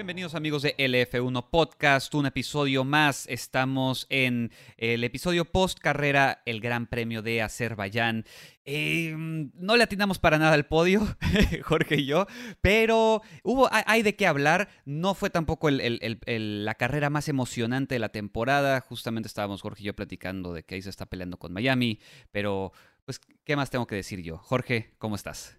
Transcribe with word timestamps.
Bienvenidos 0.00 0.34
amigos 0.34 0.62
de 0.62 0.74
LF1 0.78 1.50
Podcast, 1.50 2.14
un 2.14 2.24
episodio 2.24 2.84
más. 2.84 3.26
Estamos 3.28 4.06
en 4.08 4.50
el 4.78 5.04
episodio 5.04 5.44
post 5.44 5.78
carrera, 5.78 6.40
el 6.46 6.62
Gran 6.62 6.86
Premio 6.86 7.20
de 7.20 7.42
Azerbaiyán. 7.42 8.24
Eh, 8.64 9.14
no 9.14 9.76
le 9.76 9.84
atinamos 9.84 10.18
para 10.18 10.38
nada 10.38 10.54
al 10.54 10.64
podio, 10.64 11.06
Jorge 11.64 11.96
y 11.96 12.06
yo, 12.06 12.26
pero 12.62 13.20
hubo, 13.42 13.68
hay 13.70 14.00
de 14.02 14.16
qué 14.16 14.26
hablar. 14.26 14.70
No 14.86 15.12
fue 15.12 15.28
tampoco 15.28 15.68
la 15.70 16.74
carrera 16.76 17.10
más 17.10 17.28
emocionante 17.28 17.96
de 17.96 17.98
la 17.98 18.08
temporada. 18.08 18.80
Justamente 18.80 19.26
estábamos 19.26 19.60
Jorge 19.60 19.82
y 19.82 19.86
yo 19.88 19.94
platicando 19.94 20.54
de 20.54 20.62
que 20.62 20.76
ahí 20.76 20.82
se 20.82 20.88
está 20.88 21.04
peleando 21.04 21.38
con 21.38 21.52
Miami, 21.52 22.00
pero 22.32 22.72
pues, 23.04 23.20
¿qué 23.44 23.54
más 23.54 23.68
tengo 23.68 23.86
que 23.86 23.96
decir 23.96 24.22
yo? 24.22 24.38
Jorge, 24.38 24.94
¿cómo 24.96 25.14
estás? 25.14 25.58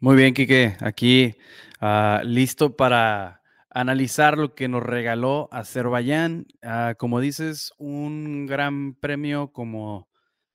Muy 0.00 0.14
bien, 0.14 0.32
Quique. 0.32 0.76
Aquí 0.78 1.34
uh, 1.80 2.22
listo 2.22 2.76
para 2.76 3.42
analizar 3.68 4.38
lo 4.38 4.54
que 4.54 4.68
nos 4.68 4.80
regaló 4.80 5.48
Azerbaiyán. 5.50 6.46
Uh, 6.62 6.94
como 6.96 7.18
dices, 7.18 7.72
un 7.78 8.46
gran 8.46 8.94
premio 8.94 9.50
como 9.50 10.08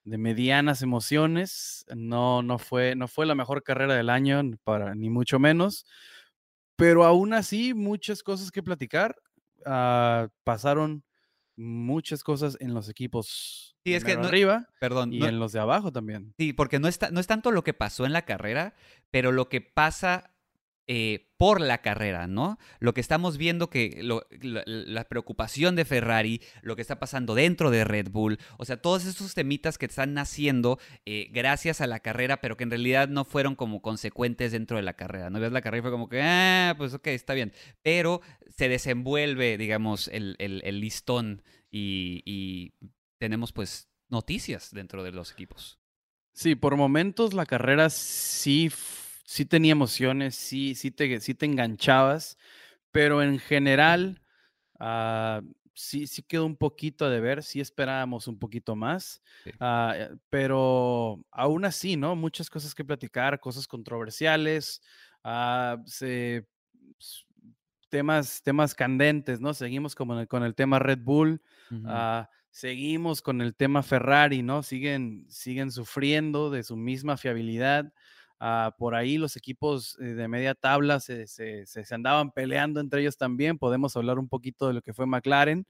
de 0.05 0.17
medianas 0.17 0.81
emociones. 0.81 1.85
No, 1.93 2.41
no, 2.41 2.57
fue, 2.57 2.95
no 2.95 3.09
fue 3.09 3.25
la 3.25 3.35
mejor 3.35 3.63
carrera 3.63 3.95
del 3.95 4.09
año, 4.09 4.41
para, 4.63 4.95
ni 4.95 5.09
mucho 5.09 5.39
menos. 5.39 5.85
Pero 6.77 7.03
aún 7.03 7.33
así, 7.33 7.73
muchas 7.73 8.23
cosas 8.23 8.49
que 8.49 8.63
platicar. 8.63 9.13
Uh, 9.65 10.29
pasaron 10.45 11.03
muchas 11.55 12.23
cosas 12.23 12.57
en 12.59 12.73
los 12.73 12.89
equipos 12.89 13.75
sí, 13.83 13.93
es 13.93 14.03
que 14.03 14.13
arriba 14.13 14.69
perdón, 14.79 15.13
y 15.13 15.23
en 15.23 15.39
los 15.39 15.51
de 15.51 15.59
abajo 15.59 15.91
también. 15.91 16.33
Sí, 16.37 16.53
porque 16.53 16.79
no, 16.79 16.87
está, 16.87 17.11
no 17.11 17.19
es 17.19 17.27
tanto 17.27 17.51
lo 17.51 17.63
que 17.63 17.73
pasó 17.73 18.05
en 18.05 18.13
la 18.13 18.23
carrera, 18.23 18.73
pero 19.11 19.31
lo 19.31 19.49
que 19.49 19.61
pasa 19.61 20.32
eh, 20.87 21.29
por 21.37 21.61
la 21.61 21.81
carrera, 21.81 22.27
¿no? 22.27 22.57
Lo 22.79 22.93
que 22.93 22.99
estamos 22.99 23.37
viendo 23.37 23.69
que 23.69 24.01
la, 24.01 25.03
preocupación 25.05 25.75
de 25.75 25.85
Ferrari, 25.85 26.41
lo 26.61 26.75
que 26.75 26.81
está 26.81 26.99
pasando 26.99 27.35
dentro 27.35 27.71
de 27.71 27.85
Red 27.85 28.09
Bull, 28.11 28.37
o 28.57 28.65
sea, 28.65 28.81
todos 28.81 29.05
esos 29.05 29.33
temitas 29.33 29.77
que 29.77 29.85
están 29.85 30.13
naciendo 30.13 30.79
eh, 31.05 31.29
gracias 31.31 31.79
a 31.79 31.87
la 31.87 32.01
carrera, 32.01 32.41
pero 32.41 32.57
que 32.57 32.65
en 32.65 32.69
realidad 32.69 33.07
no 33.07 33.23
fueron 33.23 33.55
como 33.55 33.81
consecuentes 33.81 34.51
dentro 34.51 34.75
de 34.75 34.83
la 34.83 34.93
carrera, 34.93 35.29
¿no? 35.29 35.39
Ves 35.39 35.53
la 35.53 35.61
carrera 35.61 35.79
y 35.79 35.81
fue 35.83 35.91
como 35.91 36.09
que, 36.09 36.21
ah, 36.21 36.75
pues 36.77 36.93
ok, 36.93 37.07
está 37.07 37.33
bien, 37.33 37.53
pero 37.81 38.21
se 38.49 38.67
desenvuelve, 38.67 39.57
digamos, 39.57 40.09
el, 40.09 40.35
listón 40.81 41.43
y, 41.71 42.23
y 42.25 42.73
tenemos 43.19 43.53
pues 43.53 43.89
noticias 44.09 44.71
dentro 44.71 45.01
de 45.03 45.11
los 45.13 45.31
equipos. 45.31 45.79
Sí, 46.33 46.55
por 46.55 46.75
momentos 46.75 47.33
la 47.33 47.45
carrera 47.45 47.89
sí 47.89 48.69
sí 49.33 49.45
tenía 49.45 49.71
emociones, 49.71 50.35
sí, 50.35 50.75
sí, 50.75 50.91
te, 50.91 51.19
sí 51.19 51.33
te 51.33 51.47
enganchabas, 51.47 52.37
pero 52.91 53.23
en 53.23 53.39
general 53.39 54.21
ah, 54.79 55.41
sí, 55.73 56.05
sí 56.05 56.21
quedó 56.21 56.45
un 56.45 56.55
poquito 56.55 57.09
de 57.09 57.19
ver, 57.19 57.41
sí 57.41 57.59
esperábamos 57.59 58.27
un 58.27 58.37
poquito 58.37 58.75
más, 58.75 59.23
ah, 59.59 59.95
eh, 59.97 60.09
pero 60.29 61.25
aún 61.31 61.65
así, 61.65 61.97
¿no? 61.97 62.15
Muchas 62.15 62.47
cosas 62.47 62.75
que 62.75 62.85
platicar, 62.85 63.39
cosas 63.39 63.67
controversiales, 63.67 64.83
ah, 65.23 65.77
temas, 67.89 68.43
temas 68.43 68.75
candentes, 68.75 69.41
¿no? 69.41 69.55
Seguimos 69.55 69.95
como 69.95 70.27
con 70.27 70.43
el 70.43 70.53
tema 70.53 70.77
Red 70.77 70.99
Bull. 70.99 71.41
seguimos 72.51 73.23
con 73.23 73.41
el 73.41 73.55
tema 73.55 73.81
Ferrari, 73.81 74.43
¿no? 74.43 74.61
Siguen, 74.61 75.25
siguen 75.27 75.71
sufriendo 75.71 76.51
de 76.51 76.61
su 76.61 76.77
misma 76.77 77.17
fiabilidad. 77.17 77.91
Ah, 78.45 78.75
por 78.77 78.93
ahí 78.93 79.17
los 79.17 79.37
equipos 79.37 79.97
eh, 80.01 80.03
de 80.03 80.27
media 80.27 80.53
tabla 80.53 80.99
se, 80.99 81.25
andaban 81.91 82.29
peleando 82.31 82.81
entre 82.81 82.99
ellos 82.99 83.15
también. 83.15 83.57
Podemos 83.57 83.95
hablar 83.95 84.19
un 84.19 84.27
poquito 84.27 84.67
de 84.67 84.73
lo 84.73 84.81
que 84.81 84.93
fue 84.93 85.05
McLaren. 85.05 85.65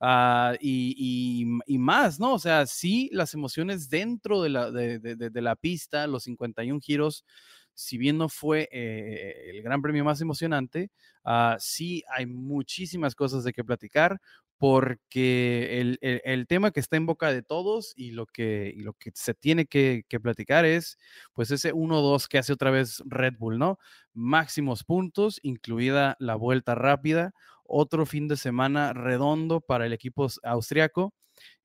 Ah, 0.00 0.54
y, 0.60 1.46
más, 1.78 2.20
¿no? 2.20 2.34
O 2.34 2.38
sea, 2.38 2.66
sí, 2.66 3.08
las 3.12 3.32
emociones 3.32 3.88
dentro 3.88 4.42
de 4.42 4.50
la, 4.50 4.70
de, 4.70 5.30
la 5.40 5.56
pista, 5.56 6.06
los 6.06 6.24
51 6.24 6.80
giros, 6.82 7.24
si 7.72 7.96
bien 7.96 8.18
no 8.18 8.28
fue 8.28 8.68
eh, 8.70 9.52
el 9.54 9.62
gran 9.62 9.80
premio 9.80 10.04
más 10.04 10.20
emocionante, 10.20 10.90
uh, 11.24 11.56
sí 11.58 12.04
hay 12.14 12.26
muchísimas 12.26 13.14
cosas 13.14 13.44
de 13.44 13.54
que 13.54 13.64
platicar 13.64 14.20
porque 14.60 15.80
el, 16.02 16.46
tema 16.46 16.70
que 16.70 16.80
está 16.80 16.98
en 16.98 17.06
boca 17.06 17.32
de 17.32 17.42
todos 17.42 17.94
y 17.96 18.10
lo 18.10 18.26
que, 18.26 18.74
lo 18.76 18.92
que 18.92 19.10
se 19.14 19.32
tiene 19.32 19.64
que, 19.64 20.04
platicar 20.22 20.66
es, 20.66 20.98
pues 21.32 21.50
ese 21.50 21.72
1-2 21.72 22.28
que 22.28 22.36
hace 22.36 22.52
otra 22.52 22.70
vez 22.70 23.02
Red 23.06 23.38
Bull, 23.38 23.58
¿no? 23.58 23.78
Máximos 24.12 24.84
puntos, 24.84 25.40
incluida 25.42 26.14
la 26.18 26.34
vuelta 26.34 26.74
rápida, 26.74 27.32
otro 27.64 28.04
fin 28.04 28.28
de 28.28 28.36
semana 28.36 28.92
redondo 28.92 29.62
para 29.62 29.86
el 29.86 29.94
equipo 29.94 30.26
austriaco 30.42 31.14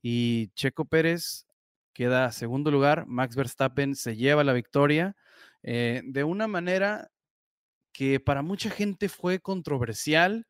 y 0.01 0.51
Checo 0.55 0.85
Pérez 0.85 1.47
queda 1.91 2.31
segundo 2.31 2.71
lugar, 2.71 3.07
Max 3.07 3.35
Verstappen 3.35 3.95
se 3.95 4.15
lleva 4.15 4.45
la 4.45 4.53
victoria 4.53 5.17
eh, 5.63 6.01
de 6.05 6.23
una 6.23 6.47
manera 6.47 7.11
que 7.91 8.21
para 8.21 8.41
mucha 8.41 8.69
gente 8.69 9.09
fue 9.09 9.39
controversial, 9.39 10.47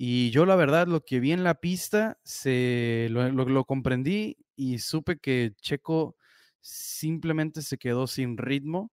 y 0.00 0.30
yo 0.30 0.46
la 0.46 0.54
verdad 0.54 0.86
lo 0.86 1.04
que 1.04 1.18
vi 1.18 1.32
en 1.32 1.42
la 1.42 1.56
pista, 1.56 2.18
se, 2.22 3.08
lo, 3.10 3.64
comprendí 3.64 4.36
y 4.54 4.78
supe 4.78 5.18
que 5.18 5.54
Checo 5.60 6.16
simplemente 6.60 7.62
se 7.62 7.78
quedó 7.78 8.06
sin 8.06 8.38
ritmo 8.38 8.92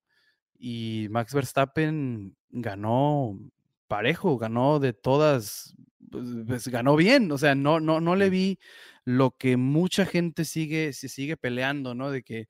y 0.58 1.08
Max 1.12 1.34
Verstappen 1.36 2.36
ganó 2.50 3.38
parejo, 3.88 4.40
ganó 4.40 4.80
de 4.80 4.94
todas, 4.94 5.76
pues, 6.10 6.26
pues, 6.48 6.68
ganó 6.70 6.96
bien, 6.96 7.32
o 7.32 7.38
sea, 7.38 7.54
no, 7.54 7.80
no, 7.80 8.02
no 8.02 8.16
le 8.16 8.32
vi 8.32 8.58
lo 9.04 9.32
que 9.38 9.58
mucha 9.58 10.08
gente 10.08 10.44
sigue, 10.44 10.92
se 10.92 11.08
sigue 11.08 11.38
peleando, 11.38 11.94
¿no? 11.94 12.10
De 12.10 12.24
que 12.24 12.48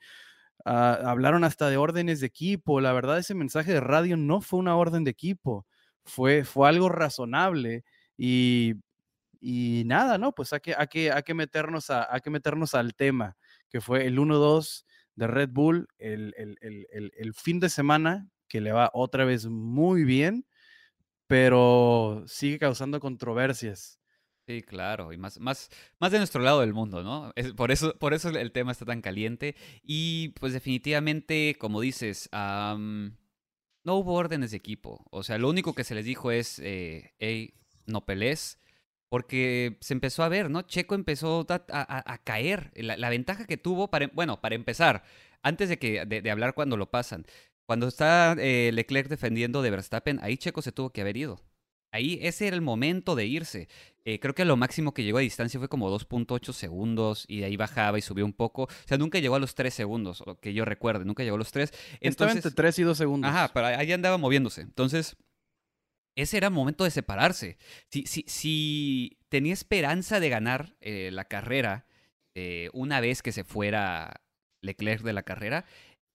ah, 0.66 0.98
hablaron 1.06 1.44
hasta 1.44 1.70
de 1.70 1.78
órdenes 1.78 2.22
de 2.22 2.28
equipo, 2.28 2.80
la 2.82 2.94
verdad 2.94 3.20
ese 3.20 3.36
mensaje 3.36 3.74
de 3.74 3.82
radio 3.82 4.16
no 4.18 4.40
fue 4.42 4.60
una 4.60 4.78
orden 4.78 5.04
de 5.04 5.12
equipo, 5.12 5.66
fue, 6.06 6.46
fue 6.46 6.70
algo 6.70 6.90
razonable 6.90 7.84
y, 8.18 8.76
nada, 9.86 10.18
¿no? 10.18 10.34
Pues 10.34 10.54
hay 10.54 10.60
que, 10.60 10.76
hay 10.76 10.88
que, 10.88 11.12
hay 11.12 11.24
que, 11.24 11.34
meternos, 11.34 11.90
a, 11.90 12.14
hay 12.14 12.22
que 12.22 12.30
meternos 12.30 12.74
al 12.74 12.96
tema, 12.96 13.38
que 13.70 13.82
fue 13.82 14.06
el 14.06 14.18
1-2 14.18 14.86
de 15.16 15.28
Red 15.28 15.50
Bull, 15.52 15.88
el, 15.98 16.34
el, 16.38 17.34
fin 17.34 17.60
de 17.60 17.70
semana, 17.70 18.30
que 18.48 18.62
le 18.62 18.72
va 18.72 18.92
otra 18.94 19.26
vez 19.26 19.48
muy 19.48 20.04
bien, 20.04 20.46
pero 21.28 22.24
sigue 22.28 22.60
causando 22.60 23.00
controversias. 23.00 24.00
Sí, 24.48 24.62
claro, 24.62 25.12
y 25.12 25.18
más, 25.18 25.40
más, 25.40 25.70
más 26.00 26.12
de 26.12 26.20
nuestro 26.20 26.42
lado 26.42 26.60
del 26.60 26.74
mundo, 26.74 27.02
¿no? 27.02 27.34
por, 27.56 27.72
eso, 27.72 27.98
por 27.98 28.14
eso 28.14 28.30
el 28.30 28.52
tema 28.52 28.72
está 28.72 28.86
tan 28.86 29.02
caliente. 29.02 29.56
Y 29.82 30.30
pues 30.40 30.54
definitivamente, 30.54 31.56
como 31.58 31.82
dices, 31.82 32.30
no 32.32 33.96
hubo 33.96 34.14
órdenes 34.14 34.52
de 34.52 34.58
equipo. 34.58 35.06
O 35.10 35.24
sea, 35.24 35.40
lo 35.40 35.50
único 35.50 35.74
que 35.74 35.84
se 35.84 35.96
les 35.96 36.06
dijo 36.06 36.32
es, 36.32 36.60
eh, 36.60 37.14
hey, 37.18 37.56
no 37.88 38.06
pelees, 38.06 38.60
porque 39.10 39.78
se 39.82 39.94
empezó 39.94 40.24
a 40.24 40.30
ver, 40.30 40.50
¿no? 40.50 40.64
Checo 40.64 40.96
empezó 40.96 41.46
a, 41.50 42.22
caer. 42.24 42.72
La, 42.76 43.10
ventaja 43.10 43.46
que 43.46 43.58
tuvo, 43.58 43.90
para, 43.90 44.08
bueno, 44.14 44.42
para 44.42 44.56
empezar, 44.56 45.04
antes 45.42 45.70
de, 45.70 45.80
que, 45.80 46.06
de, 46.06 46.32
hablar 46.32 46.54
cuando 46.54 46.78
lo 46.78 46.92
pasan, 46.92 47.26
cuando 47.66 47.88
está 47.88 48.36
eh, 48.38 48.72
Leclerc 48.74 49.08
defendiendo 49.10 49.62
de 49.62 49.72
Verstappen, 49.72 50.20
ahí 50.22 50.38
Checo 50.38 50.62
se 50.62 50.72
tuvo 50.72 50.92
que 50.92 51.02
haber 51.02 51.18
ido. 51.18 51.42
Ahí 51.96 52.20
ese 52.22 52.48
era 52.48 52.58
el 52.58 52.62
momento 52.62 53.16
de 53.16 53.26
irse. 53.26 53.70
Eh, 54.04 54.20
creo 54.20 54.36
que 54.36 54.44
lo 54.44 54.58
máximo 54.58 54.94
que 54.94 55.04
llegó 55.04 55.18
a 55.18 55.22
distancia 55.22 55.60
fue 55.62 55.70
como 55.70 55.90
2.8 55.90 56.52
segundos 56.52 57.24
y 57.30 57.40
de 57.40 57.46
ahí 57.46 57.56
bajaba 57.56 57.98
y 57.98 58.02
subió 58.02 58.26
un 58.26 58.34
poco. 58.34 58.64
O 58.64 58.70
sea, 58.86 58.98
nunca 58.98 59.20
llegó 59.20 59.36
a 59.36 59.40
los 59.40 59.56
3 59.56 59.74
segundos, 59.74 60.22
que 60.42 60.54
yo 60.54 60.66
recuerde, 60.66 61.06
nunca 61.06 61.24
llegó 61.24 61.38
a 61.38 61.40
los 61.40 61.54
3. 61.54 61.72
Entonces, 62.02 62.10
Estaba 62.10 62.32
entre 62.34 62.52
3 62.52 62.80
y 62.80 62.84
2 62.84 62.98
segundos. 62.98 63.32
Ajá, 63.32 63.52
pero 63.54 63.68
ahí 63.68 63.92
andaba 63.94 64.18
moviéndose. 64.18 64.62
Entonces, 64.62 65.16
ese 66.16 66.38
era 66.38 66.48
el 66.48 66.54
momento 66.54 66.84
de 66.84 66.92
separarse. 66.92 67.58
Si, 67.90 69.18
tenía 69.30 69.54
esperanza 69.54 70.20
de 70.20 70.30
ganar 70.30 70.76
eh, 70.80 71.10
la 71.12 71.26
carrera 71.26 71.86
eh, 72.36 72.70
una 72.74 73.02
vez 73.02 73.22
que 73.22 73.34
se 73.34 73.44
fuera 73.44 74.22
Leclerc 74.62 75.04
de 75.04 75.14
la 75.14 75.24
carrera, 75.24 75.66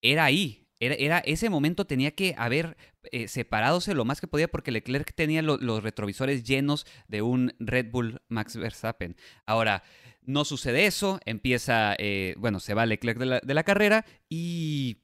era 0.02 0.24
ahí. 0.24 0.66
Era, 0.82 1.18
ese 1.18 1.50
momento 1.50 1.86
tenía 1.86 2.12
que 2.12 2.34
haber 2.38 2.78
eh, 3.12 3.28
separadose 3.28 3.92
lo 3.92 4.06
más 4.06 4.22
que 4.22 4.26
podía 4.26 4.48
porque 4.48 4.70
Leclerc 4.70 5.12
tenía 5.14 5.42
los 5.42 5.82
retrovisores 5.82 6.42
llenos 6.42 6.86
de 7.06 7.20
un 7.20 7.52
Red 7.58 7.90
Bull 7.90 8.22
Max 8.28 8.56
Verstappen. 8.56 9.14
Ahora, 9.44 9.82
no 10.22 10.46
sucede 10.46 10.86
eso, 10.86 11.20
empieza, 11.26 11.96
bueno, 12.38 12.60
se 12.60 12.72
va 12.72 12.86
Leclerc 12.86 13.18
de 13.18 13.54
la 13.54 13.62
carrera 13.62 14.06
y 14.30 15.02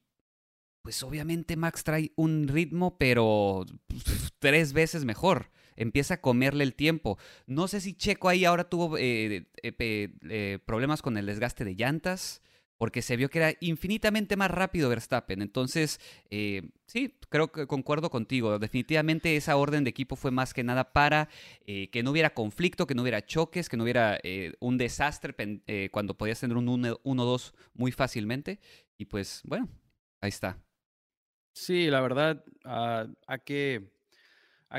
pues 0.87 1.03
obviamente 1.03 1.57
Max 1.57 1.83
trae 1.83 2.13
un 2.15 2.47
ritmo, 2.47 2.97
pero 2.97 3.67
tres 4.39 4.73
veces 4.73 5.05
mejor. 5.05 5.51
Empieza 5.75 6.15
a 6.15 6.21
comerle 6.21 6.63
el 6.63 6.77
tiempo. 6.77 7.19
No 7.49 7.67
sé 7.67 7.81
si 7.81 7.95
Checo 7.95 8.29
ahí 8.29 8.45
ahora 8.45 8.69
tuvo 8.69 8.97
eh, 8.97 9.49
eh, 9.65 10.09
eh, 10.31 10.59
problemas 10.65 11.03
con 11.03 11.17
el 11.17 11.27
desgaste 11.27 11.65
de 11.65 11.75
llantas. 11.75 12.41
porque 12.79 13.03
se 13.03 13.17
vio 13.17 13.31
que 13.31 13.39
era 13.39 13.55
infinitamente 13.59 14.37
más 14.37 14.49
rápido 14.49 14.89
Verstappen. 14.89 15.43
Entonces, 15.43 15.99
sí, 16.31 17.19
creo 17.31 17.51
que 17.51 17.67
concuerdo 17.67 18.11
contigo. 18.11 18.61
Definitivamente 18.61 19.35
esa 19.35 19.57
orden 19.57 19.83
de 19.83 19.91
equipo 19.91 20.15
fue 20.15 20.31
más 20.31 20.55
que 20.55 20.63
nada 20.63 20.93
para 20.93 21.29
que 21.65 22.03
no 22.05 22.11
hubiera 22.13 22.35
conflicto, 22.35 22.87
que 22.87 22.95
no 22.95 23.03
hubiera 23.03 23.25
choques, 23.25 23.69
que 23.71 23.79
no 23.79 23.83
hubiera 23.85 24.21
un 24.61 24.77
desastre 24.77 25.35
cuando 25.91 26.19
podías 26.19 26.39
tener 26.39 26.59
un 26.59 26.67
1-2 26.67 27.55
muy 27.75 27.93
fácilmente. 27.93 28.61
Y 28.99 29.07
pues, 29.07 29.41
bueno, 29.45 29.71
ahí 30.21 30.29
está. 30.29 30.66
Sí, 31.59 31.89
la 31.89 32.03
verdad, 32.03 32.45
uh, 32.67 33.11
hay 33.27 33.39
que 33.47 33.91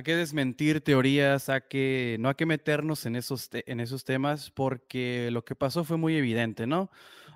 que 0.04 0.16
desmentir 0.16 0.82
teorías, 0.82 1.50
hay 1.50 1.62
que, 1.70 2.18
no 2.20 2.30
hay 2.30 2.36
que 2.36 2.46
meternos 2.46 3.06
en 3.08 3.16
esos, 3.16 3.50
en 3.54 3.80
esos 3.80 4.04
temas 4.06 4.52
porque 4.52 5.30
lo 5.32 5.44
que 5.46 5.56
pasó 5.56 5.84
fue 5.84 5.98
muy 5.98 6.16
evidente, 6.16 6.68
¿no? 6.68 6.92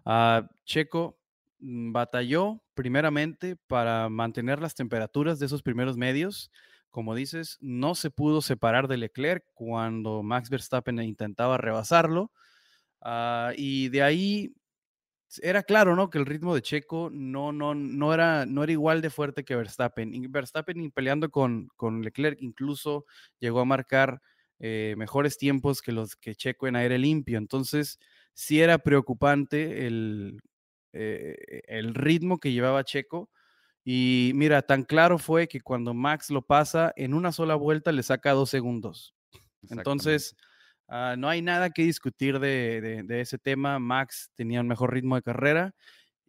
Ah, 0.06 0.50
Checo 0.66 1.20
mm, 1.60 1.92
batalló 1.94 2.62
primeramente 2.76 3.56
para 3.56 4.10
mantener 4.10 4.62
las 4.62 4.76
temperaturas 4.76 5.40
de 5.40 5.48
esos 5.48 5.64
primeros 5.64 5.98
medios. 5.98 6.52
Como 6.92 7.16
dices, 7.16 7.58
no 7.62 7.96
se 7.96 8.12
pudo 8.12 8.42
separar 8.42 8.88
de 8.88 8.98
Leclerc 8.98 9.46
cuando 9.56 10.24
Max 10.24 10.50
Verstappen 10.50 11.00
intentaba 11.02 11.58
rebasarlo. 11.58 12.32
Ah, 13.02 13.54
y 13.58 13.90
de 13.90 14.04
ahí 14.04 14.54
era 15.42 15.64
claro, 15.64 15.96
¿no? 15.96 16.10
Que 16.10 16.18
el 16.18 16.26
ritmo 16.26 16.54
de 16.56 16.62
Checo 16.62 17.10
no, 17.12 17.52
no, 17.52 17.74
no, 17.76 18.14
era, 18.14 18.46
no 18.46 18.64
era 18.64 18.72
igual 18.72 19.02
de 19.02 19.10
fuerte 19.10 19.44
que 19.44 19.56
Verstappen. 19.56 20.14
Y 20.14 20.28
Verstappen 20.28 20.92
peleando 20.92 21.30
con, 21.30 21.70
con 21.76 22.02
Leclerc 22.02 22.42
incluso 22.42 23.06
llegó 23.40 23.62
a 23.62 23.66
marcar 23.66 24.22
eh, 24.60 24.96
mejores 24.98 25.38
tiempos 25.38 25.82
que 25.82 25.92
los 25.92 26.16
que 26.16 26.36
Checo 26.36 26.68
en 26.68 26.76
aire 26.76 26.98
limpio. 26.98 27.38
Entonces, 27.38 28.00
sí 28.34 28.62
era 28.62 28.78
preocupante 28.80 29.88
el, 29.88 30.42
eh, 30.94 31.62
el 31.68 31.94
ritmo 31.94 32.40
que 32.40 32.52
llevaba 32.52 32.84
Checo. 32.84 33.30
Y 33.84 34.32
mira, 34.36 34.62
tan 34.62 34.84
claro 34.84 35.18
fue 35.18 35.48
que 35.48 35.62
cuando 35.62 35.94
Max 35.94 36.30
lo 36.30 36.44
pasa, 36.44 36.94
en 36.96 37.14
una 37.14 37.32
sola 37.32 37.56
vuelta 37.56 37.92
le 37.92 38.04
saca 38.04 38.32
dos 38.32 38.50
segundos. 38.50 39.16
Entonces, 39.70 40.36
Ah, 40.94 41.16
no 41.18 41.30
hay 41.30 41.42
nada 41.42 41.70
que 41.70 41.84
discutir 41.84 42.38
de, 42.40 43.06
ese 43.22 43.38
tema. 43.38 43.80
Max 43.80 44.30
tenía 44.36 44.60
un 44.60 44.68
mejor 44.68 44.94
ritmo 44.94 45.16
de 45.16 45.22
carrera 45.22 45.74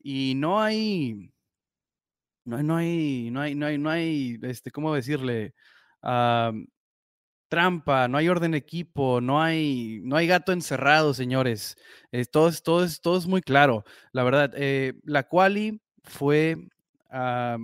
y 0.00 0.34
no 0.36 0.62
hay, 0.62 1.32
no, 2.44 2.56
hay, 2.76 3.30
no 3.32 3.40
hay, 3.40 3.54
no 3.56 3.66
hay, 3.66 3.78
no 3.78 3.90
hay, 3.90 4.38
este, 4.42 4.70
¿cómo 4.70 4.94
decirle? 4.94 5.52
Ah, 6.00 6.52
trampa, 7.48 8.06
no 8.06 8.18
hay 8.18 8.28
orden 8.28 8.54
equipo, 8.54 9.20
no 9.20 9.42
hay, 9.42 10.00
no 10.04 10.14
hay 10.16 10.28
gato 10.28 10.52
encerrado, 10.52 11.12
señores. 11.12 11.76
todo, 12.30 12.48
es, 12.48 12.62
todo, 12.62 12.84
es, 12.84 13.00
todo 13.00 13.18
es 13.18 13.26
muy 13.26 13.42
claro. 13.42 13.84
La 14.12 14.22
verdad, 14.22 14.52
eh, 14.56 14.94
la 15.02 15.24
quali 15.24 15.80
fue 16.04 16.56
ah, 17.10 17.58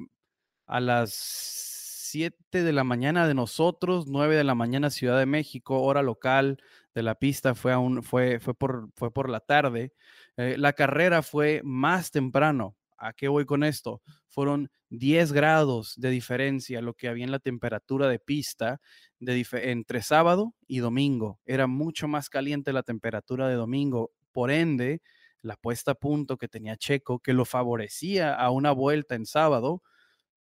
a 0.67 0.81
las 0.81 1.13
7 1.15 2.65
de 2.65 2.73
la 2.73 2.83
mañana 2.83 3.29
de 3.29 3.35
nosotros, 3.35 4.09
9 4.09 4.35
de 4.35 4.45
la 4.45 4.57
mañana 4.57 4.91
Ciudad 4.91 5.19
de 5.19 5.27
México, 5.27 5.81
hora 5.83 6.03
local 6.03 6.59
de 6.99 7.05
la 7.05 7.15
pista 7.15 7.55
fue, 7.55 7.73
aún, 7.73 8.03
fue, 8.03 8.41
fue, 8.41 8.55
por, 8.55 8.91
fue 8.97 9.13
por 9.13 9.31
la 9.31 9.39
tarde. 9.39 9.93
Eh, 10.37 10.57
la 10.59 10.73
carrera 10.73 11.23
fue 11.23 11.61
más 11.63 12.11
temprano. 12.11 12.77
¿A 12.97 13.13
qué 13.13 13.29
voy 13.29 13.47
con 13.47 13.63
esto? 13.63 14.03
Fueron 14.27 14.69
10 14.91 15.33
grados 15.33 15.95
de 15.97 16.11
diferencia 16.11 16.83
lo 16.83 16.95
que 16.95 17.07
había 17.07 17.25
en 17.25 17.31
la 17.31 17.39
temperatura 17.39 18.09
de 18.09 18.19
pista 18.19 18.81
de 19.21 19.47
entre 19.53 20.03
sábado 20.03 20.57
y 20.67 20.79
domingo. 20.79 21.39
Era 21.47 21.69
mucho 21.69 22.09
más 22.09 22.29
caliente 22.29 22.73
la 22.73 22.83
temperatura 22.83 23.47
de 23.47 23.55
domingo. 23.55 24.11
Por 24.33 24.51
ende, 24.51 25.01
la 25.41 25.55
puesta 25.55 25.93
a 25.93 25.95
punto 25.95 26.37
que 26.37 26.49
tenía 26.49 26.77
Checo, 26.77 27.21
que 27.21 27.33
lo 27.33 27.45
favorecía 27.45 28.35
a 28.35 28.51
una 28.51 28.73
vuelta 28.73 29.15
en 29.15 29.25
sábado, 29.25 29.85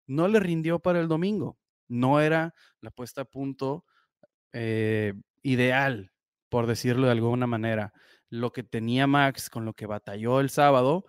no 0.08 0.28
le 0.28 0.40
rindió 0.40 0.80
para 0.80 1.00
el 1.02 1.08
domingo. 1.08 1.60
No 1.88 2.20
era 2.20 2.56
la 2.82 2.90
puesta 2.90 3.22
a 3.22 3.26
punto 3.26 3.86
eh, 4.54 5.14
ideal, 5.44 6.12
por 6.50 6.68
decirlo 6.68 7.08
de 7.08 7.14
alguna 7.14 7.48
manera. 7.48 7.94
Lo 8.30 8.52
que 8.52 8.64
tenía 8.64 9.08
Max 9.08 9.50
con 9.50 9.66
lo 9.66 9.74
que 9.74 9.86
batalló 9.86 10.40
el 10.40 10.50
sábado, 10.50 11.06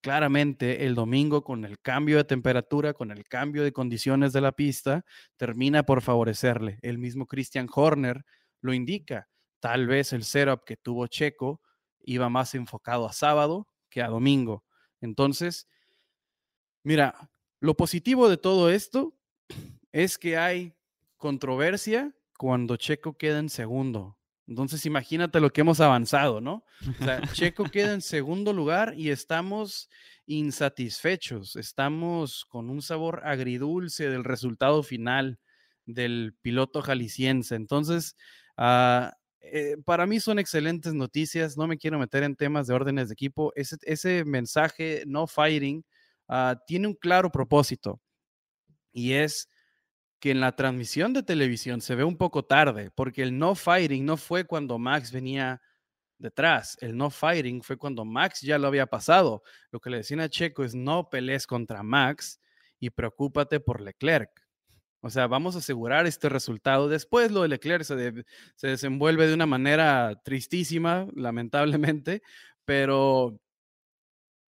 claramente 0.00 0.84
el 0.86 0.94
domingo 0.94 1.42
con 1.44 1.64
el 1.64 1.80
cambio 1.80 2.18
de 2.18 2.24
temperatura, 2.24 2.92
con 2.92 3.10
el 3.10 3.24
cambio 3.24 3.62
de 3.64 3.72
condiciones 3.72 4.32
de 4.32 4.40
la 4.40 4.52
pista, 4.52 5.04
termina 5.36 5.84
por 5.84 6.02
favorecerle. 6.02 6.78
El 6.82 6.98
mismo 6.98 7.26
Christian 7.26 7.68
Horner 7.72 8.24
lo 8.60 8.74
indica. 8.74 9.28
Tal 9.60 9.86
vez 9.86 10.12
el 10.12 10.24
setup 10.24 10.64
que 10.64 10.76
tuvo 10.76 11.06
Checo 11.06 11.60
iba 12.00 12.28
más 12.28 12.54
enfocado 12.54 13.06
a 13.06 13.12
sábado 13.12 13.68
que 13.88 14.02
a 14.02 14.08
domingo. 14.08 14.64
Entonces, 15.00 15.68
mira, 16.82 17.30
lo 17.60 17.74
positivo 17.74 18.28
de 18.28 18.36
todo 18.36 18.70
esto 18.70 19.16
es 19.92 20.18
que 20.18 20.36
hay 20.36 20.74
controversia 21.16 22.14
cuando 22.36 22.76
Checo 22.76 23.16
queda 23.16 23.38
en 23.38 23.48
segundo. 23.48 24.18
Entonces, 24.46 24.84
imagínate 24.86 25.40
lo 25.40 25.50
que 25.52 25.62
hemos 25.62 25.80
avanzado, 25.80 26.40
¿no? 26.40 26.64
O 27.00 27.04
sea, 27.04 27.20
Checo 27.32 27.64
queda 27.64 27.94
en 27.94 28.02
segundo 28.02 28.52
lugar 28.52 28.94
y 28.96 29.10
estamos 29.10 29.88
insatisfechos, 30.26 31.56
estamos 31.56 32.44
con 32.46 32.70
un 32.70 32.82
sabor 32.82 33.22
agridulce 33.24 34.08
del 34.08 34.24
resultado 34.24 34.82
final 34.82 35.38
del 35.86 36.34
piloto 36.42 36.82
jalisciense. 36.82 37.54
Entonces, 37.54 38.16
eh, 38.58 39.76
para 39.84 40.06
mí 40.06 40.20
son 40.20 40.38
excelentes 40.38 40.94
noticias, 40.94 41.56
no 41.56 41.66
me 41.66 41.78
quiero 41.78 41.98
meter 41.98 42.22
en 42.22 42.36
temas 42.36 42.66
de 42.66 42.74
órdenes 42.74 43.08
de 43.08 43.14
equipo. 43.14 43.52
Ese, 43.56 43.76
ese 43.82 44.24
mensaje, 44.24 45.04
no 45.06 45.26
fighting, 45.26 45.84
Ah, 46.28 46.58
tiene 46.66 46.86
un 46.88 46.94
claro 46.94 47.30
propósito 47.30 48.00
y 48.92 49.12
es 49.12 49.48
que 50.24 50.30
en 50.30 50.40
la 50.40 50.56
transmisión 50.56 51.12
de 51.12 51.22
televisión 51.22 51.82
se 51.82 51.94
ve 51.94 52.02
un 52.02 52.16
poco 52.16 52.46
tarde, 52.46 52.90
porque 52.94 53.22
el 53.22 53.36
no 53.38 53.54
fighting 53.54 54.06
no 54.06 54.16
fue 54.16 54.46
cuando 54.46 54.78
Max 54.78 55.12
venía 55.12 55.60
detrás, 56.16 56.78
el 56.80 56.96
no 56.96 57.10
fighting 57.10 57.62
fue 57.62 57.76
cuando 57.76 58.06
Max 58.06 58.40
ya 58.40 58.56
lo 58.56 58.66
había 58.66 58.86
pasado. 58.86 59.42
Lo 59.70 59.80
que 59.80 59.90
le 59.90 59.98
decían 59.98 60.20
a 60.20 60.30
Checo 60.30 60.64
es 60.64 60.74
no 60.74 61.10
pelees 61.10 61.46
contra 61.46 61.82
Max 61.82 62.40
y 62.80 62.88
preocúpate 62.88 63.60
por 63.60 63.82
Leclerc. 63.82 64.30
O 65.02 65.10
sea, 65.10 65.26
vamos 65.26 65.56
a 65.56 65.58
asegurar 65.58 66.06
este 66.06 66.30
resultado. 66.30 66.88
Después 66.88 67.30
lo 67.30 67.42
de 67.42 67.48
Leclerc 67.48 67.84
se, 67.84 68.24
se 68.56 68.66
desenvuelve 68.66 69.26
de 69.26 69.34
una 69.34 69.44
manera 69.44 70.22
tristísima, 70.24 71.06
lamentablemente, 71.14 72.22
pero 72.64 73.38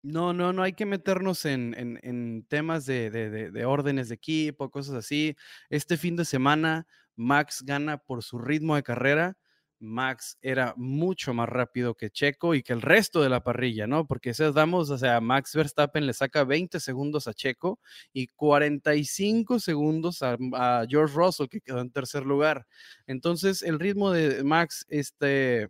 no, 0.07 0.31
no, 0.31 0.53
no 0.53 0.63
hay 0.63 0.71
que 0.73 0.85
meternos 0.85 1.43
en, 1.45 2.45
temas 2.47 2.85
de, 2.85 3.63
órdenes 3.65 4.07
de 4.09 4.15
equipo, 4.15 4.71
cosas 4.71 4.95
así. 4.95 5.35
Este 5.69 5.97
fin 5.97 6.15
de 6.15 6.23
semana, 6.23 6.87
Max 7.15 7.63
gana 7.65 7.97
por 7.97 8.23
su 8.23 8.39
ritmo 8.39 8.75
de 8.75 8.83
carrera. 8.83 9.37
Max 9.79 10.37
era 10.41 10.73
mucho 10.77 11.33
más 11.33 11.49
rápido 11.49 11.93
que 11.93 12.09
Checo 12.09 12.55
y 12.55 12.63
que 12.63 12.73
el 12.73 12.81
resto 12.81 13.21
de 13.21 13.29
la 13.29 13.43
parrilla, 13.43 13.85
¿no? 13.85 14.07
Porque 14.07 14.33
si 14.33 14.43
damos, 14.51 14.89
o 14.89 14.97
sea, 14.97 15.19
Max 15.19 15.53
Verstappen 15.53 16.07
le 16.07 16.13
saca 16.13 16.45
20 16.45 16.79
segundos 16.79 17.27
a 17.27 17.33
Checo 17.33 17.79
y 18.13 18.27
45 18.27 19.59
segundos 19.59 20.23
a, 20.23 20.37
a 20.53 20.85
George 20.89 21.15
Russell, 21.15 21.47
que 21.49 21.61
quedó 21.61 21.81
en 21.81 21.91
tercer 21.91 22.25
lugar. 22.25 22.65
Entonces, 23.07 23.61
el 23.61 23.77
ritmo 23.77 24.11
de 24.11 24.43
Max, 24.43 24.85
este, 24.87 25.69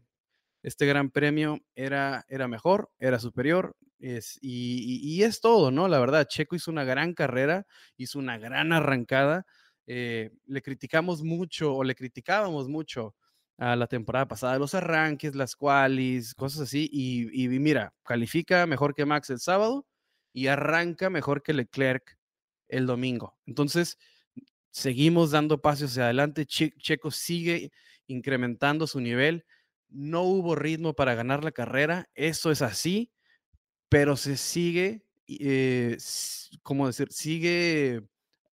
este 0.61 0.85
gran 0.85 1.09
premio 1.09 1.59
era, 1.75 2.23
era 2.29 2.47
mejor, 2.47 2.89
era 2.99 3.19
superior, 3.19 3.75
es, 3.99 4.37
y, 4.41 5.23
es 5.23 5.41
todo, 5.41 5.71
¿no? 5.71 5.87
La 5.87 5.99
verdad, 5.99 6.27
Checo 6.27 6.55
hizo 6.55 6.71
una 6.71 6.83
gran 6.83 7.13
carrera, 7.13 7.65
hizo 7.97 8.19
una 8.19 8.37
gran 8.37 8.71
arrancada. 8.73 9.45
Eh, 9.87 10.31
le 10.45 10.61
criticamos 10.61 11.23
mucho 11.23 11.73
o 11.73 11.83
le 11.83 11.95
criticábamos 11.95 12.67
mucho 12.67 13.15
a 13.57 13.75
la 13.75 13.87
temporada 13.87 14.27
pasada, 14.27 14.59
los 14.59 14.75
arranques, 14.75 15.35
las 15.35 15.55
qualis, 15.55 16.35
cosas 16.35 16.61
así. 16.61 16.89
Y, 16.91 17.45
y, 17.45 17.47
mira, 17.59 17.93
califica 18.03 18.65
mejor 18.67 18.93
que 18.93 19.05
Max 19.05 19.29
el 19.29 19.39
sábado 19.39 19.87
y 20.33 20.47
arranca 20.47 21.09
mejor 21.09 21.41
que 21.41 21.53
Leclerc 21.53 22.17
el 22.67 22.85
domingo. 22.85 23.37
Entonces, 23.47 23.97
seguimos 24.71 25.31
dando 25.31 25.61
pasos 25.61 25.91
hacia 25.91 26.03
adelante. 26.05 26.45
Checo 26.45 27.11
sigue 27.11 27.71
incrementando 28.07 28.85
su 28.87 29.01
nivel. 29.01 29.45
No 29.89 30.23
hubo 30.23 30.55
ritmo 30.55 30.93
para 30.93 31.15
ganar 31.15 31.43
la 31.43 31.51
carrera. 31.51 32.09
Eso 32.13 32.51
es 32.51 32.61
así 32.61 33.11
pero 33.89 34.17
se 34.17 34.37
sigue, 34.37 35.03
eh, 35.27 35.97
¿cómo 36.63 36.87
decir? 36.87 37.07
Sigue 37.11 38.03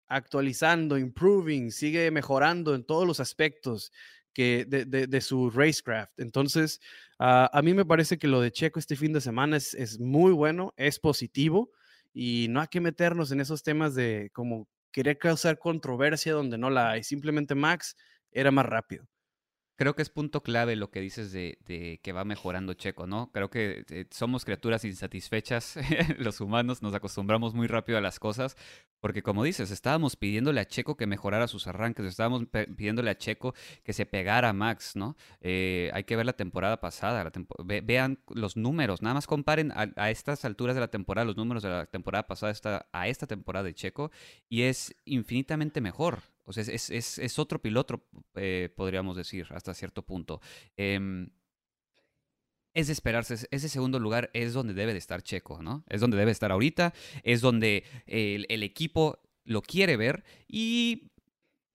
actualizando, 0.07 0.97
improving, 0.97 1.71
sigue 1.71 2.11
mejorando 2.11 2.75
en 2.75 2.83
todos 2.83 3.07
los 3.07 3.19
aspectos 3.19 3.91
que 4.33 4.65
de, 4.65 5.21
su 5.21 5.49
racecraft. 5.49 6.19
Entonces, 6.19 6.81
ah, 7.19 7.49
a 7.53 7.61
mí 7.61 7.73
me 7.73 7.85
parece 7.85 8.17
que 8.17 8.27
lo 8.27 8.41
de 8.41 8.51
Checo 8.51 8.79
este 8.79 8.95
fin 8.95 9.13
de 9.13 9.21
semana 9.21 9.57
es, 9.57 9.73
es, 9.75 9.99
muy 9.99 10.31
bueno, 10.31 10.73
es 10.77 10.99
positivo 10.99 11.71
y 12.13 12.47
no 12.49 12.61
hay 12.61 12.67
que 12.67 12.81
meternos 12.81 13.31
en 13.31 13.41
esos 13.41 13.63
temas 13.63 13.95
de 13.95 14.29
como 14.33 14.67
querer 14.91 15.17
causar 15.17 15.59
controversia 15.59 16.33
donde 16.33 16.57
no 16.57 16.69
la 16.69 16.91
hay. 16.91 17.03
Simplemente 17.03 17.55
Max 17.55 17.95
era 18.31 18.51
más 18.51 18.65
rápido. 18.65 19.07
Creo 19.83 19.95
que 19.95 20.01
es 20.01 20.09
punto 20.09 20.41
clave 20.41 20.77
lo 20.77 20.91
que 20.91 21.01
dices 21.01 21.33
de, 21.33 21.99
que 22.01 22.11
va 22.13 22.23
mejorando 22.23 22.73
Checo, 22.73 23.05
¿no? 23.05 23.31
Creo 23.33 23.49
que 23.49 23.83
eh, 23.89 24.05
somos 24.11 24.45
criaturas 24.45 24.85
insatisfechas, 24.85 25.77
los 26.19 26.39
humanos 26.39 26.81
nos 26.81 26.93
acostumbramos 26.93 27.53
muy 27.53 27.67
rápido 27.67 27.97
a 27.97 28.01
las 28.01 28.17
cosas, 28.17 28.55
porque 29.01 29.21
como 29.23 29.43
dices, 29.43 29.71
estábamos 29.71 30.15
pidiéndole 30.15 30.61
a 30.61 30.65
Checo 30.65 30.95
que 30.95 31.05
mejorara 31.05 31.49
sus 31.49 31.67
arranques, 31.67 32.05
estábamos 32.05 32.45
pidiéndole 32.77 33.09
a 33.09 33.17
Checo 33.17 33.55
que 33.83 33.91
se 33.91 34.05
pegara 34.05 34.47
a 34.47 34.53
Max, 34.53 34.95
¿no? 34.95 35.17
Eh, 35.41 35.91
hay 35.93 36.05
que 36.05 36.15
ver 36.15 36.27
la 36.27 36.33
temporada 36.33 36.79
pasada, 36.79 37.29
vean 37.83 38.19
los 38.29 38.55
números, 38.55 39.01
nada 39.01 39.15
más 39.15 39.27
comparen 39.27 39.73
a, 39.75 40.11
estas 40.11 40.45
alturas 40.45 40.75
de 40.75 40.79
la 40.79 40.87
temporada 40.87 41.25
los 41.25 41.35
números 41.35 41.61
de 41.61 41.67
la 41.67 41.87
temporada 41.87 42.25
pasada 42.25 42.87
a 42.93 43.07
esta 43.09 43.27
temporada 43.27 43.65
de 43.65 43.73
Checo 43.73 44.11
y 44.47 44.61
es 44.61 44.95
infinitamente 45.03 45.81
mejor. 45.81 46.32
O 46.45 46.53
sea, 46.53 46.63
es, 46.63 47.39
otro 47.39 47.61
piloto, 47.61 48.05
eh, 48.35 48.69
podríamos 48.75 49.15
decir, 49.15 49.47
hasta 49.51 49.73
cierto 49.73 50.05
punto. 50.05 50.41
Em, 50.75 51.29
es 52.73 52.87
de 52.87 52.93
esperarse, 52.93 53.47
ese 53.51 53.69
segundo 53.69 53.99
lugar 53.99 54.29
es 54.33 54.53
donde 54.53 54.73
debe 54.73 54.93
de 54.93 54.99
estar 54.99 55.21
Checo, 55.21 55.61
¿no? 55.61 55.83
Es 55.87 56.01
donde 56.01 56.17
debe 56.17 56.31
estar 56.31 56.51
ahorita, 56.51 56.93
es 57.23 57.41
donde 57.41 57.83
el, 58.07 58.63
equipo 58.63 59.19
lo 59.45 59.61
quiere 59.61 59.95
ver 59.95 60.23
y 60.47 61.11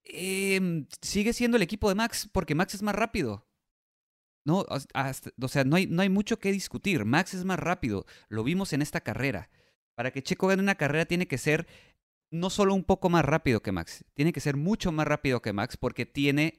em, 0.03 0.87
sigue 1.01 1.33
siendo 1.33 1.57
el 1.57 1.63
equipo 1.63 1.89
de 1.89 1.95
Max 1.95 2.29
porque 2.31 2.55
Max 2.55 2.73
es 2.75 2.81
más 2.81 2.95
rápido. 2.95 3.47
No, 4.45 4.65
o 4.67 5.47
sea, 5.47 5.63
no 5.63 5.75
hay, 5.75 5.85
no 5.85 6.01
hay 6.01 6.09
mucho 6.09 6.39
que 6.39 6.51
discutir. 6.51 7.05
Max 7.05 7.33
es 7.33 7.45
más 7.45 7.59
rápido. 7.59 8.05
Lo 8.29 8.43
vimos 8.43 8.73
en 8.73 8.81
esta 8.81 9.01
carrera. 9.01 9.49
Para 9.95 10.11
que 10.11 10.23
Checo 10.23 10.47
gane 10.47 10.61
una 10.61 10.75
carrera 10.75 11.05
tiene 11.05 11.27
que 11.27 11.37
ser 11.37 11.67
no 12.31 12.49
solo 12.49 12.73
un 12.73 12.83
poco 12.83 13.09
más 13.09 13.25
rápido 13.25 13.61
que 13.61 13.71
Max, 13.71 14.03
tiene 14.13 14.33
que 14.33 14.39
ser 14.39 14.55
mucho 14.55 14.91
más 14.91 15.07
rápido 15.07 15.41
que 15.41 15.53
Max 15.53 15.77
porque 15.77 16.05
tiene, 16.05 16.57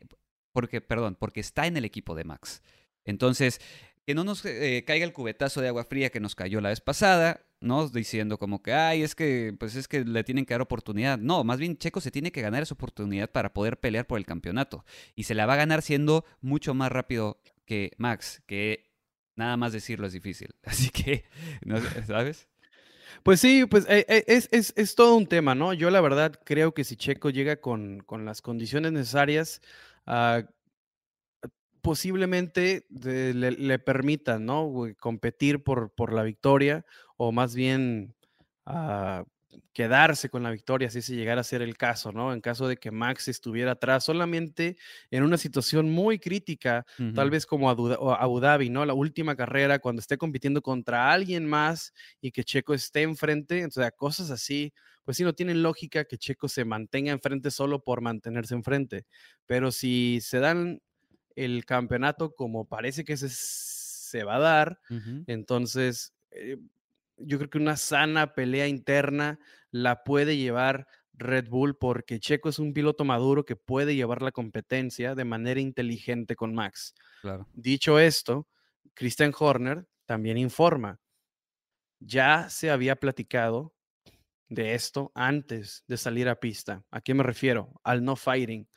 porque, 0.52 0.80
perdón, 0.80 1.16
porque 1.18 1.40
está 1.40 1.66
en 1.66 1.76
el 1.76 1.84
equipo 1.84 2.14
de 2.14 2.24
Max. 2.24 2.62
Entonces, 3.04 3.60
que 4.06 4.14
no 4.14 4.24
nos 4.24 4.44
eh, 4.44 4.84
caiga 4.86 5.04
el 5.04 5.12
cubetazo 5.12 5.60
de 5.60 5.68
agua 5.68 5.84
fría 5.84 6.10
que 6.10 6.20
nos 6.20 6.34
cayó 6.34 6.60
la 6.60 6.70
vez 6.70 6.80
pasada, 6.80 7.46
¿no? 7.60 7.88
Diciendo 7.88 8.38
como 8.38 8.62
que, 8.62 8.72
ay, 8.72 9.02
es 9.02 9.14
que, 9.14 9.54
pues 9.58 9.76
es 9.76 9.88
que 9.88 10.04
le 10.04 10.24
tienen 10.24 10.46
que 10.46 10.54
dar 10.54 10.62
oportunidad. 10.62 11.18
No, 11.18 11.44
más 11.44 11.58
bien 11.58 11.76
Checo 11.76 12.00
se 12.00 12.10
tiene 12.10 12.32
que 12.32 12.42
ganar 12.42 12.62
esa 12.62 12.74
oportunidad 12.74 13.30
para 13.30 13.52
poder 13.52 13.78
pelear 13.78 14.06
por 14.06 14.18
el 14.18 14.26
campeonato. 14.26 14.84
Y 15.14 15.24
se 15.24 15.34
la 15.34 15.46
va 15.46 15.54
a 15.54 15.58
ganar 15.58 15.82
siendo 15.82 16.24
mucho 16.40 16.74
más 16.74 16.90
rápido 16.90 17.40
que 17.64 17.92
Max, 17.98 18.42
que 18.46 18.90
nada 19.36 19.56
más 19.56 19.72
decirlo 19.72 20.06
es 20.06 20.12
difícil. 20.12 20.54
Así 20.64 20.90
que, 20.90 21.24
¿sabes? 22.06 22.49
Pues 23.22 23.40
sí, 23.40 23.66
pues 23.66 23.86
eh, 23.88 24.04
eh, 24.08 24.24
es, 24.28 24.94
todo 24.94 25.16
un 25.16 25.26
tema, 25.26 25.54
¿no? 25.54 25.72
Yo 25.72 25.90
la 25.90 26.00
verdad 26.00 26.32
creo 26.44 26.74
que 26.74 26.84
si 26.84 26.96
Checo 26.96 27.30
llega 27.30 27.60
con, 27.60 28.04
las 28.24 28.42
condiciones 28.42 28.92
necesarias, 28.92 29.60
ah, 30.06 30.42
posiblemente 31.82 32.86
le, 32.90 33.52
le, 33.52 33.78
permitan, 33.78 34.44
¿no? 34.46 34.72
Competir 34.98 35.62
por, 35.62 35.90
por 35.90 36.12
la 36.12 36.22
victoria 36.22 36.84
o 37.16 37.32
más 37.32 37.54
bien 37.54 38.14
uh, 38.66 39.24
quedarse 39.72 40.28
con 40.28 40.42
la 40.42 40.50
victoria 40.50 40.90
si 40.90 41.02
se 41.02 41.14
llegara 41.14 41.40
a 41.40 41.44
ser 41.44 41.62
el 41.62 41.76
caso, 41.76 42.12
¿no? 42.12 42.32
En 42.32 42.40
caso 42.40 42.68
de 42.68 42.76
que 42.76 42.90
Max 42.90 43.28
estuviera 43.28 43.72
atrás, 43.72 44.04
solamente 44.04 44.76
en 45.10 45.22
una 45.22 45.36
situación 45.36 45.90
muy 45.90 46.18
crítica, 46.18 46.86
tal 47.14 47.30
vez 47.30 47.46
como 47.46 47.70
Abu 47.70 48.40
Dhabi, 48.40 48.70
¿no? 48.70 48.84
La 48.84 48.94
última 48.94 49.36
carrera, 49.36 49.78
cuando 49.78 50.00
esté 50.00 50.18
compitiendo 50.18 50.62
contra 50.62 51.12
alguien 51.12 51.46
más 51.46 51.92
y 52.20 52.30
que 52.30 52.44
Checo 52.44 52.74
esté 52.74 53.02
enfrente, 53.02 53.64
o 53.64 53.70
sea, 53.70 53.90
cosas 53.90 54.30
así, 54.30 54.72
pues 55.04 55.16
sí, 55.16 55.24
no 55.24 55.32
tienen 55.32 55.62
lógica 55.62 56.04
que 56.04 56.18
Checo 56.18 56.48
se 56.48 56.64
mantenga 56.64 57.12
enfrente 57.12 57.50
solo 57.50 57.82
por 57.82 58.00
mantenerse 58.00 58.54
enfrente. 58.54 59.06
Pero 59.46 59.72
si 59.72 60.20
se 60.20 60.38
dan 60.38 60.80
el 61.36 61.64
campeonato 61.64 62.34
como 62.34 62.66
parece 62.66 63.04
que 63.04 63.16
se, 63.16 63.28
se 63.30 64.24
va 64.24 64.36
a 64.36 64.40
dar, 64.40 64.80
entonces... 65.26 66.12
Eh, 66.30 66.56
yo 67.20 67.38
creo 67.38 67.50
que 67.50 67.58
una 67.58 67.76
sana 67.76 68.34
pelea 68.34 68.66
interna 68.66 69.38
la 69.70 70.02
puede 70.04 70.36
llevar 70.36 70.86
Red 71.12 71.48
Bull 71.48 71.76
porque 71.76 72.18
Checo 72.18 72.48
es 72.48 72.58
un 72.58 72.72
piloto 72.72 73.04
maduro 73.04 73.44
que 73.44 73.56
puede 73.56 73.94
llevar 73.94 74.22
la 74.22 74.32
competencia 74.32 75.14
de 75.14 75.24
manera 75.24 75.60
inteligente 75.60 76.34
con 76.34 76.54
Max. 76.54 76.94
Dicho 77.52 77.98
esto, 77.98 78.48
Christian 78.94 79.32
Horner 79.38 79.86
también 80.06 80.38
informa, 80.38 80.98
ya 82.00 82.48
se 82.48 82.70
había 82.70 82.96
platicado 82.96 83.74
de 84.48 84.74
esto 84.74 85.12
antes 85.14 85.84
de 85.86 85.96
salir 85.96 86.28
a 86.28 86.40
pista. 86.40 86.84
¿A 86.90 87.00
qué 87.00 87.14
me 87.14 87.22
refiero? 87.22 87.80
Al 87.84 88.04
no 88.04 88.16
fighting. 88.16 88.68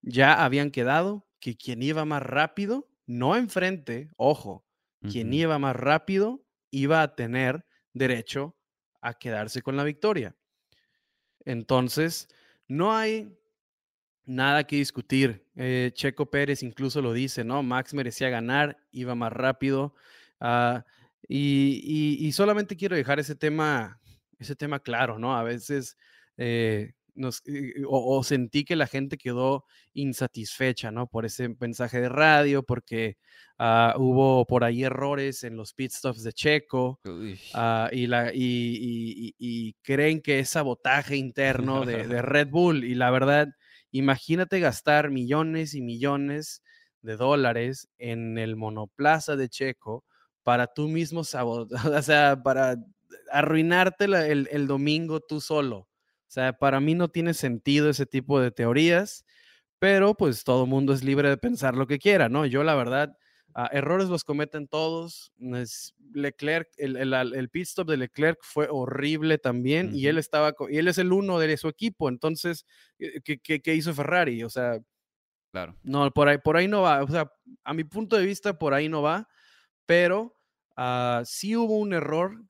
Ya 0.00 0.44
habían 0.44 0.70
quedado 0.70 1.28
que 1.40 1.56
quien 1.56 1.82
iba 1.82 2.04
más 2.04 2.22
rápido, 2.22 2.88
no 3.06 3.36
enfrente, 3.36 4.10
ojo, 4.16 4.64
quien 5.10 5.32
iba 5.32 5.58
más 5.58 5.76
rápido 5.76 6.44
iba 6.70 7.02
a 7.02 7.14
tener 7.14 7.64
derecho 7.92 8.56
a 9.00 9.14
quedarse 9.14 9.62
con 9.62 9.76
la 9.76 9.84
victoria. 9.84 10.36
Entonces, 11.44 12.28
no 12.66 12.94
hay 12.94 13.38
nada 14.24 14.64
que 14.64 14.76
discutir. 14.76 15.46
Eh, 15.56 15.90
Checo 15.94 16.30
Pérez 16.30 16.62
incluso 16.62 17.00
lo 17.00 17.12
dice, 17.12 17.44
¿no? 17.44 17.62
Max 17.62 17.94
merecía 17.94 18.28
ganar, 18.28 18.78
iba 18.92 19.14
más 19.14 19.32
rápido. 19.32 19.94
Ah, 20.40 20.84
y, 21.26 22.30
solamente 22.32 22.76
quiero 22.76 22.96
dejar 22.96 23.18
ese 23.18 23.34
tema, 23.34 24.00
ese 24.38 24.54
tema 24.54 24.80
claro, 24.80 25.18
¿no? 25.18 25.36
A 25.36 25.42
veces 25.42 25.96
eh, 26.36 26.92
o, 27.86 28.22
sentí 28.24 28.64
que 28.64 28.76
la 28.76 28.86
gente 28.86 29.18
quedó 29.18 29.64
insatisfecha, 29.94 30.90
¿no? 30.90 31.06
Por 31.06 31.24
ese 31.24 31.48
mensaje 31.60 32.00
de 32.00 32.08
radio, 32.08 32.62
porque 32.62 33.16
ah, 33.58 33.94
hubo 33.98 34.46
por 34.46 34.64
ahí 34.64 34.84
errores 34.84 35.44
en 35.44 35.56
los 35.56 35.74
pit 35.74 35.92
stops 35.92 36.22
de 36.22 36.32
Checo 36.32 37.00
ah, 37.54 37.88
y, 37.92 38.06
la, 38.06 38.30
y, 38.32 39.74
creen 39.82 40.20
que 40.20 40.40
es 40.40 40.50
sabotaje 40.50 41.16
interno 41.16 41.84
de, 41.84 42.06
de 42.06 42.22
Red 42.22 42.48
Bull. 42.48 42.84
Y 42.84 42.94
la 42.94 43.10
verdad, 43.10 43.48
imagínate 43.90 44.60
gastar 44.60 45.10
millones 45.10 45.74
y 45.74 45.82
millones 45.82 46.62
de 47.02 47.16
dólares 47.16 47.88
en 47.98 48.38
el 48.38 48.56
monoplaza 48.56 49.36
de 49.36 49.48
Checo 49.48 50.04
para 50.42 50.66
tú 50.66 50.88
mismo 50.88 51.24
sabotar, 51.24 51.80
o 51.94 52.02
sea, 52.02 52.40
para 52.42 52.76
arruinarte 53.30 54.04
el 54.04 54.66
domingo 54.66 55.20
tú 55.20 55.40
solo. 55.40 55.87
O 56.28 56.30
sea, 56.30 56.52
para 56.52 56.78
mí 56.78 56.94
no 56.94 57.08
tiene 57.08 57.32
sentido 57.32 57.88
ese 57.88 58.04
tipo 58.04 58.38
de 58.38 58.50
teorías, 58.50 59.24
pero 59.78 60.14
pues 60.14 60.44
todo 60.44 60.66
mundo 60.66 60.92
es 60.92 61.02
libre 61.02 61.30
de 61.30 61.38
pensar 61.38 61.74
lo 61.74 61.86
que 61.86 61.98
quiera, 61.98 62.28
¿no? 62.28 62.44
Yo 62.44 62.64
la 62.64 62.74
verdad, 62.74 63.16
ah, 63.54 63.70
errores 63.72 64.10
los 64.10 64.24
cometen 64.24 64.68
todos. 64.68 65.32
Leclerc, 66.12 66.68
el, 66.76 66.96
el, 66.96 67.48
pit 67.48 67.62
stop 67.62 67.88
de 67.88 67.96
Leclerc 67.96 68.38
fue 68.42 68.68
horrible 68.70 69.38
también 69.38 69.94
y 69.94 70.06
él 70.06 70.18
estaba, 70.18 70.54
y 70.68 70.76
él 70.76 70.88
es 70.88 70.98
el 70.98 71.12
uno 71.12 71.38
de 71.38 71.56
su 71.56 71.68
equipo, 71.68 72.10
entonces, 72.10 72.66
eh, 72.98 73.20
¿qué, 73.22 73.74
hizo 73.74 73.94
Ferrari? 73.94 74.42
O 74.44 74.50
sea, 74.50 74.78
claro. 75.50 75.78
No, 75.82 76.10
por 76.10 76.28
ahí, 76.28 76.36
por 76.36 76.58
ahí 76.58 76.68
no 76.68 76.82
va. 76.82 77.02
O 77.02 77.08
sea, 77.08 77.32
a 77.64 77.72
mi 77.72 77.84
punto 77.84 78.16
de 78.16 78.26
vista, 78.26 78.58
por 78.58 78.74
ahí 78.74 78.90
no 78.90 79.00
va, 79.00 79.26
pero 79.86 80.36
uh, 80.76 81.24
sí 81.24 81.56
hubo 81.56 81.78
un 81.78 81.94
error 81.94 82.44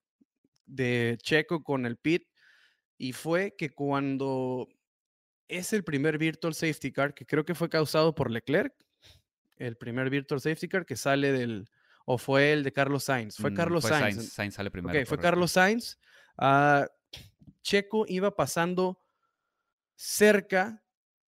de 0.67 1.17
Checo 1.23 1.63
con 1.63 1.87
el 1.87 1.97
pit 1.97 2.28
y 2.99 3.13
fue 3.13 3.55
que 3.57 3.71
cuando 3.71 4.69
es 5.47 5.73
el 5.73 5.85
primer 5.85 6.19
Virtual 6.19 6.53
Safety 6.53 6.93
Car, 6.93 7.15
que 7.15 7.25
creo 7.25 7.45
que 7.45 7.55
fue 7.55 7.71
causado 7.71 8.15
por 8.15 8.31
Leclerc, 8.31 8.75
el 9.57 9.77
primer 9.77 10.11
Virtual 10.11 10.41
Safety 10.41 10.69
Car 10.69 10.85
que 10.85 10.97
sale 10.97 11.33
del, 11.33 11.69
o 12.05 12.19
fue 12.19 12.53
el 12.53 12.65
de 12.65 12.73
Carlos 12.73 13.05
Sainz, 13.05 13.37
fue 13.37 13.51
mm, 13.53 13.55
Carlos 13.55 13.85
Sainz. 13.85 14.33
Sainz. 14.33 14.55
sale 14.55 14.71
primero. 14.71 14.99
Ok, 14.99 15.07
fue 15.07 15.19
Carlos 15.19 15.53
Sainz. 15.53 15.99
Ah, 16.37 16.87
Checo 17.63 18.05
iba 18.09 18.35
pasando 18.35 19.01
cerca 19.95 20.83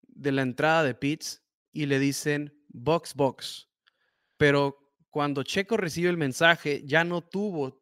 de 0.06 0.32
la 0.32 0.42
entrada 0.42 0.82
de 0.82 0.94
pits 0.94 1.42
y 1.72 1.86
le 1.86 1.98
dicen 1.98 2.54
box 2.68 3.14
box. 3.14 3.68
Pero 4.36 4.92
cuando 5.10 5.42
Checo 5.42 5.76
recibe 5.76 6.08
el 6.08 6.16
mensaje, 6.16 6.82
ya 6.84 7.04
no 7.04 7.22
tuvo 7.22 7.79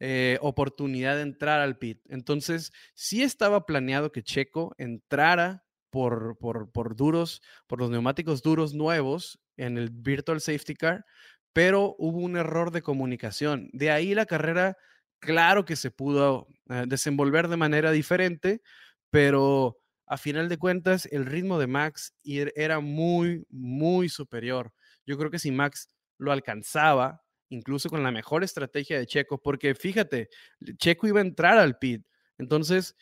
eh, 0.00 0.38
oportunidad 0.40 1.16
de 1.16 1.22
entrar 1.22 1.60
al 1.60 1.76
pit. 1.76 2.00
Entonces, 2.08 2.72
sí 2.94 3.22
estaba 3.22 3.66
planeado 3.66 4.12
que 4.12 4.22
Checo 4.22 4.74
entrara 4.78 5.64
por, 5.90 6.38
por, 6.38 6.72
por 6.72 6.96
duros, 6.96 7.42
por 7.66 7.80
los 7.80 7.90
neumáticos 7.90 8.42
duros 8.42 8.74
nuevos 8.74 9.38
en 9.56 9.76
el 9.76 9.90
Virtual 9.90 10.40
Safety 10.40 10.74
Car, 10.74 11.04
pero 11.52 11.96
hubo 11.98 12.18
un 12.18 12.36
error 12.36 12.70
de 12.70 12.82
comunicación. 12.82 13.68
De 13.72 13.90
ahí 13.90 14.14
la 14.14 14.26
carrera, 14.26 14.76
claro 15.18 15.64
que 15.64 15.76
se 15.76 15.90
pudo 15.90 16.48
eh, 16.70 16.84
desenvolver 16.86 17.48
de 17.48 17.56
manera 17.58 17.90
diferente, 17.90 18.62
pero 19.10 19.78
a 20.06 20.16
final 20.16 20.48
de 20.48 20.58
cuentas 20.58 21.06
el 21.12 21.26
ritmo 21.26 21.58
de 21.58 21.66
Max 21.66 22.14
era 22.24 22.80
muy, 22.80 23.44
muy 23.50 24.08
superior. 24.08 24.72
Yo 25.06 25.18
creo 25.18 25.30
que 25.30 25.38
si 25.38 25.50
Max 25.50 25.88
lo 26.18 26.32
alcanzaba, 26.32 27.22
incluso 27.50 27.90
con 27.90 28.02
la 28.02 28.10
mejor 28.10 28.42
estrategia 28.42 28.98
de 28.98 29.06
Checo, 29.06 29.42
porque 29.42 29.74
fíjate, 29.74 30.30
Checo 30.76 31.06
iba 31.06 31.20
a 31.20 31.24
entrar 31.24 31.58
al 31.58 31.78
pit, 31.78 32.06
entonces 32.38 32.96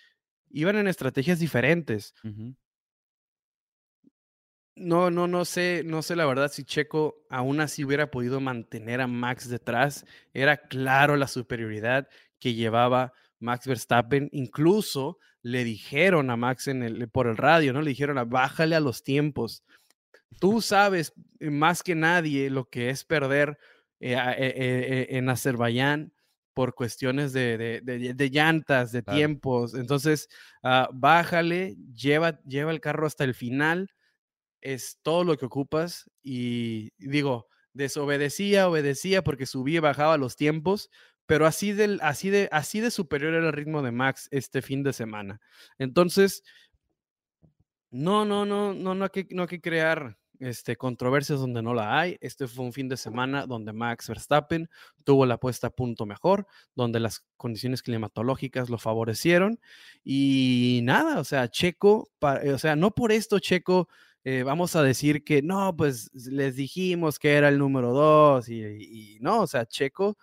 iban 0.51 0.77
en 0.77 0.89
estrategias 0.89 1.39
diferentes. 1.39 2.15
no, 4.75 5.11
no, 5.11 5.27
no 5.27 5.45
sé, 5.45 5.83
no 5.85 6.03
sé 6.03 6.17
la 6.17 6.27
verdad 6.27 6.51
si 6.51 6.65
Checo 6.65 7.25
aún 7.31 7.61
así 7.61 7.85
hubiera 7.85 8.11
podido 8.11 8.41
mantener 8.41 9.01
a 9.01 9.07
Max 9.07 9.49
detrás. 9.49 10.05
Era 10.33 10.57
claro 10.57 11.17
la 11.17 11.29
superioridad 11.29 12.09
que 12.39 12.55
llevaba 12.55 13.13
Max 13.41 13.67
Verstappen. 13.67 14.29
Incluso 14.33 15.19
le 15.43 15.65
dijeron 15.65 16.31
a 16.31 16.37
Max 16.37 16.69
en 16.69 16.83
el, 16.83 17.09
por 17.09 17.27
el 17.27 17.37
radio, 17.37 17.73
¿no? 17.73 17.83
Le 17.83 17.91
dijeron 17.91 18.19
a 18.19 18.25
bájale 18.25 18.77
a 18.77 18.81
los 18.81 19.03
tiempos. 19.03 19.65
Tú 20.41 20.61
sabes 20.61 21.13
más 21.41 21.83
que 21.83 21.95
nadie 21.95 22.51
lo 22.51 22.69
que 22.69 22.91
es 22.91 23.05
perder 23.05 23.59
eh, 24.01 24.15
eh, 24.15 24.55
eh, 24.57 25.07
en 25.11 25.29
Azerbaiyán 25.29 26.13
por 26.55 26.75
cuestiones 26.75 27.33
de, 27.33 27.83
llantas, 28.33 28.91
de 28.93 29.03
tiempos. 29.03 29.75
Entonces, 29.75 30.29
ah, 30.63 30.89
bájale, 30.93 31.77
lleva, 31.95 32.41
lleva 32.43 32.73
el 32.73 32.81
carro 32.81 33.07
hasta 33.07 33.25
el 33.25 33.35
final 33.35 33.91
es 34.61 34.99
todo 35.03 35.25
lo 35.25 35.37
que 35.37 35.47
ocupas 35.47 36.11
y 36.23 36.91
digo, 36.99 37.49
desobedecía, 37.73 38.69
obedecía 38.69 39.23
porque 39.23 39.47
subía 39.47 39.77
y 39.77 39.81
bajaba 39.81 40.17
los 40.17 40.37
tiempos, 40.37 40.91
pero 41.27 41.47
así, 41.47 41.73
del, 41.73 42.01
así, 42.03 42.31
de, 42.31 42.49
así 42.53 42.81
de 42.81 42.91
superior 42.91 43.35
era 43.35 43.47
el 43.47 43.53
ritmo 43.53 43.83
de 43.83 43.93
Max 43.93 44.29
este 44.31 44.63
fin 44.63 44.83
de 44.83 44.93
semana. 44.93 45.41
Entonces, 45.79 46.43
no, 47.91 48.25
no, 48.25 48.45
no, 48.45 48.75
no, 48.75 48.95
no 48.95 49.05
hay 49.05 49.11
que, 49.11 49.29
no 49.31 49.43
hay 49.43 49.49
que 49.49 49.61
crear 49.61 50.19
este, 50.41 50.77
controversias 50.77 51.41
donde 51.41 51.63
no 51.63 51.75
la 51.75 51.99
hay. 51.99 52.17
Este 52.21 52.47
fue 52.47 52.65
un 52.65 52.73
fin 52.73 52.89
de 52.89 52.97
semana 52.97 53.47
donde 53.47 53.73
Max 53.73 54.09
Verstappen 54.09 54.69
tuvo 55.05 55.27
la 55.27 55.39
puesta 55.39 55.69
a 55.69 55.71
punto 55.71 56.07
mejor, 56.07 56.47
donde 56.75 57.01
las 57.01 57.25
condiciones 57.37 57.83
climatológicas 57.83 58.71
lo 58.71 58.79
favorecieron 58.79 59.61
y 60.05 60.81
nada, 60.85 61.19
o 61.21 61.25
sea, 61.25 61.49
Checo, 61.49 62.11
o 62.21 62.59
sea, 62.59 62.77
no 62.77 62.91
por 62.93 63.13
esto 63.13 63.39
Checo 63.39 63.89
eh, 64.25 64.43
vamos 64.43 64.77
a 64.77 64.83
decir 64.83 65.25
que 65.25 65.43
no, 65.43 65.75
pues 65.77 66.11
les 66.13 66.57
dijimos 66.57 67.19
que 67.19 67.35
era 67.35 67.49
el 67.49 67.59
número 67.59 67.93
dos 67.93 68.49
y, 68.49 69.19
no, 69.21 69.41
o 69.43 69.47
sea, 69.47 69.65
Checo 69.67 70.19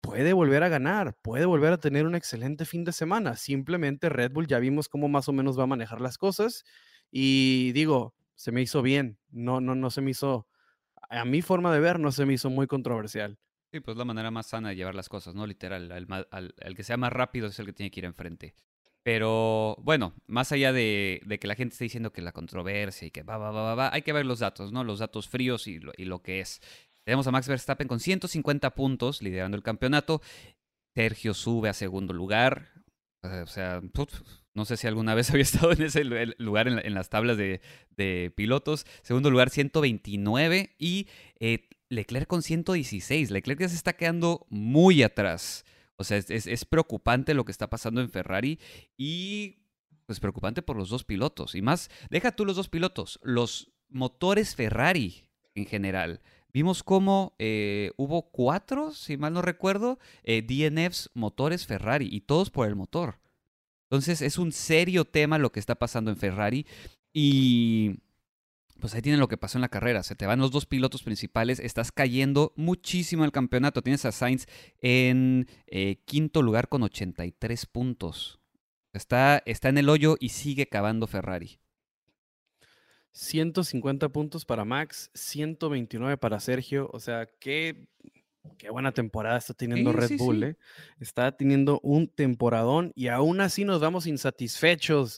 puede 0.00 0.32
volver 0.32 0.62
a 0.62 0.68
ganar, 0.68 1.16
puede 1.22 1.46
volver 1.46 1.72
a 1.72 1.78
tener 1.78 2.06
un 2.06 2.14
excelente 2.14 2.64
fin 2.64 2.84
de 2.84 2.92
semana. 2.92 3.36
Simplemente 3.36 4.10
Red 4.10 4.32
Bull 4.32 4.46
ya 4.46 4.58
vimos 4.58 4.88
cómo 4.88 5.08
más 5.08 5.28
o 5.28 5.32
menos 5.32 5.58
va 5.58 5.64
a 5.64 5.66
manejar 5.66 6.00
las 6.00 6.18
cosas 6.18 6.64
y 7.10 7.72
digo, 7.72 8.14
se 8.34 8.52
me 8.52 8.62
hizo 8.62 8.82
bien, 8.82 9.18
no, 9.30 9.60
no, 9.60 9.74
no 9.74 9.90
se 9.90 10.00
me 10.00 10.10
hizo, 10.10 10.48
a 11.08 11.24
mi 11.24 11.42
forma 11.42 11.72
de 11.72 11.80
ver, 11.80 12.00
no 12.00 12.12
se 12.12 12.26
me 12.26 12.34
hizo 12.34 12.50
muy 12.50 12.66
controversial. 12.66 13.38
Sí, 13.72 13.80
pues 13.80 13.96
la 13.96 14.04
manera 14.04 14.30
más 14.30 14.46
sana 14.46 14.68
de 14.68 14.76
llevar 14.76 14.94
las 14.94 15.08
cosas, 15.08 15.34
¿no? 15.34 15.46
Literal, 15.46 15.90
el 16.58 16.76
que 16.76 16.84
sea 16.84 16.96
más 16.96 17.12
rápido 17.12 17.48
es 17.48 17.58
el 17.58 17.66
que 17.66 17.72
tiene 17.72 17.90
que 17.90 18.00
ir 18.00 18.04
enfrente. 18.04 18.54
Pero 19.02 19.76
bueno, 19.82 20.14
más 20.26 20.52
allá 20.52 20.72
de, 20.72 21.20
que 21.40 21.46
la 21.46 21.56
gente 21.56 21.74
esté 21.74 21.84
diciendo 21.84 22.12
que 22.12 22.22
la 22.22 22.32
controversia 22.32 23.08
y 23.08 23.10
que 23.10 23.22
va, 23.22 23.36
va, 23.36 23.50
va, 23.50 23.62
va, 23.62 23.74
va, 23.74 23.90
hay 23.92 24.02
que 24.02 24.12
ver 24.12 24.24
los 24.24 24.38
datos, 24.38 24.72
¿no? 24.72 24.82
Los 24.82 25.00
datos 25.00 25.28
fríos 25.28 25.66
y 25.66 25.78
lo, 25.78 25.92
y 25.96 26.04
lo 26.06 26.22
que 26.22 26.40
es. 26.40 26.60
Tenemos 27.04 27.26
a 27.26 27.30
Max 27.30 27.48
Verstappen 27.48 27.86
con 27.86 28.00
150 28.00 28.74
puntos 28.74 29.20
liderando 29.20 29.56
el 29.56 29.62
campeonato. 29.62 30.22
Sergio 30.94 31.34
sube 31.34 31.68
a 31.68 31.74
segundo 31.74 32.14
lugar. 32.14 32.68
O 33.22 33.46
sea, 33.46 33.82
no 34.54 34.64
sé 34.64 34.76
si 34.76 34.86
alguna 34.86 35.14
vez 35.14 35.30
había 35.30 35.42
estado 35.42 35.72
en 35.72 35.82
ese 35.82 36.04
lugar 36.04 36.68
en, 36.68 36.94
las 36.94 37.10
tablas 37.10 37.36
de, 37.36 38.32
pilotos. 38.34 38.86
Segundo 39.02 39.30
lugar, 39.30 39.50
129. 39.50 40.74
Y 40.78 41.08
eh, 41.38 41.68
Leclerc 41.88 42.26
con 42.26 42.42
116. 42.42 43.30
Leclerc 43.30 43.60
ya 43.60 43.68
se 43.68 43.76
está 43.76 43.94
quedando 43.94 44.46
muy 44.48 45.02
atrás. 45.02 45.64
O 45.96 46.04
sea, 46.04 46.18
es, 46.18 46.64
preocupante 46.64 47.34
lo 47.34 47.44
que 47.44 47.52
está 47.52 47.70
pasando 47.70 48.00
en 48.00 48.10
Ferrari 48.10 48.58
y 48.96 49.58
pues 50.06 50.20
preocupante 50.20 50.62
por 50.62 50.76
los 50.76 50.88
dos 50.88 51.04
pilotos. 51.04 51.54
Y 51.54 51.62
más, 51.62 51.90
deja 52.10 52.32
tú 52.32 52.44
los 52.44 52.56
dos 52.56 52.68
pilotos, 52.68 53.20
los 53.22 53.72
motores 53.88 54.56
Ferrari 54.56 55.24
en 55.54 55.66
general. 55.66 56.20
Vimos 56.52 56.82
cómo 56.82 57.34
eh, 57.38 57.92
hubo 57.96 58.30
cuatro, 58.30 58.92
si 58.92 59.16
mal 59.16 59.32
no 59.32 59.42
recuerdo, 59.42 59.98
eh, 60.24 60.42
DNFs 60.42 61.10
motores 61.14 61.66
Ferrari 61.66 62.08
y 62.10 62.22
todos 62.22 62.50
por 62.50 62.68
el 62.68 62.76
motor. 62.76 63.18
Entonces 63.94 64.22
es 64.22 64.38
un 64.38 64.50
serio 64.50 65.04
tema 65.04 65.38
lo 65.38 65.52
que 65.52 65.60
está 65.60 65.76
pasando 65.76 66.10
en 66.10 66.16
Ferrari 66.16 66.66
y 67.12 68.00
pues 68.80 68.92
ahí 68.92 69.02
tienen 69.02 69.20
lo 69.20 69.28
que 69.28 69.36
pasó 69.36 69.56
en 69.56 69.62
la 69.62 69.68
carrera. 69.68 70.02
Se 70.02 70.16
te 70.16 70.26
van 70.26 70.40
los 70.40 70.50
dos 70.50 70.66
pilotos 70.66 71.04
principales, 71.04 71.60
estás 71.60 71.92
cayendo 71.92 72.52
muchísimo 72.56 73.24
el 73.24 73.30
campeonato. 73.30 73.82
Tienes 73.82 74.04
a 74.04 74.10
Sainz 74.10 74.46
en 74.80 75.46
eh, 75.68 76.02
quinto 76.06 76.42
lugar 76.42 76.68
con 76.68 76.82
83 76.82 77.66
puntos. 77.66 78.40
Está, 78.92 79.40
está 79.46 79.68
en 79.68 79.78
el 79.78 79.88
hoyo 79.88 80.16
y 80.18 80.30
sigue 80.30 80.66
cavando 80.66 81.06
Ferrari. 81.06 81.60
150 83.12 84.08
puntos 84.08 84.44
para 84.44 84.64
Max, 84.64 85.12
129 85.14 86.16
para 86.16 86.40
Sergio. 86.40 86.90
O 86.92 86.98
sea, 86.98 87.30
qué 87.38 87.86
Qué 88.58 88.70
buena 88.70 88.92
temporada 88.92 89.38
está 89.38 89.54
teniendo 89.54 89.92
Red 89.92 90.16
Bull, 90.18 90.42
¿eh? 90.44 90.56
Está 91.00 91.32
teniendo 91.36 91.80
un 91.82 92.08
temporadón 92.08 92.92
y 92.94 93.08
aún 93.08 93.40
así 93.40 93.64
nos 93.64 93.80
vamos 93.80 94.06
insatisfechos 94.06 95.16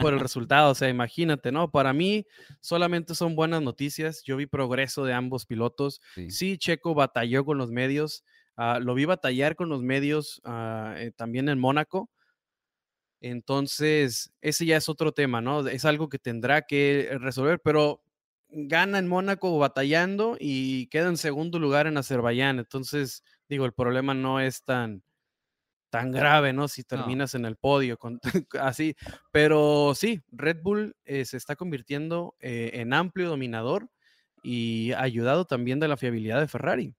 por 0.00 0.12
el 0.12 0.20
resultado. 0.20 0.70
O 0.70 0.74
sea, 0.74 0.88
imagínate, 0.88 1.50
¿no? 1.50 1.70
Para 1.70 1.92
mí 1.92 2.26
solamente 2.60 3.14
son 3.14 3.34
buenas 3.34 3.62
noticias. 3.62 4.22
Yo 4.22 4.36
vi 4.36 4.46
progreso 4.46 5.04
de 5.04 5.12
ambos 5.12 5.44
pilotos. 5.44 6.00
Sí, 6.28 6.56
Checo 6.56 6.94
batalló 6.94 7.44
con 7.44 7.58
los 7.58 7.70
medios. 7.70 8.24
Ah, 8.56 8.78
lo 8.80 8.94
vi 8.94 9.04
batallar 9.06 9.56
con 9.56 9.68
los 9.68 9.82
medios 9.82 10.40
eh, 10.44 11.12
también 11.16 11.48
en 11.48 11.58
Mónaco. 11.58 12.10
Entonces, 13.20 14.32
ese 14.40 14.66
ya 14.66 14.76
es 14.76 14.88
otro 14.88 15.12
tema, 15.12 15.40
¿no? 15.40 15.66
Es 15.66 15.84
algo 15.84 16.08
que 16.08 16.18
tendrá 16.18 16.62
que 16.62 17.16
resolver, 17.20 17.60
pero 17.60 18.02
gana 18.50 18.98
en 18.98 19.08
Mónaco 19.08 19.58
batallando 19.58 20.36
y 20.38 20.86
queda 20.88 21.08
en 21.08 21.16
segundo 21.16 21.58
lugar 21.58 21.86
en 21.86 21.96
Azerbaiyán. 21.96 22.58
Entonces, 22.58 23.24
digo, 23.48 23.64
el 23.64 23.72
problema 23.72 24.14
no 24.14 24.40
es 24.40 24.64
tan, 24.64 25.02
tan 25.90 26.12
grave, 26.12 26.52
¿no? 26.52 26.68
Si 26.68 26.84
terminas 26.84 27.34
en 27.34 27.44
el 27.44 27.56
podio, 27.56 27.98
con, 27.98 28.20
así. 28.60 28.96
Pero 29.32 29.92
sí, 29.94 30.22
Red 30.30 30.62
Bull 30.62 30.96
eh, 31.04 31.24
se 31.24 31.36
está 31.36 31.56
convirtiendo 31.56 32.34
eh, 32.40 32.70
en 32.74 32.92
amplio 32.92 33.28
dominador 33.28 33.88
y 34.42 34.92
ayudado 34.92 35.44
también 35.44 35.80
de 35.80 35.88
la 35.88 35.96
fiabilidad 35.96 36.40
de 36.40 36.48
Ferrari. 36.48 36.94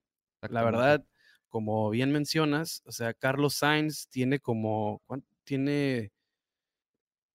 La 0.50 0.64
verdad, 0.64 1.06
como 1.50 1.90
bien 1.90 2.12
mencionas, 2.12 2.82
o 2.86 2.92
sea, 2.92 3.14
Carlos 3.14 3.56
Sainz 3.56 4.08
tiene 4.10 4.40
como. 4.40 5.02
Tiene 5.44 6.12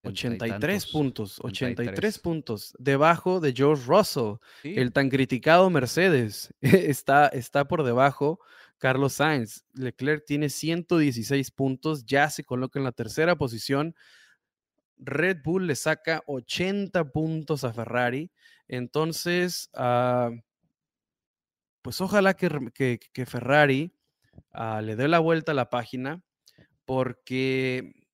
83 0.06 0.86
puntos, 0.86 1.38
83, 1.40 2.18
puntos, 2.18 2.74
debajo 2.78 3.40
de 3.40 3.52
George 3.52 3.84
Russell, 3.86 4.34
el 4.62 4.92
tan 4.92 5.08
criticado 5.08 5.68
Mercedes. 5.70 6.52
está, 6.60 7.28
está 7.28 7.66
por 7.66 7.82
debajo 7.82 8.40
Carlos 8.78 9.14
Sainz. 9.14 9.64
Leclerc 9.74 10.24
tiene 10.24 10.48
116 10.48 11.50
puntos, 11.50 12.04
ya 12.04 12.30
se 12.30 12.44
coloca 12.44 12.78
en 12.78 12.84
la 12.84 12.92
tercera 12.92 13.36
posición. 13.36 13.94
Red 14.98 15.38
Bull 15.42 15.66
le 15.66 15.76
saca 15.76 16.22
80 16.26 17.12
puntos 17.12 17.64
a 17.64 17.72
Ferrari. 17.72 18.30
Entonces, 18.68 19.70
ah, 19.74 20.30
pues 21.82 22.00
ojalá 22.00 22.34
que, 22.34 22.98
que, 23.12 23.26
Ferrari 23.26 23.92
ah, 24.52 24.80
le 24.82 24.96
dé 24.96 25.08
la 25.08 25.18
vuelta 25.18 25.52
a 25.52 25.54
la 25.54 25.70
página, 25.70 26.22
porque 26.84 28.05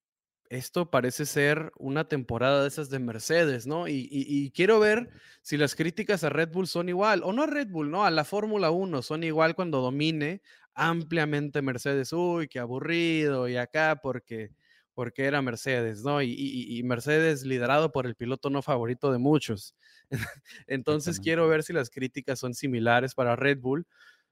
esto 0.49 0.89
parece 0.89 1.25
ser 1.25 1.71
una 1.77 2.07
temporada 2.07 2.61
de 2.61 2.67
esas 2.67 2.89
de 2.89 2.99
Mercedes, 2.99 3.65
¿no? 3.65 3.87
Y, 3.87 4.51
quiero 4.55 4.79
ver 4.79 5.09
si 5.41 5.57
las 5.57 5.75
críticas 5.75 6.23
a 6.23 6.29
Red 6.29 6.49
Bull 6.49 6.67
son 6.67 6.89
igual, 6.89 7.21
o 7.23 7.33
no 7.33 7.43
a 7.43 7.47
Red 7.47 7.69
Bull, 7.69 7.89
¿no? 7.89 8.05
A 8.05 8.11
la 8.11 8.23
Fórmula 8.23 8.71
1 8.71 9.01
son 9.01 9.23
igual 9.23 9.55
cuando 9.55 9.81
domine 9.81 10.41
ampliamente 10.75 11.61
Mercedes. 11.61 12.13
Uy, 12.13 12.47
qué 12.47 12.59
aburrido, 12.59 13.47
y 13.47 13.57
acá 13.57 13.99
porque, 14.01 14.51
porque 14.93 15.25
era 15.25 15.41
Mercedes, 15.41 16.03
¿no? 16.03 16.21
Y, 16.21 16.81
Mercedes 16.83 17.43
liderado 17.43 17.91
por 17.91 18.05
el 18.05 18.15
piloto 18.15 18.49
no 18.49 18.61
favorito 18.61 19.11
de 19.11 19.17
muchos. 19.17 19.75
Entonces 20.67 21.19
quiero 21.19 21.47
ver 21.47 21.63
si 21.63 21.73
las 21.73 21.89
críticas 21.89 22.39
son 22.39 22.53
similares 22.53 23.15
para 23.15 23.35
Red 23.35 23.59
Bull 23.59 23.87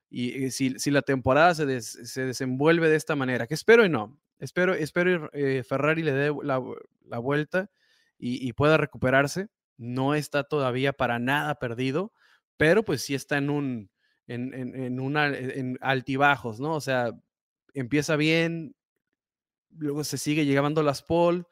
y, 0.09 0.51
si, 0.51 0.91
la 0.91 1.01
temporada 1.01 1.55
se, 1.55 1.81
se 1.81 2.25
desenvuelve 2.25 2.89
de 2.89 2.97
esta 2.97 3.15
manera, 3.15 3.47
que 3.47 3.55
espero 3.55 3.85
y 3.85 3.89
no. 3.89 4.19
Espero, 4.41 4.73
espero 4.73 5.29
eh, 5.33 5.63
Ferrari 5.63 6.01
le 6.01 6.13
dé 6.13 6.35
la, 6.43 6.57
vuelta 7.19 7.69
y, 8.17 8.51
pueda 8.53 8.75
recuperarse. 8.75 9.49
No 9.77 10.15
está 10.15 10.43
todavía 10.43 10.93
para 10.93 11.19
nada 11.19 11.55
perdido, 11.59 12.11
pero 12.57 12.83
pues 12.83 13.03
sí 13.03 13.13
está 13.13 13.37
en 13.37 13.51
un 13.51 13.91
en, 14.27 14.53
en, 14.53 14.99
una, 14.99 15.27
en 15.27 15.77
altibajos, 15.81 16.59
¿no? 16.59 16.73
O 16.73 16.81
sea, 16.81 17.11
empieza 17.73 18.15
bien, 18.15 18.75
luego 19.77 20.03
se 20.03 20.17
sigue 20.17 20.45
llegando 20.45 20.81
las 20.81 21.03
pole, 21.03 21.43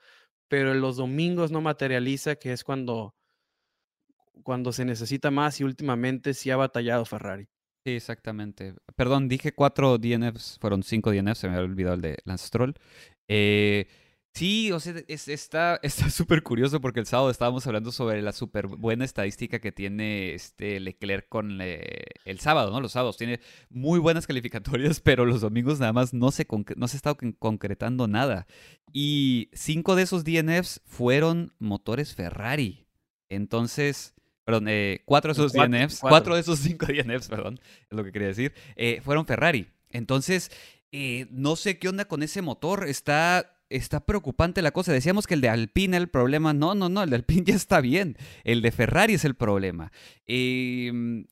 pero 0.48 0.74
los 0.74 0.98
domingos 0.98 1.52
no 1.52 1.62
materializa, 1.62 2.38
que 2.38 2.54
es 2.54 2.64
cuando, 2.64 3.16
cuando 4.44 4.72
se 4.72 4.86
necesita 4.86 5.30
más 5.30 5.60
y 5.60 5.64
últimamente 5.64 6.34
sí 6.34 6.50
ha 6.52 6.58
batallado 6.58 7.06
Ferrari. 7.06 7.50
Sí, 7.90 7.96
exactamente. 7.96 8.76
Perdón, 8.96 9.28
dije 9.28 9.54
cuatro 9.54 9.98
DNFs, 9.98 10.58
fueron 10.60 10.84
cinco 10.84 11.12
DNFs, 11.12 11.40
se 11.40 11.48
me 11.48 11.56
había 11.56 11.66
olvidado 11.66 11.96
el 11.96 12.02
de 12.02 12.18
Lance 12.26 12.48
Stroll. 12.48 12.76
Eh, 13.28 13.88
Sí, 14.34 14.72
o 14.72 14.80
sea, 14.80 14.94
está 15.08 16.10
súper 16.10 16.44
curioso 16.44 16.80
porque 16.80 17.00
el 17.00 17.08
sábado 17.08 17.30
estábamos 17.30 17.66
hablando 17.68 17.92
sobre 17.92 18.22
la 18.22 18.32
súper 18.32 18.68
buena 18.68 19.04
estadística 19.04 19.60
que 19.60 19.72
tiene 19.72 20.34
este 20.34 20.80
Leclerc 20.80 21.28
con 21.28 21.60
el 21.62 22.40
sábado, 22.40 22.72
¿no? 22.72 22.80
Los 22.80 22.94
sábados 22.94 23.18
tiene 23.18 23.40
muy 23.70 24.00
buenas 24.00 24.28
calificatorias, 24.28 25.00
pero 25.04 25.26
los 25.26 25.42
domingos 25.42 25.80
nada 25.80 25.94
más 25.94 26.14
no 26.14 26.32
se, 26.32 26.48
no 26.78 26.88
se 26.88 26.98
está 26.98 27.16
concretando 27.40 28.08
nada. 28.08 28.46
Y 28.94 29.50
cinco 29.54 29.96
de 29.96 30.04
esos 30.04 30.24
DNFs 30.24 30.82
fueron 30.86 31.52
motores 31.60 32.14
Ferrari. 32.14 32.86
Entonces, 33.30 34.14
perdón, 34.50 34.68
eh, 34.68 35.02
cuatro 35.06 35.32
de 35.32 35.40
esos 35.40 35.54
DNFs, 35.54 36.00
cuatro. 36.00 36.34
de 36.34 36.42
esos 36.42 36.58
cinco 36.58 36.88
DNFs, 36.88 37.28
perdón, 37.28 37.60
es 37.84 37.96
lo 37.96 38.04
que 38.04 38.12
quería 38.12 38.30
decir, 38.30 38.52
eh, 38.76 39.00
fueron 39.04 39.28
Ferrari. 39.28 39.68
Entonces, 39.92 40.52
eh, 40.92 41.28
no 41.30 41.56
sé 41.56 41.78
qué 41.78 41.88
onda 41.88 42.06
con 42.06 42.24
ese 42.24 42.42
motor. 42.42 42.88
Está 42.88 43.56
está 43.70 44.08
preocupante 44.08 44.64
la 44.64 44.72
cosa. 44.72 44.92
Decíamos 44.92 45.28
que 45.28 45.36
el 45.36 45.42
de 45.42 45.50
Alpine 45.50 45.98
el 45.98 46.10
problema. 46.10 46.54
No, 46.54 46.74
no, 46.74 46.90
no, 46.90 47.04
el 47.04 47.12
de 47.12 47.18
Alpine 47.18 47.44
ya 47.46 47.56
está 47.56 47.80
bien. 47.80 48.18
El 48.44 48.64
de 48.64 48.72
Ferrari 48.72 49.14
es 49.14 49.24
el 49.24 49.36
problema. 49.36 49.92
Em, 50.26 51.28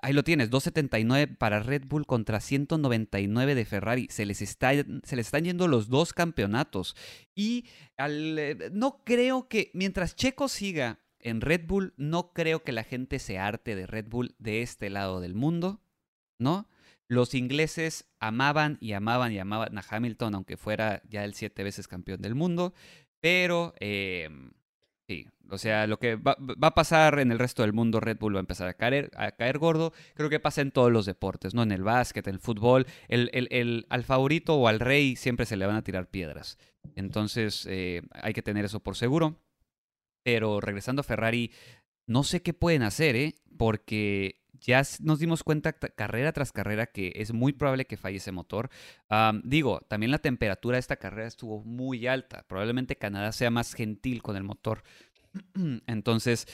ahí 0.00 0.12
lo 0.12 0.22
tienes, 0.22 0.48
279 0.50 1.34
para 1.38 1.64
Red 1.64 1.86
Bull 1.86 2.06
contra 2.06 2.38
199 2.38 3.56
de 3.56 3.64
Ferrari. 3.64 4.06
Se 4.10 4.26
les, 4.26 4.42
está, 4.42 4.74
se 4.74 5.16
les 5.16 5.26
están 5.26 5.42
yendo 5.42 5.66
los 5.66 5.88
dos 5.88 6.12
campeonatos. 6.12 6.94
Y 7.34 7.64
al, 7.96 8.70
no 8.72 9.02
creo 9.04 9.48
que 9.48 9.72
mientras 9.74 10.14
Checo 10.14 10.46
siga 10.48 11.00
en 11.22 11.40
Red 11.40 11.66
Bull, 11.66 11.94
no 11.96 12.32
creo 12.32 12.62
que 12.62 12.72
la 12.72 12.84
gente 12.84 13.18
se 13.18 13.38
arte 13.38 13.74
de 13.76 13.86
Red 13.86 14.06
Bull 14.08 14.34
de 14.38 14.62
este 14.62 14.90
lado 14.90 15.20
del 15.20 15.34
mundo, 15.34 15.80
¿no? 16.38 16.68
Los 17.08 17.34
ingleses 17.34 18.08
amaban 18.20 18.78
y 18.80 18.92
amaban 18.92 19.32
y 19.32 19.38
amaban 19.38 19.76
a 19.76 19.84
Hamilton, 19.88 20.36
aunque 20.36 20.56
fuera 20.56 21.02
ya 21.08 21.24
el 21.24 21.34
siete 21.34 21.64
veces 21.64 21.88
campeón 21.88 22.22
del 22.22 22.36
mundo. 22.36 22.72
Pero, 23.20 23.74
em, 23.80 24.52
sí, 25.08 25.26
o 25.50 25.58
sea, 25.58 25.88
lo 25.88 25.98
que 25.98 26.14
va, 26.14 26.36
a 26.60 26.74
pasar 26.74 27.18
en 27.18 27.32
el 27.32 27.40
resto 27.40 27.62
del 27.62 27.72
mundo, 27.72 27.98
Red 27.98 28.18
Bull 28.18 28.36
va 28.36 28.38
a 28.38 28.46
empezar 28.46 28.68
a 28.68 28.74
caer, 28.74 29.10
a 29.16 29.32
caer 29.32 29.58
gordo. 29.58 29.92
Creo 30.14 30.30
que 30.30 30.38
pasa 30.38 30.60
en 30.60 30.70
todos 30.70 30.92
los 30.92 31.04
deportes, 31.04 31.52
¿no? 31.52 31.64
En 31.64 31.72
el 31.72 31.82
básquet, 31.82 32.28
el 32.28 32.38
fútbol. 32.38 32.86
El, 33.08 33.28
el, 33.32 33.86
al 33.90 34.04
favorito 34.04 34.54
o 34.54 34.68
al 34.68 34.78
rey 34.78 35.16
siempre 35.16 35.46
se 35.46 35.56
le 35.56 35.66
van 35.66 35.76
a 35.76 35.82
tirar 35.82 36.08
piedras. 36.08 36.58
Entonces, 36.94 37.66
eh, 37.68 38.02
hay 38.12 38.32
que 38.32 38.42
tener 38.42 38.64
eso 38.64 38.78
por 38.78 38.96
seguro. 38.96 39.36
Pero 40.22 40.60
regresando 40.60 41.00
a 41.00 41.04
Ferrari, 41.04 41.50
no 42.06 42.24
sé 42.24 42.42
qué 42.42 42.52
pueden 42.54 42.82
hacer, 42.82 43.16
¿eh? 43.16 43.34
Porque 43.56 44.40
ya 44.60 44.82
nos 45.00 45.18
dimos 45.18 45.42
cuenta 45.42 45.72
carrera 45.72 46.32
tras 46.32 46.52
carrera 46.52 46.86
que 46.86 47.12
es 47.16 47.32
muy 47.32 47.52
probable 47.52 47.86
que 47.86 47.96
falle 47.96 48.18
ese 48.18 48.32
motor. 48.32 48.70
digo, 49.42 49.80
también 49.88 50.10
la 50.10 50.18
temperatura 50.18 50.76
de 50.76 50.80
esta 50.80 50.96
carrera 50.96 51.28
estuvo 51.28 51.62
muy 51.64 52.06
alta. 52.06 52.44
Probablemente 52.46 52.96
Canadá 52.96 53.32
sea 53.32 53.50
más 53.50 53.74
gentil 53.74 54.22
con 54.22 54.36
el 54.36 54.44
motor. 54.44 54.82
Entonces, 55.86 56.46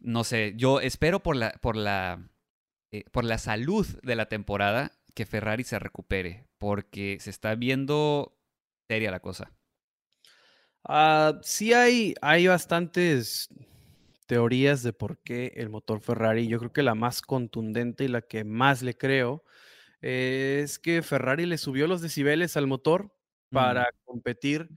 no 0.00 0.24
sé, 0.24 0.54
yo 0.56 0.80
espero 0.80 1.22
por 1.22 1.36
la, 1.36 1.52
por 1.60 1.76
la, 1.76 2.28
eh, 2.92 3.04
por 3.10 3.24
la 3.24 3.38
salud 3.38 3.86
de 4.02 4.16
la 4.16 4.26
temporada 4.26 4.92
que 5.14 5.26
Ferrari 5.26 5.64
se 5.64 5.78
recupere, 5.78 6.46
porque 6.58 7.18
se 7.20 7.30
está 7.30 7.54
viendo 7.54 8.38
seria 8.88 9.10
la 9.10 9.20
cosa. 9.20 9.52
Ah, 10.88 11.38
sí 11.42 11.74
hay, 11.74 12.14
hay 12.22 12.46
bastantes 12.46 13.50
teorías 14.26 14.82
de 14.82 14.94
por 14.94 15.18
qué 15.18 15.52
el 15.56 15.68
motor 15.68 16.00
Ferrari, 16.00 16.48
yo 16.48 16.58
creo 16.58 16.72
que 16.72 16.82
la 16.82 16.94
más 16.94 17.20
contundente 17.22 18.04
y 18.04 18.08
la 18.08 18.22
que 18.22 18.44
más 18.44 18.82
le 18.82 18.96
creo, 18.96 19.44
es 20.00 20.78
que 20.78 21.02
Ferrari 21.02 21.46
le 21.46 21.58
subió 21.58 21.86
los 21.88 22.00
decibeles 22.00 22.56
al 22.56 22.66
motor 22.66 23.12
para 23.50 23.82
mm. 23.82 24.04
competir 24.04 24.68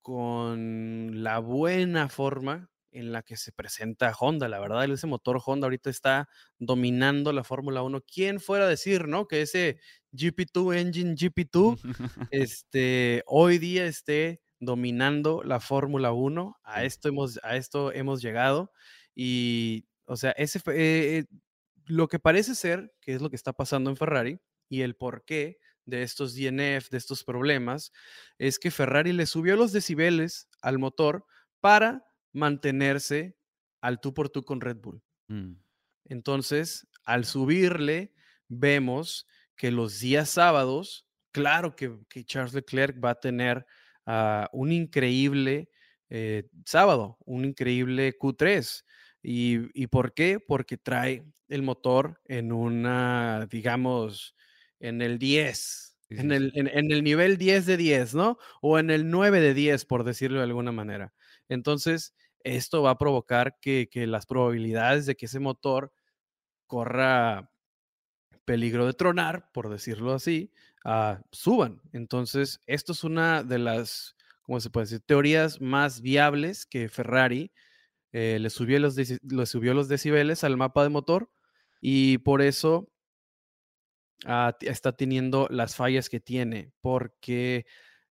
con 0.00 1.24
la 1.24 1.38
buena 1.38 2.08
forma 2.08 2.70
en 2.92 3.10
la 3.10 3.22
que 3.22 3.36
se 3.36 3.52
presenta 3.52 4.12
Honda. 4.18 4.48
La 4.48 4.60
verdad, 4.60 4.84
ese 4.84 5.06
motor 5.06 5.40
Honda 5.44 5.66
ahorita 5.66 5.90
está 5.90 6.28
dominando 6.58 7.32
la 7.32 7.42
Fórmula 7.42 7.82
1. 7.82 8.02
¿Quién 8.02 8.38
fuera 8.38 8.66
a 8.66 8.68
decir, 8.68 9.08
no? 9.08 9.26
Que 9.26 9.42
ese 9.42 9.78
GP2 10.12 10.76
engine 10.76 11.14
GP2 11.14 11.80
este, 12.30 13.22
hoy 13.26 13.58
día 13.58 13.86
esté 13.86 14.41
dominando 14.62 15.42
la 15.42 15.58
Fórmula 15.60 16.12
1. 16.12 16.60
A 16.62 16.84
esto, 16.84 17.08
hemos, 17.08 17.38
a 17.42 17.56
esto 17.56 17.92
hemos 17.92 18.22
llegado. 18.22 18.72
Y, 19.14 19.88
o 20.04 20.16
sea, 20.16 20.30
ese 20.32 20.60
eh, 20.68 21.24
lo 21.86 22.08
que 22.08 22.20
parece 22.20 22.54
ser, 22.54 22.94
que 23.00 23.14
es 23.14 23.20
lo 23.20 23.28
que 23.28 23.36
está 23.36 23.52
pasando 23.52 23.90
en 23.90 23.96
Ferrari, 23.96 24.38
y 24.68 24.82
el 24.82 24.94
porqué 24.94 25.58
de 25.84 26.04
estos 26.04 26.36
DNF, 26.36 26.90
de 26.90 26.98
estos 26.98 27.24
problemas, 27.24 27.92
es 28.38 28.60
que 28.60 28.70
Ferrari 28.70 29.12
le 29.12 29.26
subió 29.26 29.56
los 29.56 29.72
decibeles 29.72 30.48
al 30.62 30.78
motor 30.78 31.26
para 31.60 32.04
mantenerse 32.32 33.36
al 33.80 34.00
tú 34.00 34.14
por 34.14 34.30
tú 34.30 34.44
con 34.44 34.60
Red 34.60 34.76
Bull. 34.76 35.02
Mm. 35.26 35.54
Entonces, 36.04 36.86
al 37.04 37.24
subirle, 37.24 38.14
vemos 38.46 39.26
que 39.56 39.72
los 39.72 39.98
días 39.98 40.30
sábados, 40.30 41.08
claro 41.32 41.74
que, 41.74 41.98
que 42.08 42.24
Charles 42.24 42.54
Leclerc 42.54 43.04
va 43.04 43.10
a 43.10 43.20
tener 43.20 43.66
un 44.52 44.72
increíble 44.72 45.68
eh, 46.14 46.48
sábado, 46.66 47.16
un 47.24 47.44
increíble 47.46 48.18
Q3. 48.18 48.84
¿Y, 49.22 49.86
por 49.86 50.12
qué? 50.14 50.40
Porque 50.40 50.76
trae 50.76 51.24
el 51.48 51.62
motor 51.62 52.20
en 52.26 52.52
una, 52.52 53.46
digamos, 53.50 54.34
en 54.80 55.00
el 55.00 55.18
10, 55.18 55.96
en 56.10 56.32
el, 56.32 56.52
en, 56.54 56.92
el, 56.92 57.02
nivel 57.04 57.38
10 57.38 57.66
de 57.66 57.76
10, 57.76 58.14
¿no? 58.14 58.36
O 58.60 58.78
en 58.78 58.90
el 58.90 59.10
9 59.10 59.40
de 59.40 59.54
10, 59.54 59.84
por 59.86 60.04
decirlo 60.04 60.38
de 60.38 60.44
alguna 60.44 60.72
manera. 60.72 61.14
Entonces, 61.48 62.14
esto 62.40 62.82
va 62.82 62.90
a 62.90 62.98
provocar 62.98 63.58
que, 63.60 63.88
que 63.90 64.06
las 64.06 64.26
probabilidades 64.26 65.06
de 65.06 65.14
que 65.14 65.26
ese 65.26 65.38
motor 65.38 65.92
corra 66.66 67.52
peligro 68.44 68.86
de 68.86 68.92
tronar, 68.92 69.50
por 69.52 69.68
decirlo 69.68 70.12
así, 70.12 70.52
uh, 70.84 71.16
suban. 71.32 71.80
Entonces, 71.92 72.60
esto 72.66 72.92
es 72.92 73.04
una 73.04 73.42
de 73.44 73.58
las, 73.58 74.16
¿cómo 74.42 74.60
se 74.60 74.70
puede 74.70 74.84
decir?, 74.86 75.00
teorías 75.06 75.60
más 75.60 76.00
viables 76.02 76.66
que 76.66 76.88
Ferrari 76.88 77.52
eh, 78.12 78.38
le, 78.40 78.50
subió 78.50 78.78
los 78.80 78.96
le 78.96 79.46
subió 79.46 79.74
los 79.74 79.88
decibeles 79.88 80.44
al 80.44 80.56
mapa 80.58 80.82
de 80.84 80.90
motor 80.90 81.30
y 81.80 82.18
por 82.18 82.42
eso 82.42 82.88
uh, 84.26 84.52
está 84.60 84.92
teniendo 84.92 85.48
las 85.50 85.76
fallas 85.76 86.08
que 86.08 86.20
tiene, 86.20 86.72
porque 86.80 87.66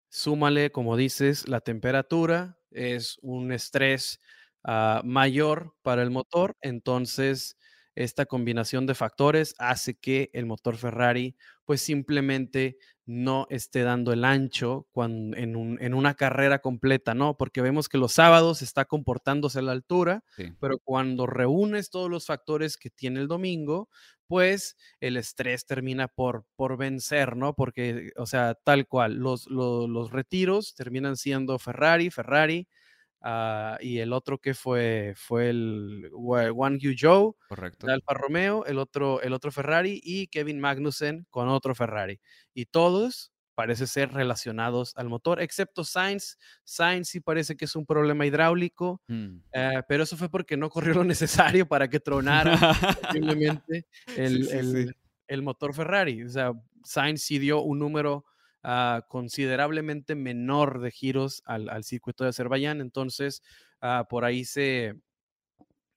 súmale, 0.10 0.72
como 0.72 0.98
dices, 0.98 1.48
la 1.48 1.62
temperatura, 1.62 2.58
es 2.72 3.18
un 3.22 3.52
estrés 3.52 4.20
uh, 4.66 5.06
mayor 5.06 5.76
para 5.84 6.04
el 6.04 6.12
motor, 6.12 6.58
entonces 6.62 7.58
esta 7.96 8.26
combinación 8.26 8.86
de 8.86 8.96
factores 8.96 9.56
hace 9.58 9.96
que 9.96 10.30
el 10.34 10.46
motor 10.46 10.78
Ferrari 10.78 11.36
pues 11.66 11.82
simplemente 11.82 12.78
no 13.06 13.48
esté 13.50 13.84
dando 13.84 14.14
el 14.14 14.24
ancho 14.24 14.88
cuando, 14.92 15.36
en, 15.36 15.94
una 15.94 16.14
carrera 16.14 16.60
completa, 16.60 17.14
¿no? 17.14 17.36
Porque 17.36 17.62
vemos 17.62 17.90
que 17.90 17.98
los 17.98 18.14
sábados 18.14 18.62
está 18.62 18.86
comportándose 18.86 19.60
a 19.60 19.64
la 19.64 19.72
altura, 19.74 20.24
pero 20.60 20.80
cuando 20.80 21.28
reúnes 21.28 21.90
todos 21.90 22.10
los 22.10 22.26
factores 22.26 22.78
que 22.78 22.90
tiene 22.90 23.20
el 23.20 23.28
domingo, 23.28 23.90
pues 24.28 24.78
el 25.02 25.18
estrés 25.18 25.66
termina 25.66 26.08
por, 26.08 26.46
por 26.56 26.78
vencer, 26.78 27.36
¿no? 27.36 27.54
Porque, 27.54 28.12
o 28.16 28.26
sea, 28.26 28.56
tal 28.56 28.88
cual, 28.88 29.16
los, 29.16 29.48
los 29.48 30.12
retiros 30.12 30.74
terminan 30.74 31.18
siendo 31.18 31.60
Ferrari, 31.60 32.10
Ferrari, 32.10 32.68
Ah, 33.22 33.78
y 33.80 34.00
el 34.00 34.14
otro 34.14 34.40
que 34.40 34.56
fue 34.56 35.14
fue 35.16 35.50
el 35.50 36.10
One 36.14 36.80
Yu 36.80 36.94
Joe 37.00 37.34
Correcto. 37.48 37.86
de 37.86 37.94
Alfa 37.94 38.14
Romeo, 38.16 38.66
el 38.66 38.80
otro, 38.80 39.22
el 39.22 39.34
otro 39.34 39.52
Ferrari 39.52 40.02
y 40.04 40.28
Kevin 40.28 40.60
Magnussen 40.60 41.28
con 41.30 41.48
otro 41.48 41.76
Ferrari. 41.76 42.20
Y 42.54 42.66
todos 42.66 43.32
parece 43.54 43.86
ser 43.86 44.12
relacionados 44.12 44.94
al 44.96 45.08
motor, 45.08 45.40
excepto 45.40 45.84
Sainz. 45.84 46.38
Sainz 46.64 47.10
sí 47.10 47.20
parece 47.20 47.56
que 47.56 47.66
es 47.66 47.76
un 47.76 47.86
problema 47.86 48.26
hidráulico, 48.26 49.04
mm. 49.08 49.38
eh, 49.54 49.84
pero 49.88 50.04
eso 50.04 50.18
fue 50.18 50.30
porque 50.30 50.58
no 50.58 50.70
corrió 50.70 50.96
lo 50.96 51.04
necesario 51.04 51.68
para 51.68 51.88
que 51.88 52.00
tronara 52.00 52.58
simplemente 53.12 53.86
el, 54.18 54.50
el, 54.50 54.96
el, 55.28 55.42
motor 55.44 55.76
Ferrari. 55.76 56.24
O 56.24 56.30
sea, 56.30 56.54
Sainz 56.84 57.22
sí 57.22 57.38
dio 57.38 57.62
un 57.62 57.78
número 57.78 58.26
Ah, 58.64 59.06
considerablemente 59.08 60.14
menor 60.14 60.82
de 60.82 60.92
giros 60.92 61.42
al, 61.46 61.84
circuito 61.84 62.24
de 62.24 62.30
Azerbaiyán. 62.30 62.80
Entonces, 62.80 63.42
ah, 63.82 64.06
por 64.08 64.24
ahí 64.24 64.46
se, 64.46 65.00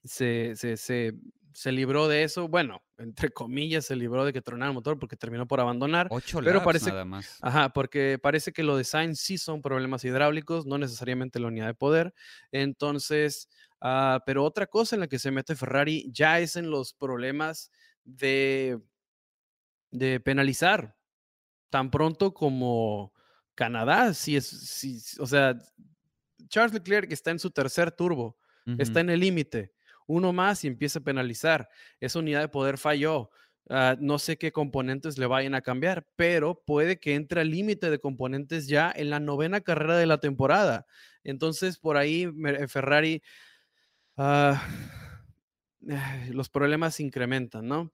se, 0.02 0.54
se, 0.56 1.72
libró 1.72 2.08
de 2.08 2.22
eso. 2.22 2.48
Bueno, 2.48 2.82
entre 2.98 3.30
comillas, 3.30 3.84
se 3.84 3.96
libró 3.96 4.24
de 4.24 4.32
que 4.32 4.40
tronara 4.40 4.70
el 4.70 4.74
motor 4.74 4.98
porque 4.98 5.16
terminó 5.16 5.46
por 5.46 5.60
abandonar. 5.60 6.08
Ocho 6.10 6.40
pero 6.42 6.62
parece, 6.62 6.90
nada 6.90 7.04
más. 7.04 7.38
Ajá, 7.42 7.68
porque 7.68 8.18
parece 8.22 8.52
que 8.52 8.62
lo 8.62 8.78
de 8.78 8.84
Sainz 8.84 9.20
sí 9.20 9.36
son 9.36 9.60
problemas 9.60 10.02
hidráulicos, 10.04 10.64
no 10.64 10.78
necesariamente 10.78 11.40
la 11.40 11.48
unidad 11.48 11.66
de 11.66 11.74
poder. 11.74 12.14
Entonces, 12.50 13.50
ah, 13.82 14.22
pero 14.24 14.42
otra 14.42 14.66
cosa 14.66 14.96
en 14.96 15.00
la 15.00 15.08
que 15.08 15.18
se 15.18 15.30
mete 15.30 15.54
Ferrari 15.54 16.08
ya 16.10 16.40
es 16.40 16.56
en 16.56 16.70
los 16.70 16.94
problemas 16.94 17.70
de, 18.04 18.80
de 19.90 20.18
penalizar 20.20 20.96
tan 21.74 21.90
pronto 21.90 22.32
como, 22.32 23.12
Canadá 23.56 24.14
sí 24.14 24.36
es, 24.36 24.46
sí, 24.46 24.96
o 25.18 25.26
sea, 25.26 25.58
Charles 26.46 26.72
Leclerc 26.72 27.10
está 27.10 27.32
en 27.32 27.40
su 27.40 27.50
tercer 27.50 27.90
turbo, 27.90 28.38
está 28.78 29.00
en 29.00 29.10
el 29.10 29.18
límite, 29.18 29.72
uno 30.06 30.32
más 30.32 30.62
y 30.62 30.68
empieza 30.68 31.00
a 31.00 31.02
penalizar. 31.02 31.68
Esa 31.98 32.20
unidad 32.20 32.42
de 32.42 32.48
poder 32.48 32.78
falló. 32.78 33.28
Ah, 33.68 33.96
no 33.98 34.20
sé 34.20 34.38
qué 34.38 34.52
componentes 34.52 35.18
le 35.18 35.26
vayan 35.26 35.56
a 35.56 35.62
cambiar, 35.62 36.06
pero 36.14 36.62
puede 36.64 37.00
que 37.00 37.16
entre 37.16 37.40
al 37.40 37.50
límite 37.50 37.90
de 37.90 37.98
componentes 37.98 38.68
ya 38.68 38.92
en 38.94 39.10
la 39.10 39.18
novena 39.18 39.60
carrera 39.60 39.96
de 39.96 40.06
la 40.06 40.18
temporada. 40.18 40.86
Entonces, 41.24 41.78
por 41.78 41.96
ahí 41.96 42.30
eh, 42.46 42.68
Ferrari, 42.68 43.20
ah, 44.16 44.64
los 46.30 46.48
problemas 46.50 46.94
se 46.94 47.02
incrementan, 47.02 47.66
¿no? 47.66 47.92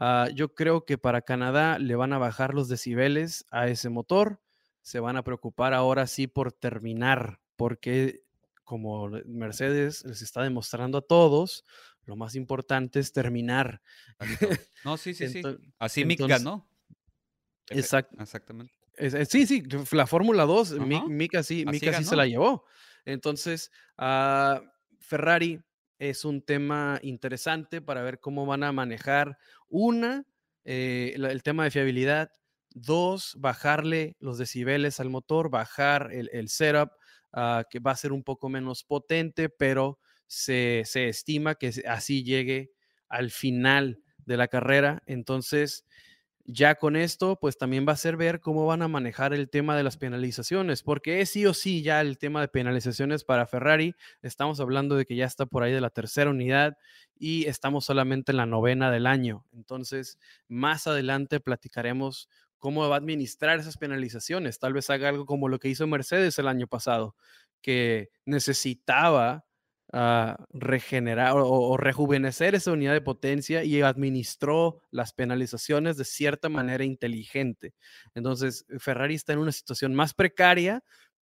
Ah, 0.00 0.28
yo 0.32 0.54
creo 0.54 0.84
que 0.84 0.96
para 0.96 1.22
Canadá 1.22 1.76
le 1.80 1.96
van 1.96 2.12
a 2.12 2.18
bajar 2.18 2.54
los 2.54 2.68
decibeles 2.68 3.44
a 3.50 3.66
ese 3.66 3.88
motor, 3.88 4.40
se 4.80 5.00
van 5.00 5.16
a 5.16 5.24
preocupar 5.24 5.74
ahora 5.74 6.06
sí 6.06 6.28
por 6.28 6.52
terminar, 6.52 7.40
porque 7.56 8.22
como 8.62 9.08
Mercedes 9.26 10.04
les 10.04 10.22
está 10.22 10.42
demostrando 10.42 10.98
a 10.98 11.02
todos, 11.02 11.64
lo 12.04 12.14
más 12.14 12.36
importante 12.36 13.00
es 13.00 13.12
terminar. 13.12 13.82
No, 14.84 14.96
sí, 14.96 15.14
sí, 15.14 15.28
sí. 15.28 15.42
Así 15.80 16.04
Mika, 16.04 16.38
¿no? 16.38 16.70
exactamente. 17.68 18.72
sí, 19.28 19.46
sí, 19.46 19.64
la 19.90 20.06
Fórmula 20.06 20.44
2, 20.44 20.78
Mika 21.08 21.42
sí, 21.42 21.66
Mika 21.66 21.92
sí 21.92 22.04
se 22.04 22.14
la 22.14 22.26
llevó. 22.26 22.64
Entonces, 23.04 23.72
uh, 23.98 24.64
Ferrari 25.00 25.60
es 25.98 26.24
un 26.24 26.42
tema 26.42 26.98
interesante 27.02 27.80
para 27.80 28.02
ver 28.02 28.20
cómo 28.20 28.46
van 28.46 28.62
a 28.62 28.72
manejar, 28.72 29.38
una, 29.68 30.24
eh, 30.64 31.14
el 31.16 31.42
tema 31.42 31.64
de 31.64 31.70
fiabilidad, 31.70 32.30
dos, 32.70 33.34
bajarle 33.38 34.16
los 34.20 34.38
decibeles 34.38 35.00
al 35.00 35.10
motor, 35.10 35.50
bajar 35.50 36.10
el, 36.12 36.30
el 36.32 36.48
setup, 36.48 36.90
Ah, 37.32 37.64
que 37.68 37.78
va 37.78 37.90
a 37.90 37.96
ser 37.96 38.12
un 38.12 38.22
poco 38.22 38.48
menos 38.48 38.84
potente, 38.84 39.50
pero 39.50 39.98
se, 40.26 40.80
estima 40.80 41.56
que 41.56 41.72
así 41.86 42.24
llegue 42.24 42.72
al 43.08 43.30
final 43.30 44.02
de 44.24 44.36
la 44.38 44.48
carrera. 44.48 45.02
Entonces, 45.06 45.84
ya 46.50 46.76
con 46.76 46.96
esto, 46.96 47.38
pues 47.38 47.58
también 47.58 47.86
va 47.86 47.92
a 47.92 47.96
ser 47.96 48.16
ver 48.16 48.40
cómo 48.40 48.64
van 48.64 48.80
a 48.80 48.88
manejar 48.88 49.34
el 49.34 49.50
tema 49.50 49.76
de 49.76 49.82
las 49.82 49.98
penalizaciones, 49.98 50.82
porque 50.82 51.20
es 51.20 51.28
sí 51.28 51.44
o 51.44 51.52
sí 51.52 51.82
ya 51.82 52.00
el 52.00 52.16
tema 52.16 52.40
de 52.40 52.48
penalizaciones 52.48 53.22
para 53.22 53.46
Ferrari. 53.46 53.94
Estamos 54.22 54.58
hablando 54.58 54.96
de 54.96 55.04
que 55.04 55.14
ya 55.14 55.26
está 55.26 55.44
por 55.44 55.62
ahí 55.62 55.72
de 55.72 55.82
la 55.82 55.90
tercera 55.90 56.30
unidad 56.30 56.78
y 57.18 57.44
estamos 57.44 57.84
solamente 57.84 58.32
en 58.32 58.38
la 58.38 58.46
novena 58.46 58.90
del 58.90 59.06
año. 59.06 59.44
Entonces, 59.52 60.18
más 60.48 60.86
adelante 60.86 61.38
platicaremos 61.38 62.30
cómo 62.56 62.88
va 62.88 62.94
a 62.96 62.98
administrar 62.98 63.58
esas 63.58 63.76
penalizaciones. 63.76 64.58
Tal 64.58 64.72
vez 64.72 64.88
haga 64.88 65.10
algo 65.10 65.26
como 65.26 65.48
lo 65.50 65.58
que 65.58 65.68
hizo 65.68 65.86
Mercedes 65.86 66.38
el 66.38 66.48
año 66.48 66.66
pasado, 66.66 67.14
que 67.60 68.08
necesitaba 68.24 69.44
ah, 69.92 70.36
regenerar 70.52 71.34
o, 71.36 71.76
rejuvenecer 71.76 72.54
esa 72.54 72.72
unidad 72.72 72.92
de 72.92 73.00
potencia 73.00 73.64
y 73.64 73.80
administró 73.82 74.82
las 74.90 75.12
penalizaciones 75.12 75.96
de 75.96 76.04
cierta 76.04 76.48
manera 76.48 76.84
inteligente. 76.84 77.74
Entonces, 78.14 78.66
Ferrari 78.78 79.14
está 79.14 79.32
en 79.32 79.40
una 79.40 79.52
situación 79.52 79.94
más 79.94 80.14
precaria, 80.14 80.82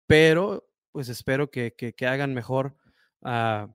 pero 0.08 0.68
pues 0.92 1.10
espero 1.10 1.50
que, 1.50 1.74
hagan 2.02 2.34
mejor. 2.34 2.76
Uh, 3.22 3.68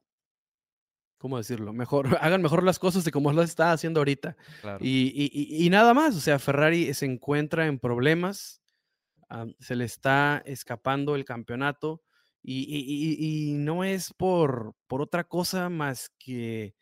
¿cómo 1.19 1.39
decirlo? 1.39 1.73
Mejor, 1.73 2.07
hagan 2.21 2.43
mejor 2.43 2.63
las 2.63 2.79
cosas 2.79 3.05
de 3.05 3.11
como 3.11 3.33
lo 3.33 3.43
está 3.43 3.73
haciendo 3.73 4.01
ahorita. 4.01 4.37
Y, 4.81 5.69
nada 5.71 5.95
más, 5.95 6.15
o 6.17 6.21
sea, 6.21 6.39
Ferrari 6.39 6.95
se 6.95 7.07
encuentra 7.07 7.67
en 7.67 7.79
problemas, 7.79 8.63
se 9.59 9.75
le 9.75 9.85
está 9.85 10.43
escapando 10.47 11.17
el 11.17 11.25
campeonato 11.25 12.03
y, 12.49 13.55
no 13.57 13.85
es 13.85 14.13
por, 14.15 14.75
por 14.87 15.03
otra 15.03 15.25
cosa 15.25 15.69
más 15.69 16.11
que 16.19 16.75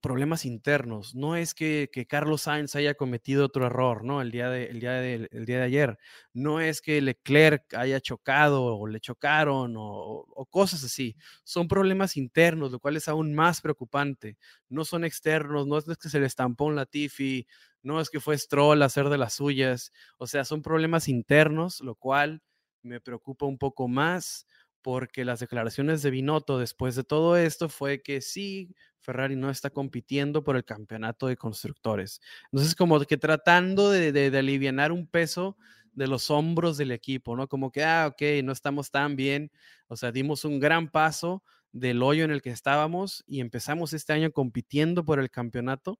problemas 0.00 0.44
internos. 0.44 1.14
No 1.14 1.36
es 1.36 1.54
que, 1.54 1.88
Carlos 2.08 2.42
Sainz 2.42 2.74
haya 2.76 2.94
cometido 2.94 3.44
otro 3.46 3.66
error, 3.66 4.04
¿no? 4.04 4.22
El 4.22 4.30
día, 4.30 4.48
de, 4.48 4.68
día 4.68 4.92
de, 4.92 5.28
día 5.30 5.58
de 5.58 5.64
ayer. 5.64 5.98
No 6.32 6.60
es 6.60 6.80
que 6.80 7.00
Leclerc 7.00 7.74
haya 7.74 8.00
chocado 8.00 8.64
o 8.64 8.86
le 8.86 9.00
chocaron 9.00 9.74
o, 9.76 10.46
cosas 10.50 10.84
así. 10.84 11.16
Son 11.44 11.68
problemas 11.68 12.16
internos, 12.16 12.72
lo 12.72 12.80
cual 12.80 12.96
es 12.96 13.08
aún 13.08 13.34
más 13.34 13.60
preocupante. 13.60 14.38
No 14.68 14.84
son 14.84 15.04
externos, 15.04 15.66
no 15.66 15.78
es 15.78 15.84
que 15.98 16.08
se 16.08 16.20
le 16.20 16.26
estampó 16.26 16.64
un 16.66 16.76
Latifi, 16.76 17.46
no 17.82 18.00
es 18.00 18.10
que 18.10 18.20
fue 18.20 18.38
Stroll 18.38 18.82
a 18.82 18.86
hacer 18.86 19.08
de 19.08 19.18
las 19.18 19.34
suyas. 19.34 19.92
O 20.18 20.26
sea, 20.26 20.44
son 20.44 20.62
problemas 20.62 21.08
internos, 21.08 21.80
lo 21.80 21.94
cual 21.96 22.42
me 22.82 23.00
preocupa 23.00 23.46
un 23.46 23.58
poco 23.58 23.88
más 23.88 24.46
porque 24.82 25.24
las 25.24 25.40
declaraciones 25.40 26.02
de 26.02 26.10
Binotto 26.10 26.58
después 26.58 26.94
de 26.94 27.04
todo 27.04 27.36
esto 27.36 27.68
fue 27.68 28.00
que 28.02 28.20
sí, 28.20 28.74
Ferrari 29.00 29.36
no 29.36 29.50
está 29.50 29.70
compitiendo 29.70 30.44
por 30.44 30.56
el 30.56 30.64
campeonato 30.64 31.26
de 31.26 31.36
constructores. 31.36 32.20
Entonces, 32.52 32.74
como 32.74 33.00
que 33.00 33.16
tratando 33.16 33.90
de, 33.90 34.12
de, 34.12 34.38
aliviar 34.38 34.92
un 34.92 35.06
peso 35.06 35.56
de 35.92 36.06
los 36.06 36.30
hombros 36.30 36.76
del 36.76 36.92
equipo, 36.92 37.36
¿no? 37.36 37.48
Como 37.48 37.70
que, 37.72 37.84
ah, 37.84 38.06
ok, 38.08 38.22
no 38.44 38.52
estamos 38.52 38.90
tan 38.90 39.16
bien, 39.16 39.50
o 39.88 39.96
sea, 39.96 40.12
dimos 40.12 40.44
un 40.44 40.60
gran 40.60 40.88
paso 40.90 41.42
del 41.72 42.02
hoyo 42.02 42.24
en 42.24 42.30
el 42.30 42.40
que 42.40 42.50
estábamos 42.50 43.24
y 43.26 43.40
empezamos 43.40 43.92
este 43.92 44.12
año 44.12 44.32
compitiendo 44.32 45.04
por 45.04 45.18
el 45.18 45.30
campeonato, 45.30 45.98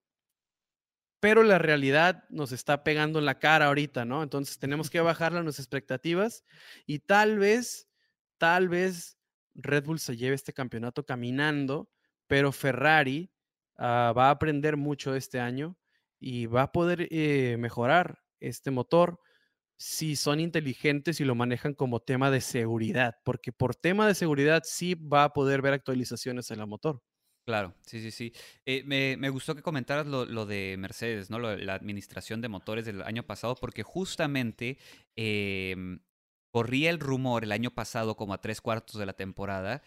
pero 1.21 1.43
la 1.43 1.59
realidad 1.59 2.25
nos 2.31 2.53
está 2.53 2.85
pegando 2.85 3.19
en 3.19 3.27
la 3.27 3.39
cara 3.39 3.67
ahorita, 3.67 4.05
¿no? 4.05 4.23
Entonces 4.23 4.59
tenemos 4.59 4.91
que 4.91 5.01
bajar 5.01 5.33
las 5.33 5.59
expectativas 5.59 6.45
y 6.87 7.01
tal 7.01 7.39
vez, 7.39 7.89
tal 8.39 8.69
vez 8.69 9.19
Red 9.55 9.85
Bull 9.85 9.99
se 9.99 10.17
lleve 10.17 10.35
este 10.35 10.53
campeonato 10.53 11.05
caminando 11.05 11.91
pero 12.29 12.53
Ferrari 12.53 13.33
ah, 13.77 14.13
va 14.17 14.29
a 14.29 14.31
aprender 14.31 14.77
mucho 14.77 15.17
este 15.17 15.41
año 15.41 15.77
y 16.21 16.47
va 16.47 16.63
a 16.63 16.73
poder 16.73 17.09
eh, 17.11 17.57
mejorar 17.59 18.21
este 18.39 18.71
motor 18.71 19.19
si 19.77 20.17
son 20.17 20.41
inteligentes 20.41 21.21
y 21.21 21.25
lo 21.25 21.35
manejan 21.35 21.75
como 21.75 22.01
tema 22.01 22.31
de 22.31 22.41
seguridad, 22.41 23.17
porque 23.25 23.53
por 23.53 23.77
tema 23.77 24.07
de 24.07 24.15
seguridad 24.15 24.63
sí 24.65 24.95
va 24.95 25.25
a 25.25 25.33
poder 25.33 25.63
ver 25.63 25.73
actualizaciones 25.73 26.51
en 26.51 26.61
el 26.61 26.67
motor. 26.67 27.01
Claro, 27.49 27.73
sí, 27.81 28.03
sí, 28.03 28.11
sí. 28.11 28.35
Eh, 28.67 28.83
me, 28.85 29.31
gustó 29.31 29.55
que 29.55 29.63
comentaras 29.63 30.07
lo, 30.07 30.45
de 30.45 30.77
Mercedes, 30.79 31.31
¿no? 31.31 31.39
la 31.39 31.73
administración 31.73 32.43
de 32.43 32.49
motores 32.49 32.85
del 32.85 33.01
año 33.01 33.23
pasado, 33.23 33.55
porque 33.55 33.83
justamente 33.83 34.77
em, 35.17 36.01
corría 36.51 36.91
el 36.91 37.01
rumor 37.01 37.45
el 37.45 37.53
año 37.53 37.71
pasado, 37.71 38.17
como 38.17 38.35
a 38.35 38.43
tres 38.43 38.61
cuartos 38.61 39.01
de 39.01 39.07
la 39.07 39.15
temporada, 39.15 39.83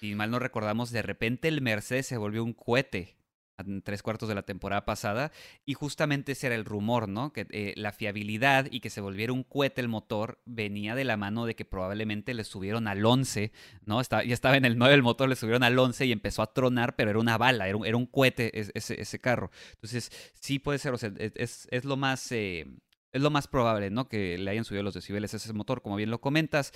si 0.00 0.16
mal 0.16 0.32
no 0.32 0.40
recordamos, 0.40 0.90
de 0.90 1.02
repente 1.02 1.46
el 1.46 1.60
Mercedes 1.60 2.08
se 2.08 2.16
volvió 2.16 2.42
un 2.42 2.52
cohete 2.52 3.16
en 3.58 3.82
tres 3.82 4.02
cuartos 4.02 4.28
de 4.28 4.34
la 4.34 4.42
temporada 4.42 4.84
pasada 4.84 5.32
y 5.64 5.74
justamente 5.74 6.32
ese 6.32 6.48
era 6.48 6.56
el 6.56 6.64
rumor, 6.64 7.08
¿no? 7.08 7.32
Que 7.32 7.46
eh, 7.50 7.74
la 7.76 7.92
fiabilidad 7.92 8.66
y 8.70 8.80
que 8.80 8.90
se 8.90 9.00
volviera 9.00 9.32
un 9.32 9.44
cohete 9.44 9.80
el 9.80 9.88
motor 9.88 10.40
venía 10.44 10.94
de 10.94 11.04
la 11.04 11.16
mano 11.16 11.46
de 11.46 11.54
que 11.54 11.64
probablemente 11.64 12.34
le 12.34 12.44
subieron 12.44 12.88
al 12.88 13.04
11, 13.04 13.52
¿no? 13.84 14.02
Ya 14.02 14.34
estaba 14.34 14.56
en 14.56 14.64
el 14.64 14.78
9 14.78 14.94
el 14.94 15.02
motor, 15.02 15.28
le 15.28 15.36
subieron 15.36 15.62
al 15.62 15.78
11 15.78 16.06
y 16.06 16.12
empezó 16.12 16.42
a 16.42 16.52
tronar, 16.52 16.96
pero 16.96 17.10
era 17.10 17.18
una 17.18 17.38
bala, 17.38 17.68
era 17.68 17.76
un, 17.76 17.86
era 17.86 17.96
un 17.96 18.06
cohete 18.06 18.58
ese, 18.58 19.00
ese, 19.00 19.18
carro. 19.18 19.50
Entonces, 19.74 20.10
sí 20.40 20.58
puede 20.58 20.78
ser, 20.78 20.92
o 20.92 20.98
sea, 20.98 21.12
e, 21.16 21.32
es, 21.36 21.68
es 21.70 21.84
lo 21.84 21.96
más... 21.96 22.30
Eh, 22.32 22.66
es 23.12 23.22
lo 23.22 23.30
más 23.30 23.46
probable, 23.46 23.90
¿no? 23.90 24.08
Que 24.08 24.36
le 24.36 24.50
hayan 24.50 24.64
subido 24.64 24.82
los 24.82 24.92
decibeles 24.92 25.32
a 25.32 25.36
ese 25.36 25.52
motor, 25.52 25.82
como 25.82 25.94
bien 25.94 26.10
lo 26.10 26.20
comentas. 26.20 26.72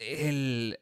el, 0.00 0.80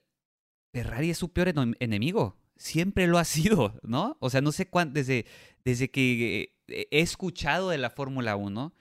Ferrari 0.72 1.10
es 1.10 1.18
su 1.18 1.32
peor 1.32 1.52
enemigo. 1.80 2.40
Siempre 2.60 3.06
lo 3.06 3.16
ha 3.16 3.24
sido, 3.24 3.74
¿no? 3.82 4.18
O 4.20 4.28
sea, 4.28 4.42
no 4.42 4.52
sé 4.52 4.68
cuánto, 4.68 4.92
desde, 4.94 5.24
desde 5.64 5.90
que 5.90 6.54
he 6.68 7.00
escuchado 7.00 7.70
de 7.70 7.78
la 7.78 7.88
Fórmula 7.88 8.36
1, 8.36 8.74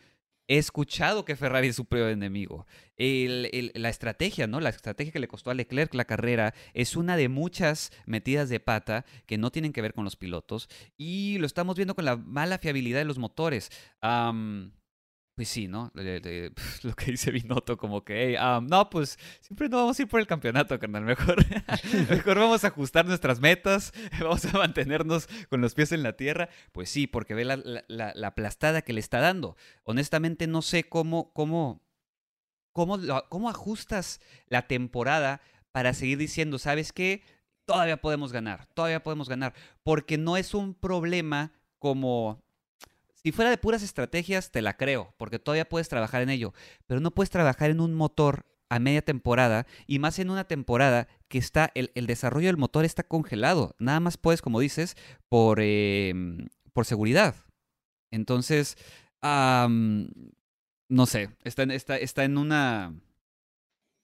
he 0.49 0.57
escuchado 0.57 1.23
que 1.23 1.37
Ferrari 1.37 1.69
es 1.69 1.77
su 1.77 1.85
peor 1.85 2.09
enemigo. 2.09 2.67
la 2.97 3.89
estrategia, 3.89 4.47
¿no? 4.47 4.59
La 4.59 4.69
estrategia 4.69 5.13
que 5.13 5.19
le 5.19 5.29
costó 5.29 5.49
a 5.49 5.53
Leclerc 5.53 5.93
la 5.93 6.03
carrera 6.03 6.53
es 6.73 6.97
una 6.97 7.15
de 7.15 7.29
muchas 7.29 7.91
metidas 8.05 8.49
de 8.49 8.59
pata 8.59 9.05
que 9.25 9.37
no 9.37 9.49
tienen 9.49 9.71
que 9.71 9.81
ver 9.81 9.93
con 9.93 10.03
los 10.03 10.17
pilotos 10.17 10.67
y 10.97 11.37
lo 11.37 11.45
estamos 11.45 11.77
viendo 11.77 11.95
con 11.95 12.03
la 12.03 12.17
mala 12.17 12.57
fiabilidad 12.57 12.99
de 12.99 13.05
los 13.05 13.17
motores. 13.17 13.71
Pues 15.39 15.47
sí, 15.47 15.69
¿no? 15.69 15.89
lo 16.83 16.95
que 16.97 17.11
dice 17.11 17.31
Binotto, 17.31 17.77
como 17.77 18.03
que, 18.03 18.37
no, 18.63 18.89
pues 18.89 19.17
siempre 19.39 19.69
no 19.69 19.77
vamos 19.77 19.97
a 19.97 20.01
ir 20.01 20.09
por 20.09 20.19
el 20.19 20.27
campeonato, 20.27 20.77
carnal. 20.77 21.05
Mejor, 21.05 21.37
mejor 22.09 22.39
vamos 22.39 22.65
a 22.65 22.67
ajustar 22.67 23.05
nuestras 23.05 23.39
metas, 23.39 23.93
vamos 24.19 24.43
a 24.43 24.57
mantenernos 24.57 25.29
con 25.49 25.61
los 25.61 25.75
pies 25.75 25.93
en 25.93 26.03
la 26.03 26.17
tierra. 26.17 26.49
Pues 26.73 26.89
sí, 26.89 27.07
porque 27.07 27.35
ve 27.35 27.45
la, 27.45 27.55
la, 27.55 28.11
la 28.13 28.27
aplastada 28.27 28.81
que 28.81 28.91
le 28.91 28.99
está 28.99 29.21
dando. 29.21 29.55
Honestamente, 29.83 30.45
no 30.45 30.61
sé 30.61 30.89
cómo, 30.89 31.31
cómo, 31.31 31.85
cómo, 32.73 32.99
cómo 33.29 33.49
ajustas 33.49 34.19
la 34.49 34.67
temporada 34.67 35.39
para 35.71 35.93
seguir 35.93 36.17
diciendo, 36.17 36.59
¿sabes 36.59 36.91
qué? 36.91 37.23
Todavía 37.63 37.95
podemos 38.01 38.33
ganar, 38.33 38.65
todavía 38.73 39.03
podemos 39.03 39.29
ganar. 39.29 39.53
Porque 39.83 40.17
no 40.17 40.35
es 40.35 40.53
un 40.53 40.73
problema 40.73 41.53
como 41.77 42.43
si 43.23 43.31
fuera 43.31 43.51
de 43.51 43.57
puras 43.57 43.83
estrategias, 43.83 44.51
te 44.51 44.61
la 44.61 44.77
creo, 44.77 45.13
porque 45.17 45.39
todavía 45.39 45.67
puedes 45.67 45.89
trabajar 45.89 46.21
en 46.21 46.29
ello, 46.29 46.53
pero 46.87 47.01
no 47.01 47.11
puedes 47.11 47.29
trabajar 47.29 47.69
en 47.69 47.81
un 47.81 47.93
motor 47.93 48.45
a 48.69 48.79
media 48.79 49.01
temporada 49.01 49.65
y 49.87 49.99
más 49.99 50.19
en 50.19 50.29
una 50.29 50.47
temporada 50.47 51.07
que 51.27 51.37
está, 51.37 51.71
el, 51.73 51.89
desarrollo 52.07 52.47
del 52.47 52.57
motor 52.57 52.85
está 52.85 53.03
congelado. 53.03 53.75
Nada 53.79 53.99
más 53.99 54.17
puedes, 54.17 54.41
como 54.41 54.59
dices, 54.59 54.95
por, 55.27 55.59
em, 55.61 56.47
por 56.73 56.85
seguridad. 56.85 57.35
Entonces, 58.11 58.77
no 59.21 61.05
sé, 61.05 61.29
está, 61.43 61.63
está, 61.63 61.97
está 61.97 62.23
en 62.23 62.37
una... 62.37 62.93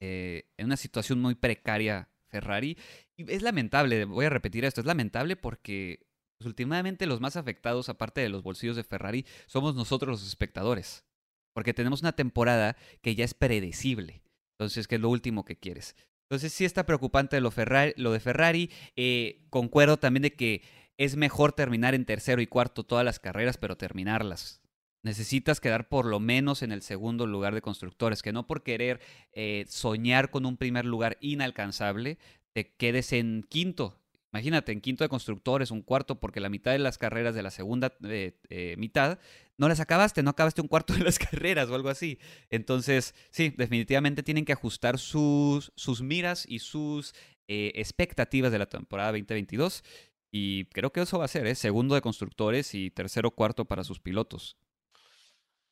Eh, 0.02 0.44
en 0.58 0.66
una 0.66 0.78
situación 0.78 1.22
muy 1.22 1.36
precaria 1.36 2.10
Ferrari. 2.28 2.78
Y 3.16 3.32
es 3.32 3.42
lamentable, 3.42 4.04
voy 4.06 4.26
a 4.26 4.30
repetir 4.30 4.66
esto, 4.66 4.82
es 4.82 4.88
lamentable 4.88 5.38
porque 5.38 6.06
pues, 6.38 6.48
últimamente 6.48 7.06
los 7.06 7.22
más 7.22 7.36
afectados, 7.36 7.90
aparte 7.90 8.22
de 8.22 8.30
los 8.30 8.44
bolsillos 8.44 8.76
de 8.76 8.84
Ferrari, 8.84 9.26
somos 9.48 9.76
nosotros 9.76 10.20
los 10.22 10.28
espectadores. 10.28 11.06
Porque 11.54 11.74
tenemos 11.74 12.02
una 12.02 12.14
temporada 12.14 12.76
que 13.02 13.16
ya 13.16 13.24
es 13.24 13.34
predecible. 13.34 14.22
Entonces, 14.58 14.88
que 14.88 14.96
es 14.96 15.02
lo 15.02 15.10
último 15.10 15.46
que 15.46 15.58
quieres. 15.58 15.96
Entonces, 16.24 16.52
sí 16.54 16.66
está 16.66 16.86
preocupante 16.86 17.40
lo, 17.40 17.52
Ferrari, 17.52 17.94
lo 17.98 18.12
de 18.12 18.20
Ferrari. 18.20 18.72
Eh, 18.96 19.46
concuerdo 19.50 19.98
también 19.98 20.24
de 20.24 20.34
que 20.34 20.64
es 20.98 21.16
mejor 21.16 21.54
terminar 21.54 21.94
en 21.94 22.06
tercero 22.06 22.42
y 22.42 22.48
cuarto 22.48 22.84
todas 22.84 23.06
las 23.06 23.20
carreras, 23.20 23.58
pero 23.58 23.78
terminarlas. 23.78 24.62
Necesitas 25.04 25.62
quedar 25.62 25.88
por 25.88 26.06
lo 26.06 26.20
menos 26.20 26.64
en 26.64 26.72
el 26.72 26.82
segundo 26.82 27.28
lugar 27.28 27.54
de 27.54 27.62
constructores, 27.62 28.24
que 28.24 28.34
no 28.34 28.48
por 28.48 28.64
querer 28.64 29.00
eh, 29.34 29.66
soñar 29.68 30.32
con 30.32 30.46
un 30.46 30.58
primer 30.58 30.84
lugar 30.86 31.18
inalcanzable, 31.22 32.18
te 32.54 32.74
quedes 32.76 33.14
en 33.14 33.46
quinto. 33.48 34.02
Imagínate, 34.36 34.74
en 34.74 34.82
quinto 34.82 35.06
de 35.06 35.08
constructores, 35.08 35.72
un 35.72 35.82
cuarto, 35.82 36.20
porque 36.20 36.42
la 36.42 36.50
mitad 36.50 36.74
de 36.74 36.80
las 36.80 36.98
carreras 36.98 37.36
de 37.36 37.42
la 37.42 37.52
segunda 37.52 37.96
eh, 38.04 38.38
eh, 38.50 38.76
mitad 38.78 39.18
no 39.58 39.70
las 39.70 39.80
acabaste, 39.80 40.24
no 40.24 40.32
acabaste 40.32 40.60
un 40.60 40.68
cuarto 40.68 40.94
de 40.94 41.06
las 41.06 41.18
carreras 41.20 41.70
o 41.70 41.76
algo 41.76 41.88
así. 41.88 42.20
Entonces, 42.50 43.16
sí, 43.30 43.54
definitivamente 43.56 44.24
tienen 44.24 44.44
que 44.44 44.52
ajustar 44.52 45.00
sus, 45.00 45.72
sus 45.78 46.02
miras 46.02 46.46
y 46.50 46.60
sus 46.60 47.14
expectativas 47.48 48.52
de 48.52 48.60
la 48.60 48.66
temporada 48.66 49.12
2022. 49.14 49.86
Y 50.32 50.66
creo 50.66 50.92
que 50.92 51.00
eso 51.00 51.18
va 51.18 51.24
a 51.24 51.30
ser, 51.30 51.48
¿eh? 51.48 51.56
segundo 51.56 51.96
de 51.96 52.02
constructores 52.02 52.76
y 52.76 52.92
tercero 52.92 53.32
cuarto 53.32 53.64
para 53.64 53.86
sus 53.86 54.02
pilotos. 54.02 54.58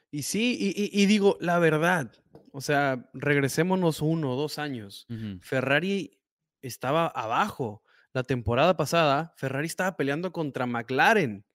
Y 0.10 0.22
sí, 0.22 0.74
y, 0.74 1.06
digo, 1.06 1.36
la 1.42 1.60
verdad, 1.60 2.14
o 2.54 2.62
sea, 2.62 3.10
regresémonos 3.14 4.02
uno 4.02 4.32
o 4.32 4.36
dos 4.38 4.58
años. 4.58 5.06
Ferrari 5.42 6.18
estaba 6.62 7.08
abajo. 7.08 7.83
La 8.14 8.24
temporada 8.24 8.78
pasada, 8.78 9.34
Ferrari 9.38 9.68
estaba 9.68 9.98
peleando 9.98 10.32
contra 10.32 10.66
McLaren. 10.66 11.46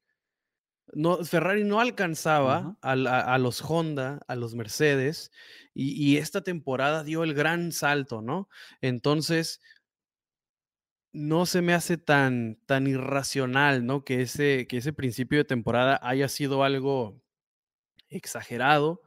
No, 0.92 1.24
Ferrari 1.24 1.64
no 1.64 1.80
alcanzaba 1.80 2.76
a, 2.80 3.38
los 3.38 3.62
Honda, 3.62 4.20
a 4.26 4.34
los 4.34 4.54
Mercedes, 4.54 5.30
y, 5.74 5.92
y, 5.92 6.16
esta 6.16 6.40
temporada 6.42 7.04
dio 7.04 7.24
el 7.24 7.34
gran 7.34 7.72
salto, 7.72 8.22
¿no? 8.22 8.48
Entonces, 8.80 9.60
no 11.12 11.46
se 11.46 11.62
me 11.62 11.74
hace 11.74 11.98
tan, 11.98 12.58
tan 12.66 12.86
irracional, 12.86 13.84
¿no? 13.86 14.04
Que 14.04 14.22
ese, 14.22 14.66
que 14.68 14.78
ese 14.78 14.92
principio 14.92 15.38
de 15.38 15.44
temporada 15.44 15.98
haya 16.02 16.28
sido 16.28 16.62
algo 16.64 17.20
exagerado 18.10 19.02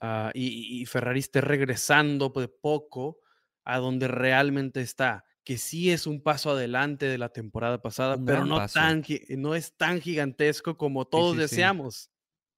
ah, 0.00 0.30
y, 0.34 0.84
Ferrari 0.86 1.20
esté 1.20 1.40
regresando 1.40 2.30
de 2.30 2.48
poco 2.48 3.18
a 3.64 3.78
donde 3.78 4.08
realmente 4.08 4.80
está, 4.80 5.24
que 5.50 5.58
sí 5.58 5.90
es 5.90 6.06
un 6.06 6.20
paso 6.20 6.52
adelante 6.52 7.06
de 7.06 7.18
la 7.18 7.30
temporada 7.30 7.82
pasada, 7.82 8.16
pero 8.24 8.44
no, 8.44 8.64
tan, 8.68 9.02
no 9.30 9.56
es 9.56 9.76
tan 9.76 10.00
gigantesco 10.00 10.76
como 10.76 11.06
todos 11.06 11.36
deseamos. 11.36 12.08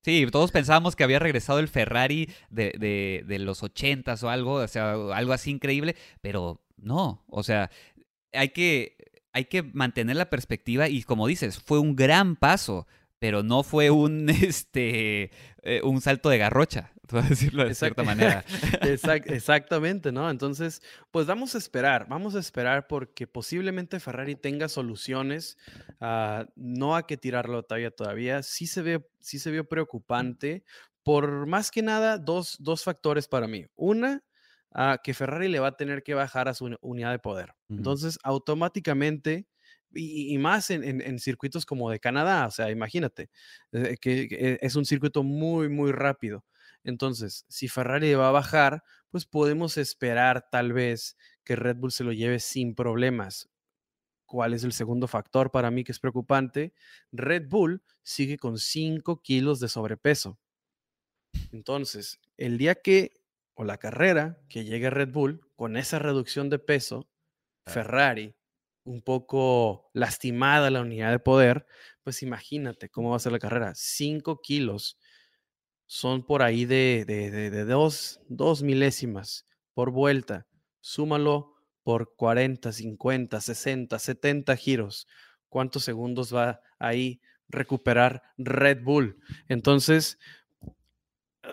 Sí, 0.02 0.26
todos 0.30 0.52
pensábamos 0.52 0.94
que 0.94 1.02
había 1.02 1.18
regresado 1.18 1.58
el 1.58 1.68
Ferrari 1.68 2.28
de, 2.50 3.24
de, 3.26 3.38
los 3.38 3.62
ochentas 3.62 4.22
o 4.22 4.28
algo, 4.28 4.56
o 4.56 4.68
sea, 4.68 4.92
algo 4.92 5.32
así 5.32 5.50
increíble, 5.50 5.96
pero 6.20 6.66
no, 6.76 7.24
o 7.28 7.42
sea, 7.42 7.70
hay 8.30 8.50
que, 8.50 8.98
hay 9.32 9.46
que 9.46 9.62
mantener 9.62 10.16
la 10.16 10.28
perspectiva 10.28 10.90
y 10.90 11.02
como 11.02 11.26
dices, 11.26 11.60
fue 11.60 11.78
un 11.78 11.96
gran 11.96 12.36
paso 12.36 12.86
pero 13.22 13.44
no 13.44 13.62
fue 13.62 13.88
un, 13.90 14.28
este, 14.28 15.30
eh, 15.62 15.80
un 15.84 16.00
salto 16.00 16.28
de 16.28 16.38
garrocha, 16.38 16.91
por 17.08 17.28
decirlo 17.28 17.64
de 17.64 17.74
cierta 17.74 18.02
manera. 18.02 18.44
exactamente, 18.82 20.12
¿no? 20.12 20.30
Entonces, 20.30 20.82
pues 21.10 21.26
vamos 21.26 21.54
a 21.54 21.58
esperar, 21.58 22.06
vamos 22.08 22.34
a 22.34 22.38
esperar 22.38 22.86
porque 22.86 23.26
posiblemente 23.26 24.00
Ferrari 24.00 24.36
tenga 24.36 24.68
soluciones, 24.68 25.58
ah, 26.00 26.46
no 26.54 26.94
hay 26.94 27.04
que 27.04 27.16
tirarlo 27.16 27.62
todavía 27.64 27.90
todavía, 27.90 28.42
sí 28.42 28.66
se 28.66 28.82
ve, 28.82 29.06
sí 29.20 29.38
se 29.38 29.50
vio 29.50 29.68
preocupante 29.68 30.64
por 31.02 31.46
más 31.46 31.70
que 31.70 31.82
nada 31.82 32.18
dos, 32.18 32.56
dos 32.60 32.84
factores 32.84 33.26
para 33.26 33.48
mí. 33.48 33.66
Una, 33.74 34.22
ah, 34.70 34.98
que 35.02 35.14
Ferrari 35.14 35.48
le 35.48 35.58
va 35.58 35.68
a 35.68 35.76
tener 35.76 36.02
que 36.02 36.14
bajar 36.14 36.48
a 36.48 36.54
su 36.54 36.76
unidad 36.80 37.10
de 37.10 37.18
poder. 37.18 37.54
Entonces, 37.68 38.18
automáticamente 38.22 39.46
y, 39.94 40.38
más 40.38 40.70
en, 40.70 41.18
circuitos 41.18 41.66
como 41.66 41.90
de 41.90 42.00
Canadá, 42.00 42.46
o 42.46 42.50
sea, 42.50 42.70
imagínate, 42.70 43.28
eh, 43.72 43.96
que, 44.00 44.58
es 44.60 44.76
un 44.76 44.84
circuito 44.84 45.22
muy, 45.22 45.68
muy 45.68 45.92
rápido. 45.92 46.44
Entonces, 46.84 47.44
si 47.48 47.68
Ferrari 47.68 48.14
va 48.14 48.28
a 48.28 48.32
bajar, 48.32 48.82
pues 49.10 49.26
podemos 49.26 49.76
esperar 49.76 50.48
tal 50.50 50.72
vez 50.72 51.16
que 51.44 51.56
Red 51.56 51.76
Bull 51.76 51.92
se 51.92 52.04
lo 52.04 52.12
lleve 52.12 52.40
sin 52.40 52.74
problemas. 52.74 53.48
¿Cuál 54.26 54.54
es 54.54 54.64
el 54.64 54.72
segundo 54.72 55.08
factor 55.08 55.50
para 55.50 55.70
mí 55.70 55.84
que 55.84 55.92
es 55.92 55.98
preocupante? 55.98 56.72
Red 57.12 57.48
Bull 57.48 57.82
sigue 58.02 58.38
con 58.38 58.58
5 58.58 59.20
kilos 59.22 59.60
de 59.60 59.68
sobrepeso. 59.68 60.38
Entonces, 61.52 62.20
el 62.36 62.58
día 62.58 62.76
que, 62.76 63.22
o 63.54 63.64
la 63.64 63.78
carrera 63.78 64.40
que 64.48 64.64
llegue 64.64 64.90
Red 64.90 65.10
Bull 65.10 65.46
con 65.54 65.76
esa 65.76 65.98
reducción 65.98 66.48
de 66.50 66.58
peso, 66.58 67.08
Ferrari 67.66 68.34
un 68.84 69.02
poco 69.02 69.90
lastimada 69.92 70.70
la 70.70 70.80
unidad 70.80 71.10
de 71.10 71.18
poder, 71.18 71.66
pues 72.02 72.22
imagínate 72.22 72.88
cómo 72.88 73.10
va 73.10 73.16
a 73.16 73.20
ser 73.20 73.32
la 73.32 73.38
carrera. 73.38 73.72
Cinco 73.76 74.40
kilos 74.40 74.98
son 75.92 76.22
por 76.22 76.42
ahí 76.42 76.64
de, 76.64 77.04
de, 77.04 77.64
dos, 77.66 78.18
dos, 78.26 78.62
milésimas 78.62 79.44
por 79.74 79.90
vuelta. 79.90 80.46
Súmalo 80.80 81.54
por 81.82 82.16
40, 82.16 82.72
50, 82.72 83.38
60, 83.38 83.98
70 83.98 84.56
giros. 84.56 85.06
¿Cuántos 85.50 85.84
segundos 85.84 86.34
va 86.34 86.62
ahí 86.78 87.20
recuperar 87.46 88.22
Red 88.38 88.82
Bull? 88.82 89.18
Entonces, 89.48 90.18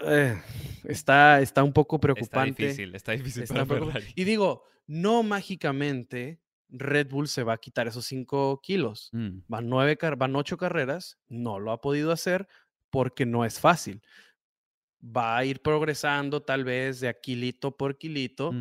eh, 0.06 0.42
está, 0.86 1.42
está 1.42 1.62
un 1.62 1.74
poco 1.74 2.00
preocupante. 2.00 2.64
Está 2.64 2.64
difícil, 2.64 2.96
está 2.96 3.12
difícil. 3.12 3.46
y 4.16 4.24
digo, 4.24 4.64
no 4.88 5.22
mágicamente 5.22 6.40
Red 6.70 7.10
Bull 7.10 7.28
se 7.28 7.44
va 7.44 7.56
a 7.56 7.58
quitar 7.58 7.90
esos 7.90 8.06
5 8.06 8.62
kilos. 8.64 9.10
Mm. 9.12 9.40
Van, 9.50 9.68
nueve, 9.68 9.98
van 10.16 10.34
ocho 10.38 10.56
carreras, 10.56 11.20
no 11.28 11.60
lo 11.60 11.74
ha 11.74 11.82
podido 11.82 12.14
hacer 12.14 12.48
porque 12.90 13.26
no 13.26 13.44
es 13.44 13.60
fácil. 13.60 14.02
Va 15.04 15.38
a 15.38 15.46
ir 15.46 15.62
progresando 15.62 16.42
tal 16.42 16.64
vez 16.64 17.00
de 17.00 17.08
a 17.08 17.14
kilito 17.14 17.76
por 17.76 17.98
kilito. 17.98 18.54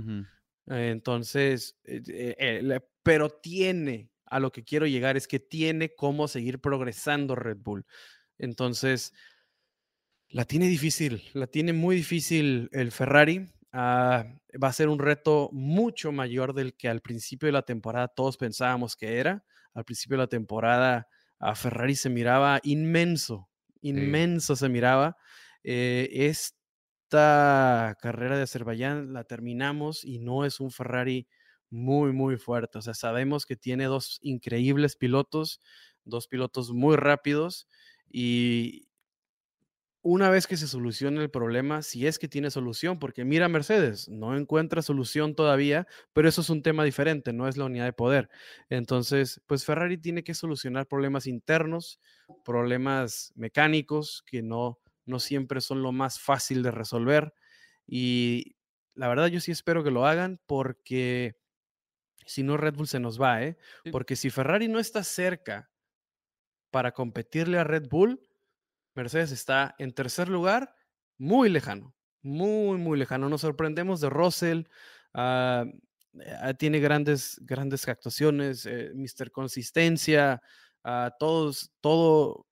entonces, 0.66 1.78
eh, 1.84 2.02
eh, 2.38 2.80
pero 3.02 3.30
tiene, 3.30 4.10
a 4.26 4.38
lo 4.38 4.52
que 4.52 4.64
quiero 4.64 4.86
llegar 4.86 5.16
es 5.16 5.26
que 5.26 5.40
tiene 5.40 5.94
cómo 5.94 6.28
seguir 6.28 6.60
progresando 6.60 7.34
Red 7.34 7.58
Bull. 7.58 7.86
Entonces, 8.38 9.12
la 10.30 10.44
tiene 10.44 10.68
difícil, 10.68 11.22
la 11.32 11.46
tiene 11.46 11.72
muy 11.72 11.96
difícil 11.96 12.68
el 12.72 12.92
Ferrari. 12.92 13.48
Ah, 13.72 14.26
va 14.62 14.68
a 14.68 14.72
ser 14.72 14.88
un 14.88 14.98
reto 14.98 15.48
mucho 15.52 16.12
mayor 16.12 16.54
del 16.54 16.74
que 16.74 16.88
al 16.88 17.00
principio 17.00 17.46
de 17.46 17.52
la 17.52 17.62
temporada 17.62 18.08
todos 18.08 18.36
pensábamos 18.36 18.94
que 18.94 19.18
era. 19.18 19.44
Al 19.72 19.84
principio 19.84 20.16
de 20.16 20.24
la 20.24 20.28
temporada 20.28 21.08
a 21.38 21.54
Ferrari 21.54 21.94
se 21.94 22.10
miraba 22.10 22.60
inmenso, 22.62 23.48
inmenso 23.80 24.56
se 24.56 24.68
miraba. 24.68 25.16
Eh, 25.64 26.08
esta 26.12 27.96
carrera 28.00 28.36
de 28.36 28.42
Azerbaiyán 28.42 29.12
la 29.12 29.24
terminamos 29.24 30.04
y 30.04 30.18
no 30.18 30.44
es 30.44 30.60
un 30.60 30.70
Ferrari 30.70 31.26
muy, 31.70 32.12
muy 32.12 32.36
fuerte. 32.36 32.78
O 32.78 32.82
sea, 32.82 32.94
sabemos 32.94 33.46
que 33.46 33.56
tiene 33.56 33.84
dos 33.84 34.18
increíbles 34.22 34.96
pilotos, 34.96 35.60
dos 36.04 36.28
pilotos 36.28 36.72
muy 36.72 36.96
rápidos 36.96 37.68
y, 38.10 38.88
una 40.02 40.30
vez 40.30 40.46
que 40.46 40.56
se 40.56 40.68
solucione 40.68 41.20
el 41.20 41.30
problema, 41.30 41.82
si 41.82 42.06
es 42.06 42.18
que 42.18 42.28
tiene 42.28 42.50
solución, 42.50 42.98
porque 42.98 43.24
mira 43.24 43.48
Mercedes, 43.48 44.08
no 44.08 44.36
encuentra 44.36 44.80
solución 44.80 45.34
todavía, 45.34 45.86
pero 46.12 46.28
eso 46.28 46.40
es 46.40 46.50
un 46.50 46.62
tema 46.62 46.84
diferente, 46.84 47.32
no 47.32 47.48
es 47.48 47.56
la 47.56 47.64
unidad 47.64 47.84
de 47.84 47.92
poder. 47.92 48.30
Entonces, 48.70 49.42
pues 49.46 49.64
Ferrari 49.64 49.98
tiene 49.98 50.22
que 50.22 50.34
solucionar 50.34 50.86
problemas 50.86 51.26
internos, 51.26 52.00
problemas 52.44 53.32
mecánicos 53.34 54.22
que 54.24 54.40
no, 54.42 54.78
no 55.08 55.18
siempre 55.20 55.60
son 55.60 55.82
lo 55.82 55.92
más 55.92 56.20
fácil 56.20 56.62
de 56.62 56.70
resolver. 56.70 57.34
Y 57.86 58.56
la 58.94 59.08
verdad 59.08 59.28
yo 59.28 59.40
sí 59.40 59.50
espero 59.50 59.82
que 59.82 59.90
lo 59.90 60.06
hagan 60.06 60.40
porque 60.46 61.36
si 62.26 62.42
no 62.42 62.56
Red 62.56 62.74
Bull 62.74 62.88
se 62.88 63.00
nos 63.00 63.20
va, 63.20 63.42
¿eh? 63.42 63.56
Porque 63.90 64.16
si 64.16 64.30
Ferrari 64.30 64.68
no 64.68 64.78
está 64.78 65.02
cerca 65.02 65.70
para 66.70 66.92
competirle 66.92 67.58
a 67.58 67.64
Red 67.64 67.88
Bull, 67.88 68.20
Mercedes 68.94 69.32
está 69.32 69.74
en 69.78 69.92
tercer 69.92 70.28
lugar, 70.28 70.74
muy 71.16 71.48
lejano, 71.48 71.94
muy, 72.22 72.78
muy 72.78 72.98
lejano. 72.98 73.28
Nos 73.28 73.40
sorprendemos 73.40 74.00
de 74.00 74.10
Russell. 74.10 74.64
Ah, 75.14 75.64
eh, 76.20 76.54
tiene 76.58 76.80
grandes, 76.80 77.38
grandes 77.42 77.86
actuaciones, 77.88 78.66
eh, 78.66 78.90
Mr. 78.94 79.30
Consistencia, 79.30 80.42
uh, 80.84 81.10
todos, 81.18 81.72
todo, 81.80 82.46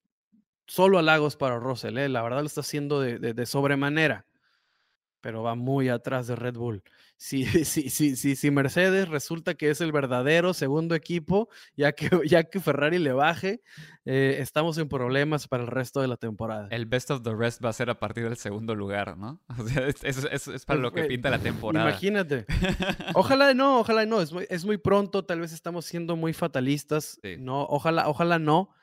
solo 0.66 0.98
halagos 0.98 1.36
para 1.36 1.58
Russell, 1.58 1.98
eh, 1.98 2.08
la 2.08 2.22
verdad 2.22 2.40
lo 2.40 2.46
está 2.46 2.60
haciendo 2.60 3.00
de, 3.00 3.18
de, 3.18 3.34
de 3.34 3.46
sobremanera 3.46 4.26
pero 5.26 5.42
va 5.42 5.56
muy 5.56 5.88
atrás 5.88 6.28
de 6.28 6.36
Red 6.36 6.54
Bull. 6.54 6.84
Si, 7.16 7.44
si, 7.64 7.90
si, 7.90 8.14
si, 8.14 8.36
si 8.36 8.50
Mercedes 8.52 9.08
resulta 9.08 9.54
que 9.54 9.70
es 9.70 9.80
el 9.80 9.90
verdadero 9.90 10.54
segundo 10.54 10.94
equipo, 10.94 11.48
ya 11.76 11.90
que, 11.90 12.08
ya 12.28 12.44
que 12.44 12.60
Ferrari 12.60 13.00
le 13.00 13.12
baje, 13.12 13.60
eh, 14.04 14.36
estamos 14.38 14.78
en 14.78 14.88
problemas 14.88 15.48
para 15.48 15.64
el 15.64 15.68
resto 15.68 16.00
de 16.00 16.06
la 16.06 16.16
temporada. 16.16 16.68
El 16.70 16.86
best 16.86 17.10
of 17.10 17.22
the 17.22 17.34
rest 17.34 17.60
va 17.64 17.70
a 17.70 17.72
ser 17.72 17.90
a 17.90 17.98
partir 17.98 18.22
del 18.22 18.36
segundo 18.36 18.76
lugar, 18.76 19.16
¿no? 19.18 19.40
O 19.58 19.66
sea, 19.66 19.88
es, 19.88 20.04
es, 20.04 20.28
es, 20.30 20.46
es 20.46 20.64
para 20.64 20.78
lo 20.78 20.92
que 20.92 21.02
pinta 21.06 21.28
la 21.28 21.40
temporada. 21.40 21.88
Imagínate. 21.88 22.46
Ojalá 23.14 23.52
no, 23.52 23.80
ojalá 23.80 24.06
no. 24.06 24.20
Es 24.20 24.32
muy, 24.32 24.46
es 24.48 24.64
muy 24.64 24.76
pronto, 24.76 25.24
tal 25.24 25.40
vez 25.40 25.52
estamos 25.52 25.86
siendo 25.86 26.14
muy 26.14 26.34
fatalistas. 26.34 27.18
Sí. 27.20 27.34
No, 27.36 27.62
ojalá, 27.64 28.08
ojalá 28.08 28.38
no 28.38 28.76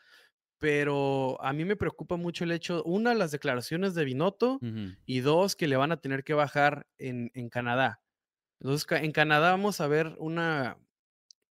pero 0.64 1.38
a 1.42 1.52
mí 1.52 1.66
me 1.66 1.76
preocupa 1.76 2.16
mucho 2.16 2.46
el 2.46 2.52
hecho, 2.54 2.84
una, 2.86 3.14
las 3.14 3.32
declaraciones 3.32 3.96
de 3.96 4.06
Binotto 4.06 4.54
uh 4.54 4.60
-huh. 4.62 4.98
y 5.06 5.20
dos, 5.20 5.58
que 5.58 5.68
le 5.68 5.76
van 5.76 5.92
a 5.92 6.00
tener 6.00 6.24
que 6.24 6.34
bajar 6.34 6.88
en, 6.98 7.32
en 7.34 7.50
Canadá. 7.50 8.00
Entonces, 8.62 8.88
en 8.90 9.12
Canadá 9.12 9.52
vamos 9.52 9.82
a 9.82 9.88
ver 9.88 10.16
una, 10.20 10.78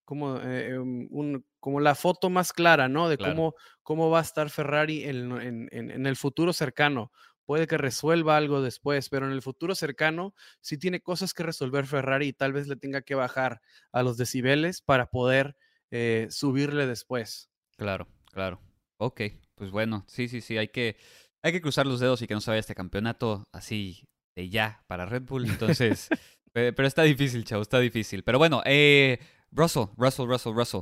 como, 0.05 0.38
eh, 0.43 0.78
un, 0.78 1.43
como 1.60 1.80
la 1.80 1.95
foto 1.95 2.30
más 2.30 2.53
clara, 2.53 2.88
¿no? 2.88 3.10
De 3.10 3.18
claro. 3.18 3.34
cómo, 3.34 3.55
cómo 3.82 4.12
va 4.12 4.20
a 4.20 4.22
estar 4.22 4.51
Ferrari 4.51 5.05
en, 5.05 5.32
en, 5.41 5.70
en, 5.72 6.05
el 6.05 6.16
futuro 6.16 6.53
cercano. 6.53 7.12
Puede 7.45 7.66
que 7.66 7.80
resuelva 7.80 8.38
algo 8.38 8.62
después, 8.62 9.10
pero 9.10 9.26
en 9.26 9.32
el 9.32 9.41
futuro 9.41 9.74
cercano 9.74 10.36
sí 10.62 10.78
tiene 10.78 11.01
cosas 11.01 11.34
que 11.34 11.41
resolver 11.41 11.88
Ferrari 11.88 12.28
y 12.28 12.34
tal 12.34 12.53
vez 12.53 12.68
le 12.68 12.76
tenga 12.76 13.01
que 13.01 13.16
bajar 13.16 13.60
a 13.91 14.03
los 14.03 14.18
decibeles 14.18 14.84
para 14.84 15.07
poder 15.07 15.55
eh, 15.89 16.28
subirle 16.30 16.86
después. 16.86 17.49
Claro, 17.76 18.07
claro. 18.32 18.62
Ok, 19.02 19.22
pues 19.56 19.72
bueno, 19.72 20.04
sí, 20.08 20.28
sí, 20.28 20.41
sí, 20.41 20.58
hay 20.58 20.68
que, 20.68 20.97
hay 21.41 21.54
que 21.54 21.62
cruzar 21.62 21.88
los 21.88 22.02
dedos 22.02 22.22
y 22.22 22.28
que 22.28 22.34
no 22.34 22.41
se 22.41 22.52
vaya 22.52 22.60
este 22.60 22.76
campeonato 22.76 23.47
así 23.54 24.04
de 24.36 24.50
ya 24.50 24.84
para 24.88 25.06
Red 25.06 25.24
Bull. 25.24 25.45
Entonces, 25.45 26.10
pero 26.52 26.86
está 26.86 27.04
difícil, 27.04 27.45
chavo, 27.45 27.62
está 27.62 27.80
difícil. 27.80 28.24
Pero 28.24 28.39
bueno, 28.39 28.62
eh, 28.66 29.20
Russell, 29.52 29.86
Russell, 29.95 30.28
Russell, 30.28 30.54
Russell. 30.54 30.82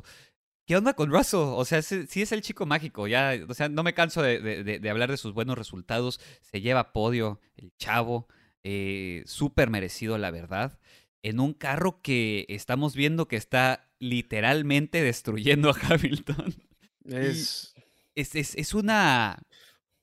¿Qué 0.65 0.75
onda 0.75 0.95
con 0.95 1.11
Russell? 1.11 1.39
O 1.39 1.63
sea, 1.63 1.83
sí, 1.83 2.07
sí 2.07 2.23
es 2.23 2.31
el 2.31 2.41
chico 2.41 2.65
mágico, 2.65 3.07
ya, 3.07 3.35
o 3.47 3.53
sea, 3.53 3.69
no 3.69 3.83
me 3.83 3.93
canso 3.93 4.23
de, 4.23 4.39
de, 4.41 4.79
de, 4.79 4.89
hablar 4.89 5.11
de 5.11 5.17
sus 5.17 5.33
buenos 5.33 5.55
resultados. 5.55 6.19
Se 6.41 6.59
lleva 6.59 6.93
podio, 6.93 7.39
el 7.55 7.71
chavo, 7.77 8.27
eh, 8.63 9.21
súper 9.27 9.69
merecido, 9.69 10.17
la 10.17 10.31
verdad. 10.31 10.79
En 11.21 11.39
un 11.39 11.53
carro 11.53 12.01
que 12.01 12.47
estamos 12.49 12.95
viendo 12.95 13.27
que 13.27 13.35
está 13.35 13.91
literalmente 13.99 15.03
destruyendo 15.03 15.69
a 15.69 15.75
Hamilton. 15.79 16.55
Es 17.05 17.76
es, 18.17 18.35
es, 18.35 18.55
es 18.55 18.73
una. 18.73 19.43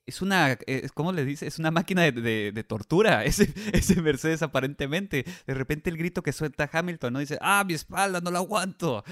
Es 0.05 0.21
una. 0.21 0.57
¿Cómo 0.93 1.11
le 1.11 1.25
dice? 1.25 1.47
Es 1.47 1.59
una 1.59 1.71
máquina 1.71 2.03
de, 2.03 2.11
de, 2.13 2.51
de, 2.53 2.63
tortura. 2.63 3.25
Ese, 3.25 3.53
ese 3.73 4.01
Mercedes, 4.01 4.41
aparentemente. 4.41 5.25
De 5.45 5.53
repente 5.53 5.89
el 5.89 5.97
grito 5.97 6.23
que 6.23 6.31
suelta 6.31 6.69
Hamilton, 6.71 7.13
¿no? 7.13 7.19
Dice, 7.19 7.37
ah, 7.41 7.63
mi 7.67 7.73
espalda, 7.73 8.21
no 8.21 8.31
la 8.31 8.39
aguanto. 8.39 9.03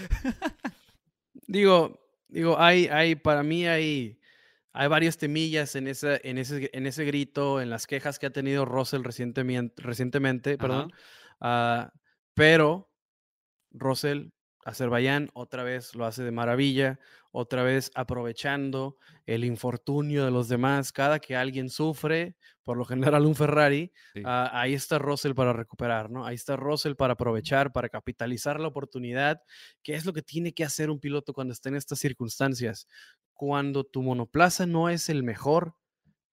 digo, 1.48 2.00
digo, 2.30 2.60
hay, 2.60 2.88
hay, 2.88 3.16
para 3.16 3.44
mí 3.44 3.68
hay. 3.68 4.20
Hay 4.76 4.88
varios 4.88 5.20
temillas 5.20 5.76
en 5.76 5.88
ese, 5.88 6.20
en, 6.24 6.40
ese, 6.40 6.72
en 6.74 6.88
ese 6.88 7.06
grito, 7.06 7.62
en 7.62 7.70
las 7.70 7.86
quejas 7.86 8.18
que 8.18 8.26
ha 8.26 8.32
tenido 8.32 8.66
Russell 8.66 9.04
recientemente, 9.04 9.80
recientemente 9.84 10.58
perdón. 10.58 10.92
Uh, 11.40 11.92
pero 12.34 12.90
Russell 13.70 14.30
Azerbaiyán 14.66 15.30
otra 15.34 15.64
vez 15.64 15.96
lo 15.96 16.06
hace 16.06 16.24
de 16.24 16.32
maravilla, 16.32 17.00
otra 17.32 17.64
vez 17.64 17.92
aprovechando 17.96 18.98
el 19.26 19.44
infortunio 19.44 20.24
de 20.26 20.32
los 20.32 20.48
demás. 20.48 20.92
Cada 20.92 21.20
que 21.20 21.36
alguien 21.36 21.70
sufre, 21.70 22.36
por 22.64 22.78
lo 22.78 22.86
general 22.86 23.26
un 23.26 23.36
Ferrari, 23.36 23.92
sí. 24.14 24.22
uh, 24.22 24.50
ahí 24.52 24.74
está 24.74 25.00
Russell 25.00 25.34
para 25.34 25.54
recuperar, 25.54 26.10
¿no? 26.10 26.26
Ahí 26.26 26.36
está 26.36 26.56
Russell 26.56 26.96
para 26.96 27.14
aprovechar, 27.14 27.72
para 27.72 27.90
capitalizar 27.90 28.60
la 28.60 28.68
oportunidad, 28.68 29.42
que 29.82 29.96
es 29.96 30.06
lo 30.06 30.14
que 30.14 30.22
tiene 30.22 30.54
que 30.54 30.64
hacer 30.64 30.90
un 30.90 31.00
piloto 31.00 31.34
cuando 31.34 31.54
está 31.54 31.70
en 31.70 31.76
estas 31.76 32.00
circunstancias. 32.00 32.88
Cuando 33.34 33.84
tu 33.84 34.02
monoplaza 34.04 34.66
no 34.66 34.90
es 34.90 35.10
el 35.10 35.24
mejor, 35.24 35.76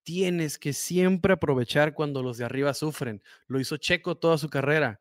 tienes 0.03 0.59
que 0.59 0.73
siempre 0.73 1.33
aprovechar 1.33 1.95
cuando 1.95 2.23
los 2.23 2.39
de 2.39 2.45
arriba 2.45 2.75
sufren. 2.75 3.23
Lo 3.47 3.59
hizo 3.61 3.77
Checo 3.77 4.17
toda 4.17 4.39
su 4.39 4.49
carrera 4.49 5.01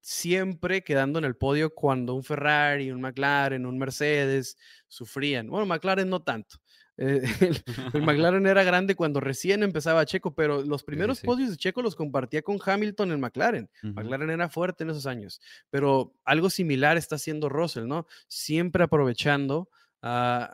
siempre 0.00 0.82
quedando 0.82 1.18
en 1.18 1.24
el 1.24 1.36
podio 1.36 1.74
cuando 1.74 2.14
un 2.14 2.24
Ferrari, 2.24 2.90
un 2.90 3.00
McLaren, 3.00 3.66
un 3.66 3.78
Mercedes 3.78 4.56
sufrían. 4.86 5.48
Bueno, 5.48 5.66
McLaren 5.66 6.08
no 6.08 6.22
tanto. 6.22 6.58
Eh, 6.96 7.22
el, 7.40 7.62
el, 7.94 8.02
McLaren 8.02 8.46
era 8.46 8.64
grande 8.64 8.96
cuando 8.96 9.20
recién 9.20 9.62
empezaba 9.62 10.04
Checo, 10.04 10.34
pero 10.34 10.62
los 10.62 10.82
primeros 10.82 11.18
sí, 11.18 11.20
sí. 11.22 11.26
podios 11.26 11.50
de 11.50 11.56
Checo 11.56 11.80
los 11.80 11.94
compartía 11.94 12.42
con 12.42 12.58
Hamilton 12.64 13.12
en 13.12 13.20
McLaren. 13.20 13.70
Uh 13.82 13.86
-huh. 13.86 13.94
McLaren 13.94 14.30
era 14.30 14.48
fuerte 14.48 14.84
en 14.84 14.90
esos 14.90 15.06
años, 15.06 15.40
pero 15.70 16.14
algo 16.24 16.50
similar 16.50 16.96
está 16.96 17.14
haciendo 17.14 17.48
Russell, 17.48 17.86
¿no? 17.86 18.06
Siempre 18.26 18.84
aprovechando 18.84 19.70
uh, 20.02 20.46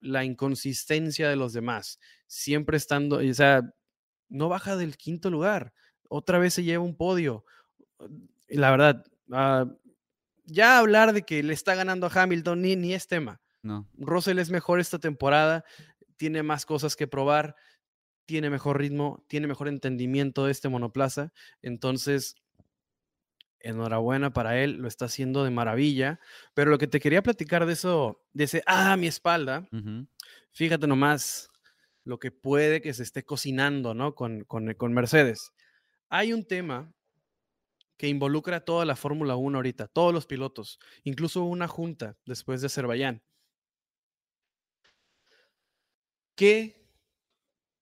la 0.00 0.24
inconsistencia 0.24 1.28
de 1.28 1.36
los 1.36 1.52
demás, 1.52 2.00
siempre 2.26 2.76
estando, 2.76 3.16
o 3.16 3.34
sea, 3.34 3.62
no 4.28 4.48
baja 4.48 4.76
del 4.76 4.96
quinto 4.96 5.30
lugar, 5.30 5.72
otra 6.08 6.38
vez 6.38 6.54
se 6.54 6.64
lleva 6.64 6.84
un 6.84 6.96
podio 6.96 7.44
la 8.56 8.70
verdad, 8.70 9.04
uh, 9.28 9.70
ya 10.44 10.78
hablar 10.78 11.12
de 11.12 11.22
que 11.22 11.42
le 11.42 11.52
está 11.52 11.74
ganando 11.74 12.06
a 12.06 12.10
Hamilton 12.10 12.62
ni, 12.62 12.76
ni 12.76 12.94
es 12.94 13.06
tema. 13.06 13.40
No. 13.62 13.88
Russell 13.98 14.38
es 14.38 14.50
mejor 14.50 14.80
esta 14.80 14.98
temporada, 14.98 15.64
tiene 16.16 16.42
más 16.42 16.64
cosas 16.64 16.96
que 16.96 17.06
probar, 17.06 17.54
tiene 18.24 18.50
mejor 18.50 18.78
ritmo, 18.78 19.24
tiene 19.28 19.46
mejor 19.46 19.68
entendimiento 19.68 20.46
de 20.46 20.52
este 20.52 20.68
monoplaza. 20.68 21.32
Entonces, 21.62 22.36
enhorabuena 23.60 24.32
para 24.32 24.58
él, 24.58 24.76
lo 24.76 24.88
está 24.88 25.06
haciendo 25.06 25.44
de 25.44 25.50
maravilla. 25.50 26.20
Pero 26.54 26.70
lo 26.70 26.78
que 26.78 26.86
te 26.86 27.00
quería 27.00 27.22
platicar 27.22 27.66
de 27.66 27.72
eso, 27.72 28.22
de 28.32 28.44
ese, 28.44 28.62
ah, 28.66 28.96
mi 28.96 29.06
espalda, 29.06 29.66
uh 29.72 29.76
-huh. 29.76 30.08
fíjate 30.52 30.86
nomás 30.86 31.50
lo 32.04 32.18
que 32.18 32.30
puede 32.30 32.80
que 32.80 32.94
se 32.94 33.02
esté 33.02 33.24
cocinando, 33.24 33.94
¿no? 33.94 34.14
Con, 34.14 34.44
con, 34.44 34.72
con 34.74 34.92
Mercedes. 34.92 35.52
Hay 36.08 36.32
un 36.32 36.46
tema 36.46 36.92
que 37.98 38.08
involucra 38.08 38.58
a 38.58 38.64
toda 38.64 38.84
la 38.84 38.96
Fórmula 38.96 39.36
1 39.36 39.58
ahorita, 39.58 39.88
todos 39.88 40.14
los 40.14 40.26
pilotos, 40.26 40.78
incluso 41.04 41.44
una 41.44 41.68
junta 41.68 42.16
después 42.24 42.60
de 42.60 42.68
Azerbaiyán. 42.68 43.22
Que 46.36 46.88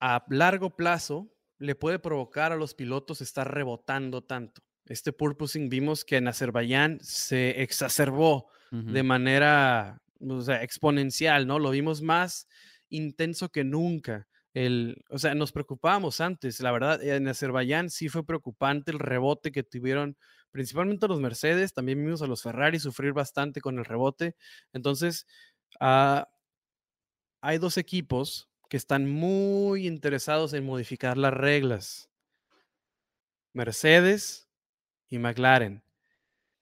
a 0.01 0.25
largo 0.31 0.75
plazo 0.75 1.31
le 1.59 1.75
puede 1.75 1.99
provocar 1.99 2.51
a 2.53 2.57
los 2.57 2.75
pilotos 2.75 3.21
estar 3.21 3.53
rebotando 3.53 4.25
tanto. 4.25 4.63
Este 4.87 5.13
purposing 5.13 5.69
vimos 5.69 6.05
que 6.05 6.17
en 6.17 6.29
Azerbaiyán 6.29 6.99
se 7.03 7.63
exacerbó 7.63 8.49
uh 8.73 8.77
-huh. 8.77 8.93
de 8.93 9.03
manera 9.03 10.01
o 10.21 10.41
sea, 10.41 10.63
exponencial, 10.63 11.47
¿no? 11.47 11.59
Lo 11.59 11.71
vimos 11.71 12.03
más 12.03 12.49
intenso 12.89 13.51
que 13.51 13.65
nunca. 13.65 14.29
El, 14.57 15.05
o 15.11 15.19
sea, 15.19 15.35
nos 15.35 15.53
preocupábamos 15.53 16.23
antes, 16.23 16.61
la 16.61 16.73
verdad, 16.73 17.05
en 17.05 17.29
Azerbaiyán 17.29 17.91
sí 17.91 18.09
fue 18.09 18.25
preocupante 18.25 18.91
el 18.91 18.99
rebote 18.99 19.53
que 19.53 19.63
tuvieron 19.63 20.17
principalmente 20.51 21.07
los 21.09 21.21
Mercedes, 21.21 21.75
también 21.75 22.03
vimos 22.03 22.23
a 22.23 22.27
los 22.27 22.43
Ferrari 22.43 22.79
sufrir 22.79 23.13
bastante 23.13 23.61
con 23.61 23.79
el 23.79 23.85
rebote. 23.85 24.35
Entonces, 24.73 25.27
uh, 25.79 26.23
hay 27.43 27.59
dos 27.59 27.77
equipos 27.77 28.49
que 28.71 28.79
están 28.79 29.07
muy 29.07 29.87
interesados 29.87 30.55
en 30.55 30.65
modificar 30.65 31.19
las 31.19 31.35
reglas. 31.35 32.09
Mercedes 33.53 34.49
y 35.11 35.19
McLaren. 35.19 35.85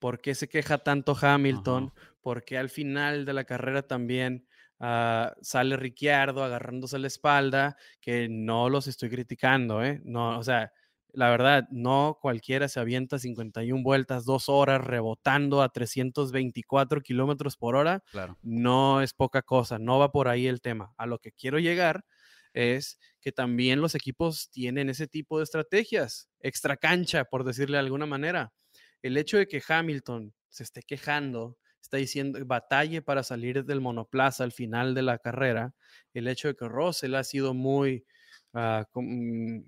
¿Por 0.01 0.21
qué 0.21 0.35
se 0.35 0.49
queja 0.49 0.79
tanto 0.79 1.17
Hamilton? 1.17 1.93
Porque 2.23 2.59
al 2.59 2.71
final 2.71 3.25
de 3.25 3.35
la 3.35 3.45
carrera 3.45 3.87
también 3.87 4.49
Uh, 4.85 5.33
sale 5.41 5.79
Ricciardo 5.79 6.45
agarrándose 6.45 6.99
la 6.99 7.07
espalda, 7.07 7.75
que 8.03 8.29
no 8.29 8.69
los 8.69 8.87
estoy 8.87 9.09
criticando, 9.09 9.83
¿eh? 9.83 10.03
No, 10.05 10.39
o 10.39 10.45
sea, 10.45 10.73
la 11.15 11.31
verdad, 11.31 11.67
no 11.71 12.19
cualquiera 12.21 12.69
se 12.69 12.81
avienta 12.81 13.19
51 13.19 13.83
vueltas, 13.83 14.27
dos 14.27 14.51
horas 14.51 14.85
rebotando 14.85 15.63
a 15.63 15.71
324 15.71 17.01
kilómetros 17.01 17.57
por 17.57 17.77
hora. 17.77 18.03
Claro. 18.11 18.37
No 18.43 19.01
es 19.01 19.15
poca 19.15 19.41
cosa, 19.41 19.79
no 19.79 19.99
va 19.99 20.13
por 20.13 20.29
ahí 20.29 20.47
el 20.47 20.61
tema. 20.61 20.93
A 20.99 21.07
lo 21.07 21.19
que 21.19 21.33
quiero 21.33 21.59
llegar 21.59 22.05
es 22.53 22.99
que 23.23 23.33
también 23.33 23.81
los 23.81 23.95
equipos 23.95 24.51
tienen 24.51 24.91
ese 24.91 25.07
tipo 25.07 25.39
de 25.39 25.45
estrategias, 25.45 26.29
extra 26.41 26.77
cancha, 26.77 27.25
por 27.25 27.45
decirle 27.45 27.79
de 27.79 27.85
alguna 27.85 28.05
manera. 28.05 28.53
El 29.01 29.17
hecho 29.17 29.39
de 29.39 29.49
que 29.49 29.63
Hamilton 29.67 30.35
se 30.51 30.65
esté 30.65 30.83
quejando 30.83 31.57
está 31.85 31.99
diciendo 31.99 32.39
batalle 32.45 33.03
para 33.03 33.23
salir 33.23 33.65
del 33.65 33.81
monoplaza 33.81 34.43
al 34.45 34.53
final 34.53 34.95
de 34.95 35.03
la 35.03 35.19
carrera, 35.19 35.75
el 36.15 36.29
hecho 36.29 36.49
de 36.49 36.57
que 36.57 36.67
Russell 36.67 37.15
ha 37.15 37.25
sido 37.25 37.55
muy, 37.55 38.05
mm, 38.53 39.61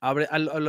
abre, 0.00 0.28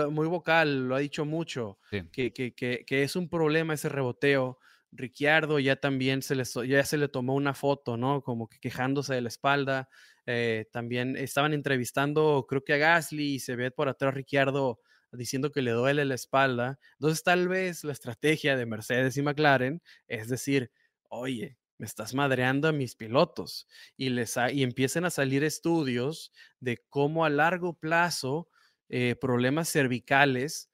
muy 0.10 0.28
vocal, 0.28 0.88
lo 0.88 0.96
ha 0.96 1.00
dicho 1.00 1.26
mucho, 1.26 1.80
que, 2.12 2.32
que, 2.34 2.54
que, 2.54 3.04
es 3.04 3.16
un 3.16 3.30
problema 3.30 3.74
ese 3.74 3.90
reboteo. 3.90 4.58
Ricciardo 4.94 5.58
ya 5.60 5.78
también 5.78 6.22
se 6.22 6.36
le, 6.36 6.44
ya 6.68 6.84
se 6.84 6.98
le 6.98 7.08
tomó 7.08 7.36
una 7.36 7.54
foto, 7.54 7.96
¿no? 7.96 8.22
Como 8.24 8.50
que 8.50 8.60
quejándose 8.60 9.14
de 9.14 9.22
la 9.22 9.30
espalda. 9.30 9.90
Eh, 10.26 10.66
también 10.72 11.16
estaban 11.16 11.54
entrevistando, 11.54 12.46
creo 12.48 12.64
que 12.64 12.74
a 12.74 12.78
Gasly 12.78 13.36
y 13.36 13.40
se 13.40 13.56
ve 13.56 13.72
por 13.72 13.88
atrás 13.88 14.14
Ricciardo 14.14 14.80
diciendo 15.12 15.52
que 15.52 15.62
le 15.62 15.72
duele 15.72 16.06
la 16.06 16.16
espalda. 16.16 16.80
Entonces, 16.94 17.24
tal 17.24 17.48
vez 17.48 17.84
la 17.84 17.94
estrategia 17.94 18.56
de 18.56 18.66
Mercedes 18.66 19.18
y 19.18 19.22
McLaren 19.22 19.82
es 20.08 20.30
decir, 20.30 20.72
oye, 21.10 21.58
me 21.78 21.88
estás 21.88 22.14
madreando 22.14 22.68
a 22.68 22.72
mis 22.72 22.96
pilotos. 22.96 23.68
Y, 23.98 24.10
les 24.10 24.36
y 24.54 24.64
empiecen 24.64 25.04
a 25.06 25.10
salir 25.10 25.44
estudios 25.44 26.32
de 26.60 26.78
cómo 26.90 27.26
a 27.26 27.30
largo 27.30 27.74
plazo 27.74 28.50
eh, 28.88 29.16
problemas 29.20 29.70
cervicales 29.70 30.70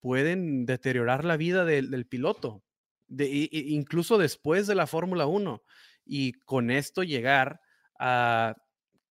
pueden 0.00 0.66
deteriorar 0.66 1.24
la 1.24 1.36
vida 1.36 1.64
del, 1.64 2.06
piloto, 2.06 2.62
incluso 3.08 4.18
después 4.18 4.66
de 4.66 4.74
la 4.74 4.86
Fórmula 4.86 5.26
1. 5.26 5.62
Y 6.04 6.32
con 6.32 6.70
esto 6.70 7.02
llegar 7.04 7.60
a 7.98 8.56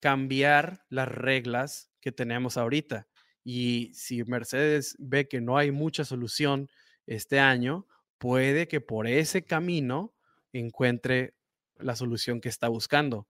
cambiar 0.02 0.84
las 0.90 1.08
reglas 1.08 1.90
que 2.02 2.12
tenemos 2.12 2.58
ahorita. 2.58 3.08
Y 3.44 3.92
si 3.94 4.24
Mercedes 4.24 4.96
ve 5.00 5.28
que 5.28 5.42
no 5.42 5.58
hay 5.58 5.72
mucha 5.72 6.06
solución 6.06 6.70
este 7.06 7.40
año, 7.40 7.88
puede 8.18 8.68
que 8.68 8.82
por 8.82 9.08
ese 9.08 9.44
camino 9.44 10.14
encuentre 10.54 11.34
la 11.78 11.96
solución 11.96 12.40
que 12.40 12.50
está 12.50 12.70
buscando. 12.70 13.28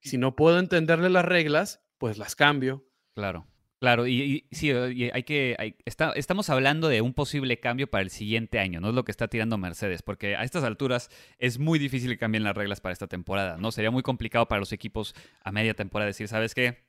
Si 0.00 0.18
no 0.18 0.36
puedo 0.36 0.58
entenderle 0.58 1.10
las 1.10 1.24
reglas, 1.24 1.82
pues 1.98 2.18
las 2.18 2.36
cambio. 2.36 2.86
Claro. 3.14 3.46
Claro, 3.80 4.08
y, 4.08 4.48
sí, 4.50 4.72
hay 4.72 5.22
que. 5.22 5.76
está, 5.84 6.10
estamos 6.16 6.50
hablando 6.50 6.88
de 6.88 7.00
un 7.00 7.14
posible 7.14 7.60
cambio 7.60 7.88
para 7.88 8.02
el 8.02 8.10
siguiente 8.10 8.58
año, 8.58 8.80
no 8.80 8.88
es 8.88 8.94
lo 8.94 9.04
que 9.04 9.12
está 9.12 9.28
tirando 9.28 9.56
Mercedes, 9.56 10.02
porque 10.02 10.34
a 10.34 10.42
estas 10.42 10.64
alturas 10.64 11.10
es 11.38 11.60
muy 11.60 11.78
difícil 11.78 12.10
que 12.10 12.18
cambien 12.18 12.42
las 12.42 12.56
reglas 12.56 12.80
para 12.80 12.92
esta 12.92 13.06
temporada, 13.06 13.56
¿no? 13.56 13.70
Sería 13.70 13.92
muy 13.92 14.02
complicado 14.02 14.48
para 14.48 14.58
los 14.58 14.72
equipos 14.72 15.14
a 15.44 15.52
media 15.52 15.74
temporada 15.74 16.08
decir, 16.08 16.26
¿sabes 16.26 16.56
qué? 16.56 16.87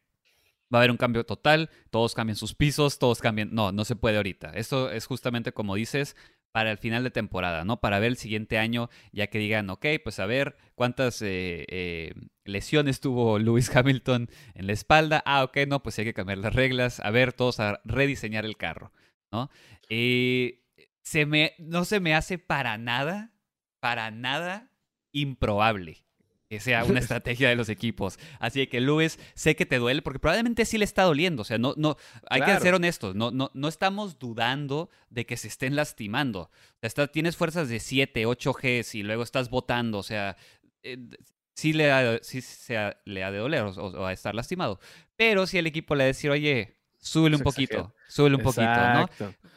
Va 0.74 0.78
a 0.78 0.82
haber 0.82 0.92
un 0.92 0.98
cambio 0.98 1.26
total, 1.26 1.70
todos 1.90 2.14
cambian 2.14 2.36
sus 2.36 2.54
pisos, 2.54 3.00
todos 3.00 3.20
cambian. 3.20 3.50
No, 3.54 3.72
no 3.72 3.86
se 3.86 3.96
puede 3.96 4.18
ahorita. 4.18 4.52
Esto 4.52 4.92
es 4.92 5.08
justamente 5.08 5.52
como 5.52 5.76
dices, 5.76 6.16
para 6.52 6.72
el 6.72 6.78
final 6.78 7.04
de 7.04 7.12
temporada, 7.12 7.66
¿no? 7.66 7.80
Para 7.82 8.00
ver 8.00 8.10
el 8.10 8.18
siguiente 8.18 8.58
año, 8.58 8.90
ya 9.12 9.28
que 9.28 9.40
digan, 9.40 9.70
ok, 9.70 9.86
pues 10.04 10.20
a 10.20 10.26
ver 10.26 10.58
cuántas 10.76 11.22
eh, 11.22 11.66
eh, 11.70 12.14
lesiones 12.46 13.00
tuvo 13.00 13.40
Lewis 13.40 13.70
Hamilton 13.76 14.30
en 14.54 14.68
la 14.68 14.74
espalda. 14.74 15.24
Ah, 15.26 15.44
ok, 15.44 15.58
no, 15.68 15.82
pues 15.82 15.98
hay 16.00 16.06
que 16.06 16.14
cambiar 16.14 16.38
las 16.40 16.54
reglas. 16.54 17.00
A 17.00 17.10
ver, 17.12 17.34
todos 17.34 17.60
a 17.60 17.82
rediseñar 17.84 18.46
el 18.46 18.58
carro, 18.58 18.92
¿no? 19.32 19.50
Se 21.02 21.26
me, 21.26 21.54
no 21.58 21.86
se 21.86 22.00
me 22.00 22.14
hace 22.14 22.38
para 22.38 22.78
nada, 22.78 23.34
para 23.80 24.12
nada 24.12 24.72
improbable 25.12 26.04
que 26.50 26.60
sea 26.60 26.84
una 26.84 27.00
estrategia 27.00 27.48
de 27.48 27.56
los 27.56 27.70
equipos. 27.70 28.20
Así 28.40 28.66
que 28.68 28.82
Luis, 28.82 29.20
sé 29.36 29.56
que 29.56 29.66
te 29.66 29.78
duele 29.78 30.02
porque 30.02 30.20
probablemente 30.20 30.66
sí 30.66 30.78
le 30.78 30.86
está 30.86 31.04
doliendo. 31.04 31.44
O 31.44 31.46
sea, 31.46 31.58
no, 31.58 31.74
no, 31.78 31.96
hay 32.30 32.42
que 32.42 32.60
ser 32.60 32.74
honestos. 32.74 33.16
No, 33.16 33.32
no, 33.32 33.52
no 33.54 33.68
estamos 33.68 34.18
dudando 34.18 34.90
de 35.10 35.26
que 35.26 35.38
se 35.38 35.48
estén 35.48 35.76
lastimando. 35.76 36.50
O 36.82 37.08
tienes 37.08 37.38
fuerzas 37.38 37.70
de 37.70 37.80
7, 37.80 38.26
8 38.26 38.54
Gs 38.54 38.96
y 38.96 39.04
luego 39.04 39.24
estás 39.24 39.50
votando. 39.50 40.00
O 40.00 40.04
sea, 40.04 40.36
eh, 40.82 40.98
sí, 41.54 41.74
le 41.74 41.92
ha, 41.92 42.20
sí 42.24 42.42
se 42.42 42.96
le 43.06 43.24
ha 43.24 43.32
de 43.32 43.38
doler 43.38 43.64
o, 43.64 44.06
a 44.06 44.12
estar 44.12 44.34
lastimado. 44.34 44.80
Pero 45.16 45.46
si 45.46 45.60
el 45.60 45.68
equipo 45.68 45.94
le 45.94 46.06
decir, 46.06 46.32
oye, 46.32 46.80
súbele 46.98 47.36
un 47.36 47.44
poquito, 47.44 47.94
súbele 48.08 48.38
un 48.38 48.42
poquito, 48.42 48.64
¿no? 48.66 49.08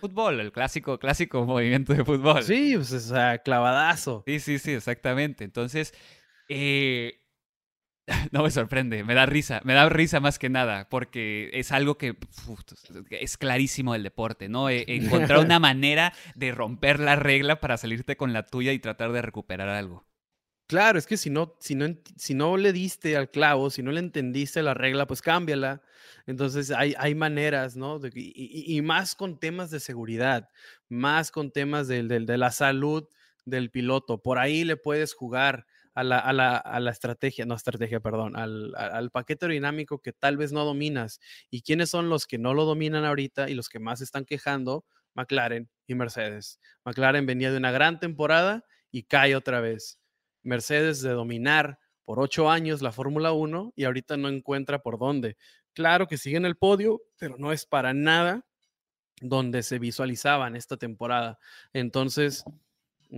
Fútbol, 0.00 0.40
el 0.40 0.52
clásico, 0.52 0.98
clásico 0.98 1.44
movimiento 1.46 1.94
de 1.94 2.04
fútbol. 2.04 2.42
Sí, 2.42 2.72
pues, 2.76 2.92
o 2.92 3.00
sea, 3.00 3.38
clavadazo. 3.38 4.24
Sí, 4.26 4.40
sí, 4.40 4.58
sí, 4.58 4.72
exactamente. 4.72 5.44
Entonces, 5.44 5.94
eh, 6.54 7.22
no 8.32 8.42
me 8.42 8.50
sorprende, 8.50 9.04
me 9.04 9.14
da 9.14 9.26
risa, 9.26 9.60
me 9.64 9.74
da 9.74 9.88
risa 9.88 10.20
más 10.20 10.38
que 10.38 10.48
nada, 10.48 10.88
porque 10.88 11.50
es 11.52 11.72
algo 11.72 11.98
que 11.98 12.16
es 13.10 13.36
clarísimo 13.36 13.92
del 13.92 14.02
deporte, 14.02 14.48
¿no? 14.48 14.68
E, 14.68 14.84
encontrar 14.88 15.38
una 15.40 15.58
manera 15.60 16.12
de 16.34 16.52
romper 16.52 17.00
la 17.00 17.16
regla 17.16 17.60
para 17.60 17.76
salirte 17.76 18.16
con 18.16 18.32
la 18.32 18.46
tuya 18.46 18.72
y 18.72 18.78
tratar 18.78 19.12
de 19.12 19.22
recuperar 19.22 19.68
algo. 19.68 20.06
Claro, 20.68 20.98
es 20.98 21.06
que 21.06 21.18
si 21.18 21.28
no, 21.28 21.54
si 21.60 21.74
no, 21.74 21.86
si 22.16 22.34
no 22.34 22.56
le 22.56 22.72
diste 22.72 23.16
al 23.16 23.30
clavo, 23.30 23.68
si 23.68 23.82
no 23.82 23.92
le 23.92 24.00
entendiste 24.00 24.62
la 24.62 24.74
regla, 24.74 25.06
pues 25.06 25.20
cámbiala. 25.20 25.82
Entonces 26.26 26.70
hay, 26.70 26.94
hay 26.98 27.14
maneras, 27.14 27.76
¿no? 27.76 28.00
y, 28.14 28.80
más 28.80 29.14
con 29.14 29.38
temas 29.38 29.70
de 29.70 29.80
seguridad, 29.80 30.48
más 30.88 31.30
con 31.30 31.52
temas 31.52 31.88
de, 31.88 32.02
de 32.02 32.38
la 32.38 32.50
salud 32.52 33.06
del 33.44 33.70
piloto. 33.70 34.22
Por 34.22 34.38
ahí 34.38 34.64
le 34.64 34.76
puedes 34.76 35.14
jugar 35.14 35.66
a 35.94 36.04
la, 36.04 36.18
a 36.18 36.32
la, 36.32 36.56
a 36.56 36.80
la 36.80 36.90
estrategia, 36.90 37.44
no 37.44 37.54
estrategia, 37.54 38.00
perdón, 38.00 38.36
al, 38.36 38.74
al, 38.76 39.10
paquete 39.10 39.44
aerodinámico 39.44 39.98
que 39.98 40.12
tal 40.12 40.36
vez 40.36 40.52
no 40.52 40.64
dominas. 40.64 41.20
¿Y 41.50 41.62
quiénes 41.62 41.90
son 41.90 42.08
los 42.08 42.26
que 42.26 42.38
no 42.38 42.54
lo 42.54 42.64
dominan 42.64 43.04
ahorita 43.04 43.50
y 43.50 43.54
los 43.54 43.68
que 43.68 43.78
más 43.78 44.00
están 44.00 44.24
quejando? 44.24 44.84
McLaren 45.14 45.68
y 45.86 45.94
Mercedes. 45.94 46.58
McLaren 46.84 47.26
venía 47.26 47.50
de 47.50 47.58
una 47.58 47.70
gran 47.70 48.00
temporada 48.00 48.64
y 48.90 49.04
cae 49.04 49.36
otra 49.36 49.60
vez. 49.60 50.00
Mercedes 50.42 51.02
de 51.02 51.10
dominar 51.10 51.78
por 52.04 52.18
ocho 52.20 52.50
años 52.50 52.82
la 52.82 52.92
Fórmula 52.92 53.32
1 53.32 53.74
y 53.76 53.84
ahorita 53.84 54.16
no 54.16 54.28
encuentra 54.28 54.82
por 54.82 54.98
dónde. 54.98 55.36
Claro 55.74 56.06
que 56.06 56.18
sigue 56.18 56.36
en 56.36 56.46
el 56.46 56.56
podio, 56.56 57.02
pero 57.18 57.36
no 57.38 57.52
es 57.52 57.66
para 57.66 57.94
nada 57.94 58.44
donde 59.20 59.62
se 59.62 59.78
visualizaban 59.78 60.56
esta 60.56 60.76
temporada. 60.76 61.38
Entonces, 61.72 62.44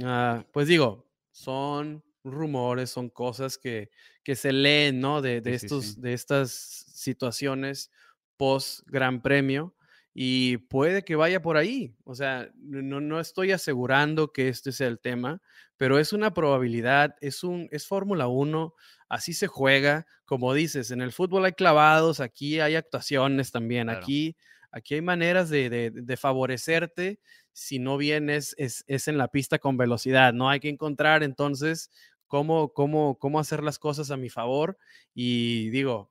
ah, 0.02 0.44
pues 0.52 0.68
digo, 0.68 1.06
son 1.30 2.04
rumores, 2.24 2.90
son 2.90 3.10
cosas 3.10 3.58
que, 3.58 3.90
que 4.22 4.34
se 4.34 4.52
leen, 4.52 5.00
¿no? 5.00 5.22
De, 5.22 5.40
de 5.40 5.54
estos, 5.54 6.00
de 6.00 6.14
estas 6.14 6.50
situaciones 6.52 7.90
post 8.36 8.80
Gran 8.86 9.22
Premio 9.22 9.74
y 10.14 10.58
puede 10.58 11.04
que 11.04 11.16
vaya 11.16 11.42
por 11.42 11.56
ahí. 11.56 11.94
O 12.04 12.14
sea, 12.14 12.48
no, 12.56 13.00
no 13.00 13.20
estoy 13.20 13.52
asegurando 13.52 14.32
que 14.32 14.48
este 14.48 14.72
sea 14.72 14.86
el 14.86 15.00
tema, 15.00 15.42
pero 15.76 15.98
es 15.98 16.12
una 16.12 16.32
probabilidad, 16.32 17.16
es, 17.20 17.42
un, 17.42 17.68
es 17.72 17.86
Fórmula 17.86 18.28
1, 18.28 18.74
así 19.08 19.34
se 19.34 19.48
juega. 19.48 20.06
Como 20.24 20.54
dices, 20.54 20.90
en 20.92 21.02
el 21.02 21.12
fútbol 21.12 21.44
hay 21.44 21.52
clavados, 21.52 22.20
aquí 22.20 22.60
hay 22.60 22.76
actuaciones 22.76 23.50
también, 23.50 23.90
aquí, 23.90 24.36
aquí 24.70 24.94
hay 24.94 25.02
maneras 25.02 25.50
de, 25.50 25.68
de, 25.68 25.90
de 25.90 26.16
favorecerte 26.16 27.20
si 27.54 27.78
no 27.78 27.96
vienes 27.96 28.54
es, 28.58 28.84
es, 28.88 29.06
en 29.08 29.16
la 29.16 29.28
pista 29.28 29.58
con 29.60 29.76
velocidad, 29.76 30.32
¿no? 30.32 30.50
Hay 30.50 30.58
que 30.58 30.68
encontrar 30.68 31.22
entonces 31.22 31.90
cómo, 32.26 32.72
cómo, 32.72 33.18
cómo 33.18 33.38
hacer 33.40 33.62
las 33.62 33.78
cosas 33.78 34.10
a 34.10 34.16
mi 34.16 34.30
favor 34.30 34.78
y 35.14 35.70
digo, 35.70 36.10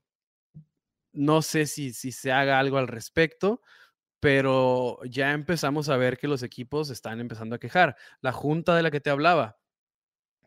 no 1.14 1.42
sé 1.42 1.66
si, 1.68 1.94
si 1.94 2.12
se 2.12 2.32
haga 2.32 2.60
algo 2.60 2.78
al 2.78 2.88
respecto, 2.88 3.62
pero 4.20 5.00
ya 5.04 5.34
empezamos 5.34 5.90
a 5.90 5.98
ver 5.98 6.18
que 6.18 6.28
los 6.28 6.44
equipos 6.44 6.90
están 6.90 7.20
empezando 7.20 7.56
a 7.56 7.60
quejar. 7.60 7.96
La 8.22 8.32
junta 8.32 8.76
de 8.76 8.82
la 8.82 8.90
que 8.90 9.02
te 9.02 9.10
hablaba, 9.10 9.60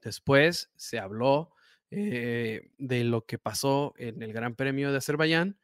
después 0.02 0.72
se 0.76 0.98
habló 0.98 1.52
eh, 1.90 2.70
de 2.78 3.04
lo 3.04 3.26
que 3.26 3.38
pasó 3.38 3.94
en 3.96 4.22
el 4.22 4.32
Gran 4.32 4.56
Premio 4.56 4.90
de 4.90 4.98
Azerbaiyán. 4.98 5.58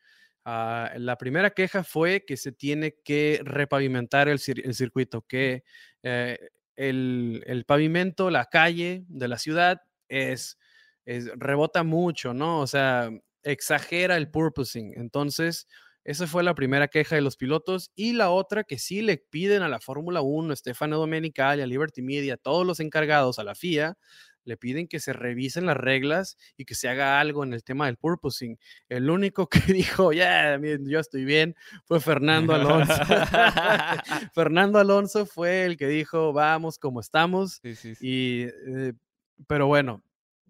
Ah, 0.45 0.93
la 0.97 1.17
primera 1.19 1.51
queja 1.51 1.85
fue 1.85 2.25
que 2.25 2.37
se 2.37 2.53
tiene 2.53 2.97
que 3.05 3.41
repavimentar 3.45 4.29
el, 4.29 4.39
circuito, 4.39 5.23
que 5.23 5.65
eh, 6.03 6.39
el, 6.77 7.43
el, 7.47 7.65
pavimento, 7.65 8.31
la 8.31 8.47
calle 8.47 9.05
de 9.09 9.29
la 9.29 9.39
ciudad 9.39 9.83
es, 10.13 10.59
rebota 11.05 11.83
mucho, 11.83 12.35
¿no? 12.35 12.61
O 12.61 12.67
sea, 12.67 13.11
exagera 13.43 14.17
el 14.17 14.31
purposing. 14.31 14.95
Entonces, 14.97 15.67
esa 16.05 16.27
fue 16.27 16.43
la 16.43 16.55
primera 16.55 16.89
queja 16.89 17.17
de 17.17 17.23
los 17.23 17.37
pilotos. 17.37 17.91
Y 17.95 18.13
la 18.13 18.31
otra 18.31 18.65
que 18.65 18.79
sí 18.79 19.03
le 19.03 19.19
piden 19.19 19.63
a 19.63 19.69
la 19.69 19.81
Fórmula 19.81 20.21
1, 20.21 20.55
Stefano 20.57 20.99
Domenicali, 20.99 21.63
a 21.63 21.67
Liberty 21.67 22.03
Media, 22.03 22.35
a 22.35 22.37
todos 22.37 22.67
los 22.67 22.81
encargados, 22.81 23.39
a 23.39 23.45
la 23.45 23.55
FIA, 23.55 23.97
le 24.45 24.57
piden 24.57 24.89
que 24.89 25.01
se 25.01 25.13
revisen 25.13 25.67
las 25.67 25.77
reglas 25.77 26.37
y 26.57 26.65
que 26.65 26.75
se 26.75 26.89
haga 26.89 27.21
algo 27.21 27.45
en 27.45 27.53
el 27.55 27.63
tema 27.63 27.87
del 27.87 27.97
purposing. 27.97 28.59
El 28.89 29.11
único 29.11 29.49
que 29.51 29.61
dijo, 29.73 30.13
ya, 30.13 30.59
yo 30.61 31.01
estoy 31.01 31.25
bien, 31.25 31.55
fue 31.85 32.01
Fernando 32.01 32.55
Alonso. 32.55 32.93
Fernando 34.35 34.79
Alonso 34.79 35.27
fue 35.27 35.65
el 35.65 35.77
que 35.77 35.87
dijo, 35.89 36.33
vamos 36.33 36.79
como 36.79 37.01
estamos. 37.01 37.61
Y 38.01 38.43
eh, 38.43 38.93
pero 39.47 39.67
bueno, 39.67 40.03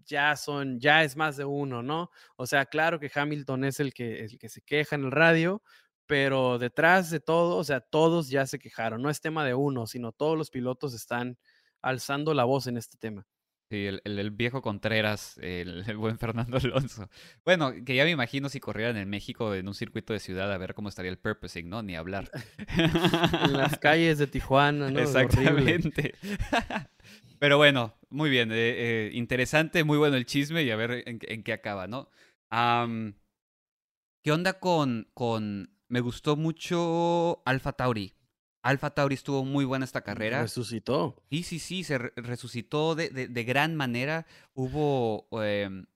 ya 0.05 0.37
son, 0.37 0.81
ya 0.81 1.05
es 1.05 1.17
más 1.17 1.37
de 1.37 1.45
uno, 1.45 1.83
¿no? 1.83 2.11
O 2.37 2.47
sea, 2.47 2.67
claro 2.67 2.99
que 3.01 3.11
Hamilton 3.15 3.65
es 3.65 3.81
el 3.81 3.95
que, 3.95 4.25
el 4.25 4.39
que 4.39 4.49
se 4.49 4.63
queja 4.63 4.97
en 4.97 5.05
el 5.05 5.11
radio, 5.11 5.63
pero 6.07 6.59
detrás 6.59 7.11
de 7.11 7.21
todo, 7.21 7.57
o 7.57 7.65
sea, 7.65 7.81
todos 7.81 8.29
ya 8.29 8.47
se 8.47 8.59
quejaron. 8.59 9.03
No 9.03 9.11
es 9.11 9.21
tema 9.21 9.45
de 9.45 9.55
uno, 9.55 9.87
sino 9.87 10.13
todos 10.13 10.37
los 10.37 10.51
pilotos 10.51 10.95
están 10.95 11.39
alzando 11.81 12.35
la 12.35 12.45
voz 12.45 12.67
en 12.67 12.77
este 12.77 12.97
tema. 12.99 13.27
Sí, 13.73 13.89
el, 14.05 14.31
viejo 14.33 14.61
Contreras, 14.61 15.39
el, 15.41 15.97
buen 15.97 16.19
Fernando 16.19 16.59
Alonso. 16.63 17.09
Bueno, 17.43 17.73
que 17.87 17.95
ya 17.95 18.05
me 18.05 18.11
imagino 18.11 18.51
si 18.51 18.61
corrieran 18.61 18.99
en 18.99 19.09
México 19.09 19.55
en 19.55 19.67
un 19.67 19.73
circuito 19.73 20.13
de 20.13 20.21
ciudad 20.21 20.53
a 20.53 20.59
ver 20.59 20.75
cómo 20.75 20.91
estaría 20.91 21.11
el 21.11 21.19
purposing, 21.19 21.71
¿no? 21.71 21.83
Ni 21.83 21.97
hablar. 21.97 22.31
en 23.47 23.53
las 23.55 23.79
calles 23.79 24.19
de 24.19 24.27
Tijuana, 24.27 24.91
¿no? 24.91 24.99
Exactamente. 25.01 26.15
Pero 27.39 27.57
bueno, 27.57 27.97
muy 28.13 28.31
bien. 28.31 28.53
Eh, 28.53 28.57
eh, 28.57 29.11
interesante, 29.15 29.85
muy 29.85 29.99
bueno 29.99 30.17
el 30.17 30.27
chisme 30.27 30.63
y 30.63 30.71
a 30.71 30.77
ver 30.77 31.05
en, 31.07 31.43
qué 31.43 31.53
acaba, 31.53 31.87
¿no? 31.87 32.09
¿Qué 34.23 34.31
onda 34.31 34.61
con, 34.61 35.09
con... 35.15 35.77
Me 35.89 36.01
gustó 36.01 36.37
mucho 36.37 37.43
Alfa 37.45 37.73
Tauri. 37.73 38.15
Alfa 38.63 38.91
Tauri 38.91 39.15
estuvo 39.15 39.45
muy 39.45 39.65
buena 39.65 39.85
esta 39.85 40.03
carrera. 40.03 40.43
Resucitó. 40.43 41.23
Sí, 41.31 41.43
sí, 41.43 41.59
sí, 41.59 41.85
se 41.85 41.99
resucitó 41.99 42.95
de, 42.95 43.11
de, 43.11 43.45
gran 43.45 43.75
manera. 43.75 44.27
Hubo, 44.55 45.27
em, 45.43 45.87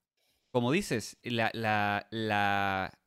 como 0.51 0.73
dices, 0.73 1.19
la, 1.23 1.51
la, 1.55 2.09
la, 2.11 2.99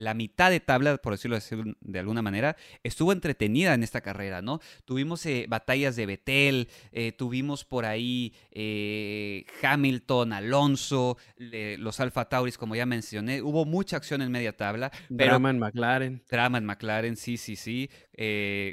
la 0.00 0.14
mitad 0.14 0.50
de 0.50 0.60
tabla, 0.60 0.96
por 0.96 1.12
decirlo 1.12 1.38
de 1.80 1.98
alguna 1.98 2.22
manera, 2.22 2.56
estuvo 2.82 3.12
entretenida 3.12 3.74
en 3.74 3.82
esta 3.82 4.00
carrera, 4.00 4.40
¿no? 4.40 4.60
Tuvimos 4.86 5.24
eh, 5.26 5.44
batallas 5.48 5.94
de 5.94 6.06
Betel, 6.06 6.68
eh, 6.90 7.12
tuvimos 7.12 7.66
por 7.66 7.84
ahí 7.84 8.34
eh, 8.50 9.44
Hamilton, 9.62 10.32
Alonso, 10.32 11.18
los 11.36 12.00
Alfa 12.00 12.28
Tauris, 12.30 12.56
como 12.56 12.74
ya 12.74 12.86
mencioné. 12.86 13.42
Hubo 13.42 13.66
mucha 13.66 13.98
acción 13.98 14.22
en 14.22 14.32
media 14.32 14.56
tabla. 14.56 14.90
drama 15.10 15.50
en 15.50 15.58
McLaren. 15.58 16.22
Drama 16.30 16.58
en 16.58 16.64
McLaren, 16.64 17.16
sí, 17.16 17.36
sí, 17.36 17.54
sí. 17.54 17.90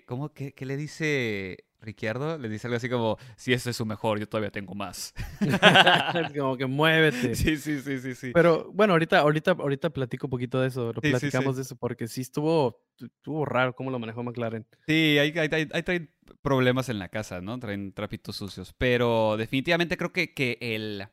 ¿Cómo 0.06 0.34
que 0.34 0.54
qué 0.54 0.66
le 0.66 0.78
dice 0.78 1.67
Ricciardo 1.80 2.38
le 2.38 2.50
dice 2.50 2.68
algo 2.68 2.78
así 2.78 2.90
como, 2.90 3.18
si 3.36 3.54
ese 3.54 3.70
es 3.70 3.76
su 3.76 3.86
mejor, 3.86 4.20
yo 4.20 4.28
todavía 4.28 4.52
tengo 4.52 4.74
más. 4.74 5.14
como 6.38 6.58
que 6.58 6.66
muévete. 6.66 7.36
Sí, 7.36 7.58
sí, 7.58 7.80
sí, 7.82 8.00
sí, 8.00 8.16
sí. 8.16 8.32
Pero 8.34 8.72
bueno, 8.74 8.94
ahorita, 8.94 9.20
ahorita, 9.20 9.52
ahorita 9.52 9.90
platico 9.92 10.28
un 10.28 10.32
poquito 10.32 10.60
de 10.60 10.68
eso, 10.68 10.92
lo 10.94 11.02
platicamos 11.02 11.56
de 11.56 11.62
eso, 11.62 11.76
porque 11.76 12.08
sí 12.08 12.22
estuvo, 12.22 12.82
estuvo 13.00 13.46
raro 13.46 13.74
cómo 13.74 13.92
lo 13.92 14.00
manejó 14.00 14.24
McLaren. 14.24 14.66
Sí, 14.88 15.18
hay, 15.20 15.32
hay, 15.38 15.50
hay, 15.72 15.84
traen 15.84 16.10
problemas 16.42 16.90
en 16.90 17.00
la 17.00 17.10
casa, 17.10 17.42
¿no? 17.42 17.60
Traen 17.60 17.94
trapitos 17.94 18.36
sucios. 18.36 18.74
Pero 18.78 19.38
definitivamente 19.38 19.98
creo 19.98 20.12
que, 20.12 20.34
que 20.34 20.58
el, 20.62 21.08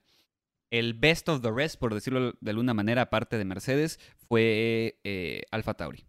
el 0.70 0.94
best 0.94 1.28
of 1.28 1.42
the 1.42 1.50
rest, 1.50 1.78
por 1.78 1.94
decirlo 1.94 2.34
de 2.40 2.50
alguna 2.50 2.74
manera, 2.74 3.02
aparte 3.02 3.38
de 3.38 3.44
Mercedes, 3.44 4.00
fue 4.28 5.00
eh, 5.04 5.42
Alfa 5.50 5.74
Tauri. 5.74 6.06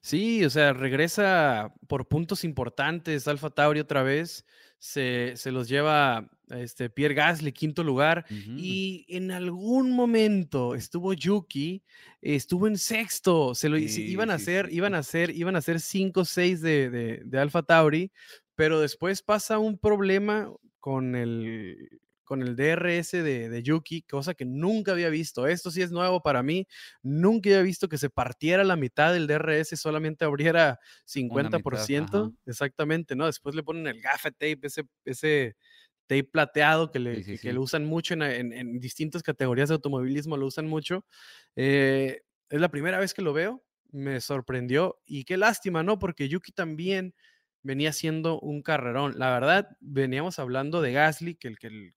Sí, 0.00 0.44
o 0.44 0.50
sea, 0.50 0.72
regresa 0.72 1.72
por 1.86 2.08
puntos 2.08 2.44
importantes 2.44 3.28
Alfa 3.28 3.50
Tauri 3.50 3.80
otra 3.80 4.02
vez. 4.02 4.44
Se, 4.78 5.32
se 5.36 5.50
los 5.50 5.68
lleva 5.68 6.28
este, 6.50 6.90
Pierre 6.90 7.14
Gasly, 7.14 7.52
quinto 7.52 7.82
lugar. 7.82 8.26
Y 8.28 9.06
en 9.08 9.30
algún 9.30 9.92
momento 9.92 10.74
estuvo 10.74 11.14
Yuki, 11.14 11.82
estuvo 12.20 12.66
en 12.66 12.76
sexto. 12.76 13.54
Se 13.54 13.68
lo 13.68 13.78
iban 13.78 14.30
a 14.30 14.34
hacer, 14.34 14.68
iban 14.70 14.94
a 14.94 14.98
hacer, 14.98 15.30
iban 15.30 15.56
a 15.56 15.60
hacer 15.60 15.80
cinco, 15.80 16.24
seis 16.24 16.60
de, 16.60 16.90
de, 16.90 17.22
de 17.24 17.38
Alfa 17.38 17.62
Tauri, 17.62 18.12
pero 18.54 18.80
después 18.80 19.22
pasa 19.22 19.58
un 19.58 19.78
problema 19.78 20.52
con 20.80 21.14
el, 21.16 21.88
con 22.34 22.42
el 22.42 22.56
DRS 22.56 23.12
de, 23.12 23.62
Yuki, 23.62 24.02
cosa 24.02 24.34
que 24.34 24.44
nunca 24.44 24.90
había 24.90 25.08
visto. 25.08 25.46
Esto 25.46 25.70
sí 25.70 25.82
es 25.82 25.92
nuevo 25.92 26.20
para 26.20 26.42
mí. 26.42 26.66
Nunca 27.00 27.48
había 27.48 27.62
visto 27.62 27.88
que 27.88 27.96
se 27.96 28.10
partiera 28.10 28.64
la 28.64 28.74
mitad 28.74 29.12
del 29.12 29.28
DRS, 29.28 29.78
solamente 29.78 30.24
abriera 30.24 30.80
50%. 31.06 32.34
exactamente, 32.44 33.14
¿no? 33.14 33.26
Después 33.26 33.54
le 33.54 33.62
ponen 33.62 33.86
el 33.86 34.00
gaffer 34.00 34.32
tape, 34.32 34.58
ese, 34.62 34.82
ese 35.04 35.56
tape 36.08 36.24
plateado 36.24 36.90
que 36.90 36.98
le, 36.98 37.38
que, 37.38 37.52
lo 37.52 37.62
usan 37.62 37.84
mucho 37.84 38.14
en, 38.14 38.80
distintas 38.80 39.22
categorías 39.22 39.68
de 39.68 39.76
automovilismo, 39.76 40.36
lo 40.36 40.46
usan 40.46 40.66
mucho. 40.66 41.06
Eh, 41.54 42.22
es 42.50 42.60
la 42.60 42.68
primera 42.68 42.98
vez 42.98 43.14
que 43.14 43.22
lo 43.22 43.32
veo, 43.32 43.62
me 43.92 44.20
sorprendió 44.20 44.98
y 45.06 45.22
qué 45.22 45.36
lástima, 45.36 45.84
¿no? 45.84 46.00
Porque 46.00 46.28
Yuki 46.28 46.50
también 46.50 47.14
venía 47.62 47.92
siendo 47.92 48.40
un 48.40 48.60
carrerón. 48.60 49.20
La 49.20 49.30
verdad, 49.30 49.68
veníamos 49.78 50.40
hablando 50.40 50.82
de 50.82 50.92
Gasly, 50.94 51.36
que 51.36 51.46
el 51.46 51.58
que 51.58 51.94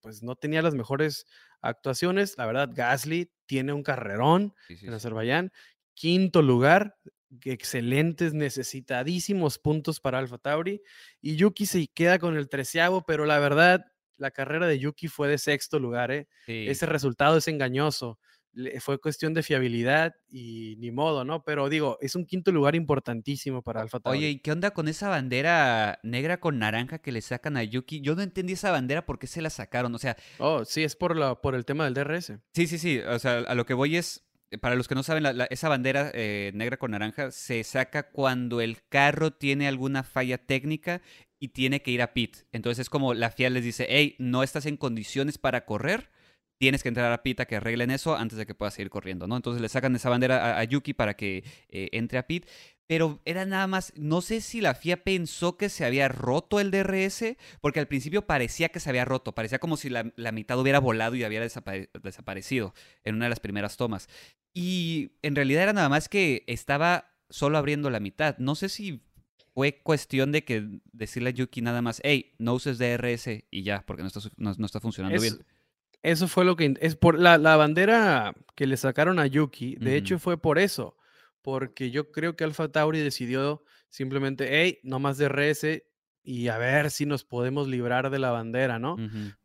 pues 0.00 0.22
no 0.22 0.36
tenía 0.36 0.62
las 0.62 0.74
mejores 0.74 1.26
actuaciones. 1.60 2.36
La 2.38 2.46
verdad, 2.46 2.70
Gasly 2.72 3.30
tiene 3.46 3.72
un 3.72 3.82
carrerón 3.82 4.54
en 4.68 4.92
Azerbaiyán. 4.92 5.52
Quinto 5.94 6.42
lugar, 6.42 6.96
excelentes, 7.44 8.34
necesitadísimos 8.34 9.58
puntos 9.58 10.00
para 10.00 10.18
Alfa 10.18 10.38
Tauri. 10.38 10.82
Y 11.20 11.36
Yuki 11.36 11.66
se 11.66 11.88
queda 11.88 12.18
con 12.18 12.36
el 12.36 12.48
treceavo, 12.48 13.04
pero 13.04 13.26
la 13.26 13.38
verdad, 13.38 13.84
la 14.16 14.30
carrera 14.30 14.66
de 14.66 14.78
Yuki 14.78 15.08
fue 15.08 15.28
de 15.28 15.38
sexto 15.38 15.78
lugar. 15.78 16.10
¿eh? 16.10 16.28
Ese 16.46 16.86
resultado 16.86 17.38
es 17.38 17.48
engañoso 17.48 18.18
fue 18.80 18.98
cuestión 18.98 19.34
de 19.34 19.42
fiabilidad 19.42 20.14
y 20.30 20.76
ni 20.78 20.90
modo, 20.90 21.24
¿no? 21.24 21.44
Pero 21.44 21.68
digo, 21.68 21.98
es 22.00 22.16
un 22.16 22.26
quinto 22.26 22.52
lugar 22.52 22.74
importantísimo 22.74 23.62
para 23.62 23.80
Alfa 23.80 24.00
Tauri. 24.00 24.18
Oye, 24.18 24.28
¿y 24.30 24.38
qué 24.40 24.52
onda 24.52 24.72
con 24.72 24.88
esa 24.88 25.08
bandera 25.08 25.98
negra 26.02 26.40
con 26.40 26.58
naranja 26.58 26.98
que 26.98 27.12
le 27.12 27.20
sacan 27.20 27.56
a 27.56 27.62
Yuki? 27.62 28.00
Yo 28.00 28.14
no 28.14 28.22
entendí 28.22 28.54
esa 28.54 28.70
bandera, 28.70 29.06
¿por 29.06 29.18
qué 29.18 29.26
se 29.26 29.42
la 29.42 29.50
sacaron? 29.50 29.94
O 29.94 29.98
sea... 29.98 30.16
Oh, 30.38 30.64
sí, 30.64 30.82
es 30.82 30.96
por, 30.96 31.16
la, 31.16 31.40
por 31.40 31.54
el 31.54 31.64
tema 31.64 31.84
del 31.84 31.94
DRS. 31.94 32.32
Sí, 32.52 32.66
sí, 32.66 32.78
sí. 32.78 32.98
O 33.00 33.18
sea, 33.18 33.38
a 33.38 33.54
lo 33.54 33.66
que 33.66 33.74
voy 33.74 33.96
es, 33.96 34.26
para 34.60 34.74
los 34.74 34.88
que 34.88 34.94
no 34.94 35.02
saben, 35.02 35.24
esa 35.50 35.68
bandera 35.68 36.10
eh, 36.14 36.52
negra 36.54 36.76
con 36.76 36.90
naranja 36.90 37.30
se 37.30 37.62
saca 37.64 38.10
cuando 38.10 38.60
el 38.60 38.78
carro 38.88 39.32
tiene 39.32 39.68
alguna 39.68 40.02
falla 40.02 40.38
técnica 40.38 41.02
y 41.38 41.48
tiene 41.48 41.82
que 41.82 41.90
ir 41.90 42.02
a 42.02 42.12
pit. 42.12 42.38
Entonces 42.52 42.82
es 42.82 42.90
como 42.90 43.14
la 43.14 43.30
FIA 43.30 43.50
les 43.50 43.64
dice, 43.64 43.86
hey, 43.88 44.16
no 44.18 44.42
estás 44.42 44.66
en 44.66 44.76
condiciones 44.76 45.38
para 45.38 45.64
correr 45.64 46.10
tienes 46.58 46.82
que 46.82 46.88
entrar 46.88 47.12
a 47.12 47.22
Pit 47.22 47.40
a 47.40 47.46
que 47.46 47.56
arreglen 47.56 47.90
eso 47.90 48.16
antes 48.16 48.36
de 48.36 48.44
que 48.44 48.54
puedas 48.54 48.74
seguir 48.74 48.90
corriendo, 48.90 49.26
¿no? 49.26 49.36
Entonces 49.36 49.62
le 49.62 49.68
sacan 49.68 49.94
esa 49.94 50.10
bandera 50.10 50.58
a, 50.58 50.64
Yuki 50.64 50.92
para 50.92 51.14
que 51.14 51.44
eh, 51.68 51.88
entre 51.92 52.18
a 52.18 52.26
Pit. 52.26 52.46
Pero 52.86 53.20
era 53.26 53.44
nada 53.44 53.66
más, 53.66 53.92
no 53.96 54.22
sé 54.22 54.40
si 54.40 54.62
la 54.62 54.74
FIA 54.74 55.04
pensó 55.04 55.58
que 55.58 55.68
se 55.68 55.84
había 55.84 56.08
roto 56.08 56.58
el 56.58 56.70
DRS, 56.70 57.36
porque 57.60 57.80
al 57.80 57.86
principio 57.86 58.26
parecía 58.26 58.70
que 58.70 58.80
se 58.80 58.88
había 58.88 59.04
roto, 59.04 59.34
parecía 59.34 59.58
como 59.58 59.76
si 59.76 59.90
la, 59.90 60.04
mitad 60.32 60.58
hubiera 60.58 60.78
volado 60.78 61.14
y 61.14 61.22
había 61.22 61.40
desaparecido 61.40 62.74
en 63.04 63.16
una 63.16 63.26
de 63.26 63.30
las 63.30 63.40
primeras 63.40 63.76
tomas. 63.76 64.08
Y 64.54 65.12
en 65.20 65.36
realidad 65.36 65.64
era 65.64 65.74
nada 65.74 65.90
más 65.90 66.08
que 66.08 66.44
estaba 66.46 67.12
solo 67.28 67.58
abriendo 67.58 67.90
la 67.90 68.00
mitad. 68.00 68.38
No 68.38 68.54
sé 68.54 68.70
si 68.70 69.02
fue 69.52 69.82
cuestión 69.82 70.32
de 70.32 70.44
que 70.44 70.80
decirle 70.90 71.28
a 71.28 71.32
Yuki 71.32 71.60
nada 71.60 71.82
más, 71.82 72.00
hey, 72.04 72.34
no 72.38 72.54
uses 72.54 72.78
DRS 72.78 73.28
y 73.50 73.64
ya, 73.64 73.84
porque 73.84 74.02
no 74.02 74.08
está, 74.08 74.20
no, 74.38 74.64
está 74.64 74.80
funcionando 74.80 75.20
bien 75.20 75.38
eso 76.02 76.28
fue 76.28 76.44
lo 76.44 76.56
que 76.56 76.74
es 76.80 76.96
por 76.96 77.18
la, 77.18 77.38
bandera 77.56 78.34
que 78.54 78.66
le 78.66 78.76
sacaron 78.76 79.18
a 79.18 79.26
Yuki, 79.26 79.76
de 79.76 79.96
hecho 79.96 80.18
fue 80.18 80.40
por 80.40 80.58
eso, 80.58 80.96
porque 81.42 81.90
yo 81.90 82.10
creo 82.10 82.36
que 82.36 82.44
Alfa 82.44 82.68
Tauri 82.68 83.00
decidió 83.00 83.62
simplemente, 83.88 84.48
hey, 84.50 84.78
no 84.82 84.98
más 84.98 85.18
DRS 85.18 85.82
y 86.22 86.48
a 86.48 86.58
ver 86.58 86.90
si 86.90 87.06
nos 87.06 87.24
podemos 87.24 87.68
librar 87.68 88.10
de 88.10 88.18
la 88.18 88.30
bandera, 88.30 88.78
¿no? 88.78 88.96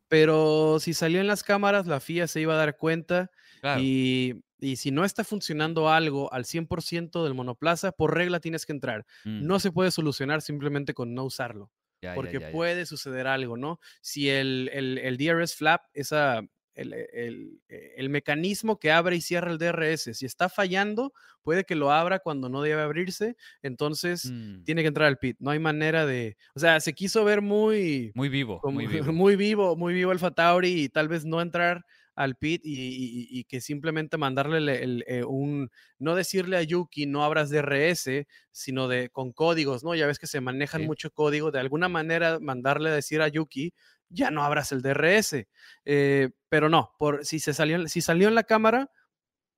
Pero 0.08 0.78
si 0.80 0.94
salió 0.94 1.20
en 1.20 1.26
las 1.26 1.42
cámaras, 1.42 1.86
la 1.86 1.98
FIA 1.98 2.26
se 2.26 2.40
iba 2.40 2.54
a 2.54 2.58
dar 2.58 2.76
cuenta 2.76 3.30
y, 3.78 4.42
si 4.76 4.90
no 4.90 5.04
está 5.04 5.24
funcionando 5.24 5.90
algo 5.90 6.32
al 6.32 6.44
100% 6.44 7.24
del 7.24 7.34
monoplaza, 7.34 7.92
por 7.92 8.14
regla 8.14 8.40
tienes 8.40 8.64
que 8.64 8.72
entrar. 8.72 9.06
No 9.24 9.58
se 9.58 9.72
puede 9.72 9.90
solucionar 9.90 10.42
simplemente 10.42 10.94
con 10.94 11.14
no 11.14 11.24
usarlo 11.24 11.70
porque 12.14 12.40
puede 12.40 12.86
suceder 12.86 13.26
algo, 13.26 13.56
¿no? 13.56 13.80
Si 14.00 14.28
el, 14.28 14.70
el, 14.72 15.16
DRS 15.16 15.54
flap, 15.54 15.82
esa, 15.92 16.42
el, 16.74 16.92
el, 16.92 17.60
el, 17.68 18.08
mecanismo 18.10 18.78
que 18.78 18.90
abre 18.90 19.16
y 19.16 19.20
cierra 19.20 19.50
el 19.50 19.58
DRS, 19.58 20.16
si 20.16 20.26
está 20.26 20.48
fallando, 20.48 21.12
puede 21.42 21.64
que 21.64 21.74
lo 21.76 21.92
abra 21.92 22.18
cuando 22.18 22.48
no 22.48 22.62
debe 22.62 22.82
abrirse, 22.82 23.36
entonces 23.62 24.30
mm. 24.30 24.64
tiene 24.64 24.82
que 24.82 24.88
entrar 24.88 25.08
al 25.08 25.18
pit. 25.18 25.36
No 25.40 25.50
hay 25.50 25.58
manera 25.58 26.06
de, 26.06 26.36
o 26.54 26.60
sea, 26.60 26.80
se 26.80 26.94
quiso 26.94 27.24
ver 27.24 27.42
muy... 27.42 28.12
Muy 28.14 28.28
vivo. 28.28 28.60
muy 28.64 28.86
vivo, 28.86 29.12
muy 29.12 29.36
vivo, 29.36 29.76
muy 29.76 29.94
vivo 29.94 30.12
el 30.12 30.18
Fatauri 30.18 30.84
y 30.84 30.88
tal 30.88 31.08
vez 31.08 31.24
no 31.24 31.40
entrar 31.40 31.84
al 32.14 32.36
pit 32.36 32.62
y, 32.64 33.44
que 33.44 33.60
simplemente 33.60 34.16
mandarle 34.16 34.58
el, 34.82 35.04
eh, 35.06 35.24
un, 35.24 35.70
no 35.98 36.14
decirle 36.14 36.56
a 36.56 36.62
Yuki 36.62 37.06
no 37.06 37.24
abras 37.24 37.50
DRS, 37.50 38.08
sino 38.52 38.88
de 38.88 39.10
con 39.10 39.32
códigos, 39.32 39.84
¿no? 39.84 39.94
Ya 39.94 40.06
ves 40.06 40.18
que 40.18 40.26
se 40.26 40.40
manejan 40.40 40.84
mucho 40.84 41.10
código, 41.10 41.50
de 41.50 41.60
alguna 41.60 41.88
manera 41.88 42.38
mandarle 42.40 42.90
a 42.90 42.94
decir 42.94 43.20
a 43.20 43.28
Yuki, 43.28 43.72
ya 44.08 44.30
no 44.30 44.44
abras 44.44 44.72
el 44.72 44.82
DRS. 44.82 45.46
Eh, 45.84 46.30
pero 46.48 46.68
no, 46.68 46.92
por, 46.98 47.24
si, 47.24 47.40
se 47.40 47.52
salió, 47.52 47.86
si 47.88 48.00
salió 48.00 48.28
en 48.28 48.34
la 48.34 48.44
cámara, 48.44 48.90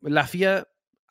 la 0.01 0.27
FIA 0.27 0.67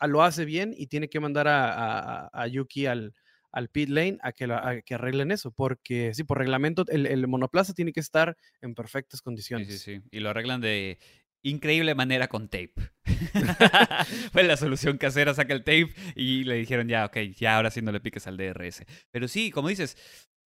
lo 0.07 0.23
hace 0.23 0.45
bien 0.45 0.73
y 0.75 0.87
tiene 0.87 1.09
que 1.09 1.19
mandar 1.19 1.47
a, 1.47 2.47
Yuki 2.47 2.85
al, 2.85 3.13
al 3.51 3.69
pit 3.69 3.89
lane 3.89 4.17
a 4.21 4.31
que, 4.31 4.47
que 4.85 4.95
arreglen 4.95 5.31
eso, 5.31 5.51
porque 5.51 6.13
sí, 6.13 6.23
por 6.23 6.37
reglamento 6.37 6.85
el, 6.89 7.05
el, 7.05 7.27
monoplaza 7.27 7.73
tiene 7.73 7.93
que 7.93 7.99
estar 7.99 8.35
en 8.61 8.75
perfectas 8.75 9.21
condiciones. 9.21 9.67
Sí, 9.67 9.77
sí, 9.77 9.99
sí. 9.99 10.07
Y 10.11 10.19
lo 10.19 10.29
arreglan 10.29 10.61
de 10.61 10.99
increíble 11.45 11.95
manera 11.95 12.27
con 12.27 12.49
tape. 12.49 12.73
Fue 14.31 14.43
la 14.43 14.57
solución 14.57 14.97
casera, 14.97 15.33
saca 15.33 15.53
el 15.53 15.63
tape 15.63 15.89
y 16.15 16.43
le 16.43 16.55
dijeron 16.55 16.87
ya, 16.87 17.05
ok, 17.05 17.17
ya 17.37 17.55
ahora 17.55 17.71
sí 17.71 17.81
no 17.81 17.91
le 17.91 17.99
piques 17.99 18.27
al 18.27 18.37
DRS. 18.37 18.83
Pero 19.11 19.27
sí, 19.27 19.51
como 19.51 19.69
dices, 19.69 19.95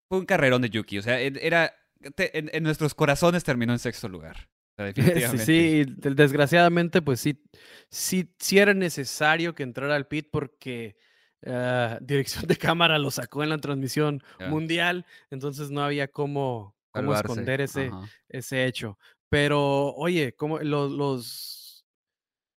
fue 0.07 0.19
un 0.19 0.25
carrerón 0.25 0.61
de 0.61 0.69
Yuki. 0.69 0.97
O 0.97 1.01
sea, 1.01 1.19
era 1.19 1.73
en, 2.17 2.63
nuestros 2.63 2.95
corazones 2.95 3.43
terminó 3.43 3.73
en 3.73 3.79
sexto 3.79 4.07
lugar. 4.07 4.49
definitivamente. 4.77 5.45
Sí, 5.45 5.85
desgraciadamente, 5.97 7.01
pues 7.01 7.19
sí, 7.19 7.43
sí, 7.89 8.33
sí 8.39 8.59
era 8.59 8.73
necesario 8.73 9.53
que 9.53 9.63
entrara 9.63 9.95
al 9.95 10.07
pit 10.07 10.29
porque 10.31 10.95
ah, 11.45 11.97
dirección 12.01 12.45
de 12.45 12.55
cámara 12.55 12.99
lo 12.99 13.11
sacó 13.11 13.43
en 13.43 13.49
la 13.49 13.57
transmisión 13.57 14.23
mundial, 14.49 15.05
entonces 15.29 15.71
no 15.71 15.83
había 15.83 16.07
cómo, 16.07 16.75
cómo 16.91 17.13
esconder 17.13 17.61
ese, 17.61 17.91
ese 18.29 18.65
hecho. 18.65 18.97
Pero, 19.29 19.93
oye, 19.95 20.33
como 20.35 20.59
los, 20.59 20.91
los... 20.91 21.85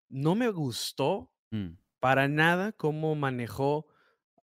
no 0.08 0.34
me 0.34 0.50
gustó 0.50 1.32
mm. 1.50 1.70
para 2.00 2.28
nada 2.28 2.72
cómo 2.72 3.14
manejó 3.14 3.86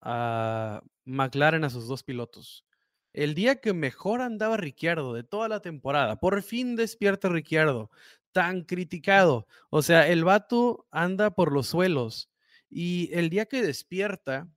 a 0.01 0.83
McLaren 1.05 1.65
a 1.65 1.71
sus 1.71 1.89
dos 1.89 2.03
pilotos. 2.03 2.65
El 3.13 3.35
día 3.35 3.61
que 3.61 3.73
mejor 3.73 4.21
andaba 4.21 4.57
Ricciardo 4.57 5.15
de 5.15 5.25
toda 5.25 5.49
la 5.49 5.61
temporada, 5.61 6.21
por 6.21 6.43
fin 6.43 6.77
despierta 6.77 7.29
Ricciardo, 7.29 7.91
tan 8.33 8.63
criticado. 8.63 9.47
O 9.71 9.83
sea, 9.83 10.09
el 10.09 10.25
vato 10.25 10.87
anda 10.91 11.33
por 11.33 11.53
los 11.53 11.67
suelos 11.69 12.31
y 12.69 13.11
el 13.13 13.31
día 13.31 13.47
que 13.47 13.63
despierta, 13.63 14.49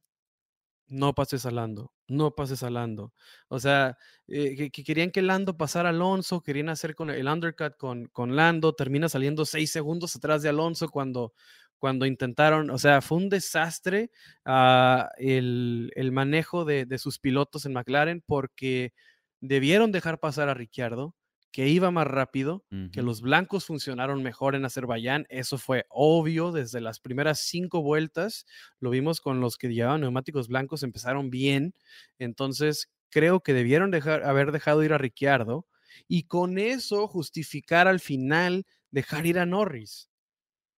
no 0.88 1.16
pases 1.16 1.46
a 1.46 1.52
Lando, 1.52 1.94
no 2.14 2.36
pases 2.36 2.64
a 2.64 2.70
Lando. 2.70 3.14
O 3.48 3.60
sea, 3.60 3.98
eh, 4.28 4.72
que, 4.72 4.84
querían 4.84 5.12
que 5.12 5.22
Lando 5.22 5.58
pasara 5.58 5.90
a 5.90 5.92
Alonso, 5.92 6.42
querían 6.42 6.70
hacer 6.70 6.96
con 6.96 7.10
el 7.10 7.28
undercut 7.28 7.76
con, 7.78 8.08
con 8.08 8.36
Lando, 8.36 8.74
termina 8.74 9.10
saliendo 9.10 9.46
seis 9.46 9.72
segundos 9.72 10.16
atrás 10.16 10.42
de 10.42 10.50
Alonso 10.50 10.90
cuando 10.90 11.34
cuando 11.84 12.06
intentaron, 12.06 12.70
o 12.70 12.78
sea, 12.78 13.02
fue 13.02 13.18
un 13.18 13.28
desastre 13.28 14.10
ah, 14.46 15.10
el, 15.18 15.92
manejo 16.14 16.64
de, 16.64 16.88
sus 16.98 17.20
pilotos 17.20 17.66
en 17.66 17.74
McLaren 17.74 18.24
porque 18.26 18.94
debieron 19.42 19.92
dejar 19.92 20.18
pasar 20.22 20.48
a 20.48 20.54
Ricciardo, 20.54 21.14
que 21.54 21.70
iba 21.70 21.92
más 21.92 22.08
rápido, 22.08 22.66
que 22.92 23.04
los 23.04 23.22
blancos 23.22 23.66
funcionaron 23.66 24.24
mejor 24.24 24.56
en 24.56 24.66
Azerbaiyán, 24.66 25.28
eso 25.30 25.60
fue 25.60 25.86
obvio 25.90 26.52
desde 26.52 26.82
las 26.82 27.00
primeras 27.00 27.42
cinco 27.42 27.84
vueltas, 27.84 28.48
lo 28.80 28.90
vimos 28.90 29.22
con 29.22 29.40
los 29.40 29.58
que 29.58 29.70
llevaban 29.72 30.02
neumáticos 30.02 30.48
blancos, 30.48 30.82
empezaron 30.82 31.30
bien, 31.30 31.76
entonces 32.18 32.90
creo 33.12 33.42
que 33.42 33.54
debieron 33.54 33.92
dejar, 33.92 34.24
haber 34.24 34.52
dejado 34.52 34.84
ir 34.84 34.94
a 34.94 34.98
Ricciardo 34.98 35.68
y 36.08 36.24
con 36.24 36.58
eso 36.58 37.08
justificar 37.08 37.88
al 37.88 38.00
final 38.00 38.66
dejar 38.90 39.28
ir 39.28 39.38
a 39.38 39.46
Norris 39.46 40.10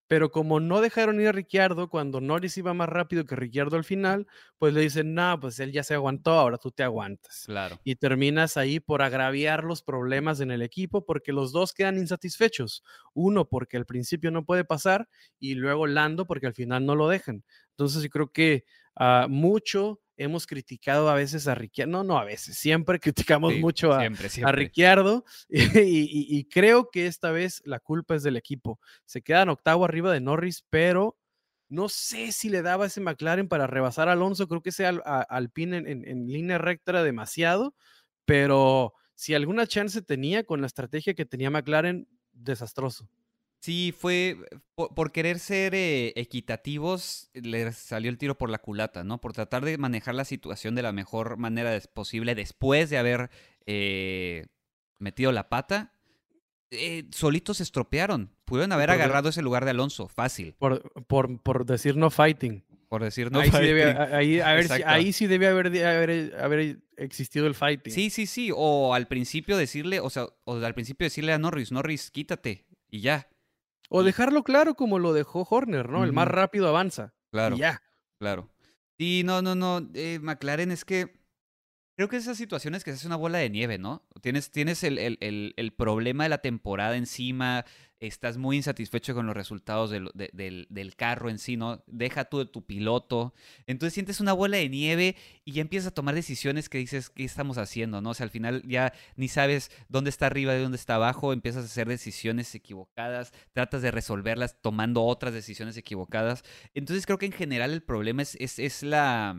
pero 0.07 0.31
como 0.31 0.59
no 0.59 0.81
dejaron 0.81 1.19
ir 1.19 1.27
a 1.27 1.31
Ricciardo 1.31 1.89
cuando 1.89 2.21
Norris 2.21 2.57
iba 2.57 2.73
más 2.73 2.89
rápido 2.89 3.25
que 3.25 3.35
Ricciardo 3.35 3.75
al 3.77 3.83
final, 3.83 4.27
pues 4.57 4.73
le 4.73 4.81
dicen, 4.81 5.13
no, 5.13 5.39
pues 5.39 5.59
él 5.59 5.71
ya 5.71 5.83
se 5.83 5.93
aguantó, 5.95 6.31
ahora 6.31 6.57
tú 6.57 6.71
te 6.71 6.83
aguantas. 6.83 7.43
Claro. 7.45 7.79
Y 7.83 7.95
terminas 7.95 8.57
ahí 8.57 8.79
por 8.79 9.01
agraviar 9.01 9.63
los 9.63 9.81
problemas 9.81 10.39
en 10.39 10.51
el 10.51 10.61
equipo 10.61 11.05
porque 11.05 11.33
los 11.33 11.51
dos 11.51 11.73
quedan 11.73 11.97
insatisfechos. 11.97 12.83
Uno 13.13 13.45
porque 13.47 13.77
al 13.77 13.85
principio 13.85 14.31
no 14.31 14.45
puede 14.45 14.65
pasar 14.65 15.07
y 15.39 15.55
luego 15.55 15.87
Lando 15.87 16.25
porque 16.27 16.47
al 16.47 16.53
final 16.53 16.85
no 16.85 16.95
lo 16.95 17.07
dejan. 17.07 17.43
Entonces 17.77 18.03
yo 18.03 18.09
creo 18.09 18.31
que 18.31 18.63
uh, 18.99 19.27
mucho 19.27 19.99
hemos 20.17 20.47
criticado 20.47 21.09
a 21.09 21.15
veces 21.15 21.47
a 21.47 21.55
Ricciardo, 21.55 21.91
no, 21.91 22.03
no 22.03 22.17
a 22.17 22.23
veces, 22.23 22.57
siempre 22.57 22.99
criticamos 23.01 23.53
mucho 23.55 23.91
a, 23.91 24.07
Ricciardo 24.07 25.25
y, 25.49 26.45
creo 26.45 26.89
que 26.89 27.07
esta 27.07 27.31
vez 27.31 27.61
la 27.65 27.79
culpa 27.79 28.15
es 28.15 28.23
del 28.23 28.37
equipo. 28.37 28.79
Se 29.05 29.21
quedan 29.21 29.49
octavo 29.49 29.85
arriba 29.85 30.11
de 30.13 30.21
Norris, 30.21 30.65
pero 30.69 31.17
no 31.67 31.89
sé 31.89 32.31
si 32.31 32.49
le 32.49 32.61
daba 32.61 32.85
ese 32.85 33.01
McLaren 33.01 33.47
para 33.47 33.67
rebasar 33.67 34.07
a 34.07 34.13
Alonso, 34.13 34.47
creo 34.47 34.61
que 34.61 34.69
ese 34.69 34.85
al, 34.85 35.01
Alpine 35.05 35.77
en, 35.77 36.07
en, 36.07 36.27
línea 36.27 36.57
recta 36.57 36.91
era 36.91 37.03
demasiado, 37.03 37.75
pero 38.23 38.93
si 39.15 39.33
alguna 39.33 39.67
chance 39.67 40.01
tenía 40.01 40.43
con 40.43 40.61
la 40.61 40.67
estrategia 40.67 41.13
que 41.13 41.25
tenía 41.25 41.49
McLaren, 41.49 42.07
desastroso. 42.31 43.09
Sí, 43.65 43.95
fue 43.97 44.37
por, 44.75 45.11
querer 45.11 45.39
ser 45.39 45.73
eh, 45.73 46.13
equitativos, 46.17 47.31
le 47.33 47.71
salió 47.73 48.11
el 48.11 48.19
tiro 48.19 48.37
por 48.37 48.51
la 48.51 48.59
culata, 48.59 49.03
¿no? 49.03 49.19
Por 49.19 49.33
tratar 49.33 49.65
de 49.65 49.79
manejar 49.79 50.13
la 50.13 50.23
situación 50.23 50.75
de 50.75 50.83
la 50.83 50.91
mejor 50.91 51.37
manera 51.37 51.75
posible 51.91 52.35
después 52.35 52.91
de 52.91 52.99
haber 52.99 53.31
eh, 53.65 54.45
metido 54.99 55.31
la 55.31 55.49
pata. 55.49 55.93
Eh, 56.69 57.05
solitos 57.09 57.57
se 57.57 57.63
estropearon. 57.63 58.29
Pudieron 58.45 58.71
haber 58.71 58.91
agarrado 58.91 59.29
ese 59.29 59.41
lugar 59.41 59.65
de 59.65 59.71
Alonso, 59.71 60.09
fácil. 60.09 60.53
Por, 60.59 60.83
por, 61.07 61.41
por 61.41 61.65
decir 61.65 61.97
no 61.97 62.11
fighting. 62.11 62.63
Por 62.87 63.01
decir 63.01 63.31
no 63.31 63.39
ahí 63.39 63.49
fighting. 63.49 63.67
Sí 63.67 63.73
debe, 63.73 64.15
ahí, 64.15 64.39
ahí, 64.85 65.11
sí 65.11 65.25
debe 65.25 65.47
haber, 65.47 65.67
haber, 65.83 66.35
haber, 66.39 66.77
existido 66.97 67.47
el 67.47 67.55
fighting. 67.55 67.91
Sí, 67.91 68.11
sí, 68.11 68.27
sí. 68.27 68.51
O 68.55 68.93
al 68.93 69.07
principio 69.07 69.57
decirle, 69.57 70.01
o 70.01 70.11
sea, 70.11 70.27
o 70.43 70.53
al 70.57 70.75
principio 70.75 71.05
decirle 71.05 71.33
a 71.33 71.39
Norris, 71.39 71.71
Norris, 71.71 72.11
quítate. 72.11 72.67
Y 72.91 73.01
ya. 73.01 73.27
O 73.89 74.03
dejarlo 74.03 74.43
claro 74.43 74.75
como 74.75 74.99
lo 74.99 75.13
dejó 75.13 75.45
Horner, 75.49 75.89
¿no? 75.89 76.03
El 76.03 76.13
más 76.13 76.27
rápido 76.27 76.67
avanza. 76.67 77.13
Claro. 77.31 77.55
Y 77.55 77.59
ya. 77.59 77.81
Claro. 78.19 78.49
Sí, 78.97 79.23
no, 79.23 79.41
no, 79.41 79.55
no. 79.55 79.87
Eh, 79.93 80.19
McLaren 80.21 80.71
es 80.71 80.85
que. 80.85 81.24
Creo 81.95 82.09
que 82.09 82.17
esas 82.17 82.37
situaciones 82.37 82.83
que 82.83 82.91
se 82.91 82.97
hace 82.97 83.07
una 83.07 83.15
bola 83.15 83.37
de 83.37 83.49
nieve, 83.49 83.77
¿no? 83.77 84.05
Tienes, 84.21 84.51
tienes 84.51 84.83
el, 84.83 84.97
el, 84.97 85.53
el, 85.55 85.73
problema 85.73 86.23
de 86.23 86.29
la 86.29 86.39
temporada 86.39 86.97
encima, 86.97 87.63
estás 87.99 88.37
muy 88.37 88.57
insatisfecho 88.57 89.13
con 89.13 89.25
los 89.25 89.35
resultados 89.35 89.89
del, 89.91 90.09
del, 90.13 90.95
carro 90.95 91.29
en 91.29 91.39
sí, 91.39 91.55
¿no? 91.55 91.83
Deja 91.87 92.25
tú 92.25 92.39
de 92.39 92.45
tu 92.45 92.65
piloto. 92.65 93.33
Entonces 93.65 93.93
sientes 93.93 94.19
una 94.19 94.33
bola 94.33 94.57
de 94.57 94.67
nieve 94.67 95.15
y 95.45 95.53
ya 95.53 95.61
empiezas 95.61 95.87
a 95.87 95.93
tomar 95.93 96.15
decisiones 96.15 96.67
que 96.67 96.77
dices, 96.77 97.09
¿qué 97.09 97.23
estamos 97.23 97.57
haciendo? 97.57 98.01
¿no? 98.01 98.09
O 98.09 98.13
sea, 98.13 98.25
al 98.25 98.29
final 98.29 98.61
ya 98.65 98.93
ni 99.15 99.27
sabes 99.27 99.71
dónde 99.87 100.09
está 100.09 100.27
arriba 100.27 100.55
y 100.55 100.61
dónde 100.61 100.77
está 100.77 100.95
abajo, 100.95 101.31
empiezas 101.31 101.63
a 101.63 101.67
hacer 101.67 101.87
decisiones 101.87 102.53
equivocadas, 102.55 103.31
tratas 103.53 103.81
de 103.81 103.91
resolverlas 103.91 104.61
tomando 104.61 105.03
otras 105.03 105.33
decisiones 105.33 105.77
equivocadas. 105.77 106.43
Entonces 106.73 107.05
creo 107.05 107.17
que 107.17 107.27
en 107.27 107.31
general 107.31 107.71
el 107.71 107.83
problema 107.83 108.21
es, 108.21 108.35
es, 108.39 108.59
es 108.59 108.83
la... 108.83 109.35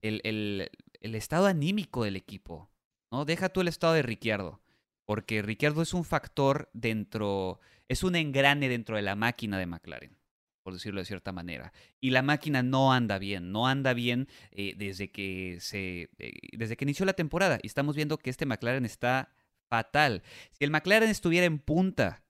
El, 0.00 0.20
el, 0.22 0.70
el 1.00 1.14
estado 1.14 1.46
anímico 1.46 2.04
del 2.04 2.16
equipo, 2.16 2.70
¿no? 3.10 3.24
Deja 3.24 3.48
tú 3.48 3.60
el 3.60 3.68
estado 3.68 3.94
de 3.94 4.02
Ricciardo 4.02 4.60
porque 5.08 5.40
Ricciardo 5.40 5.80
es 5.80 5.94
un 5.94 6.04
factor 6.04 6.68
dentro, 6.74 7.60
es 7.88 8.02
un 8.02 8.14
engrane 8.14 8.68
dentro 8.68 8.96
de 8.96 9.00
la 9.00 9.16
máquina 9.16 9.58
de 9.58 9.64
McLaren, 9.64 10.18
por 10.62 10.74
decirlo 10.74 11.00
de 11.00 11.06
cierta 11.06 11.32
manera. 11.32 11.72
Y 11.98 12.10
la 12.10 12.20
máquina 12.20 12.62
no 12.62 12.92
anda 12.92 13.18
bien, 13.18 13.50
no 13.50 13.66
anda 13.66 13.94
bien 13.94 14.28
eh, 14.50 14.74
desde, 14.76 15.10
que 15.10 15.60
se, 15.62 16.10
eh, 16.18 16.34
desde 16.52 16.76
que 16.76 16.84
inició 16.84 17.06
la 17.06 17.14
temporada. 17.14 17.58
Y 17.62 17.68
estamos 17.68 17.96
viendo 17.96 18.18
que 18.18 18.28
este 18.28 18.44
McLaren 18.44 18.84
está 18.84 19.34
fatal. 19.70 20.22
Si 20.50 20.64
el 20.64 20.70
McLaren 20.70 21.08
estuviera 21.08 21.46
en 21.46 21.58
punta 21.58 22.22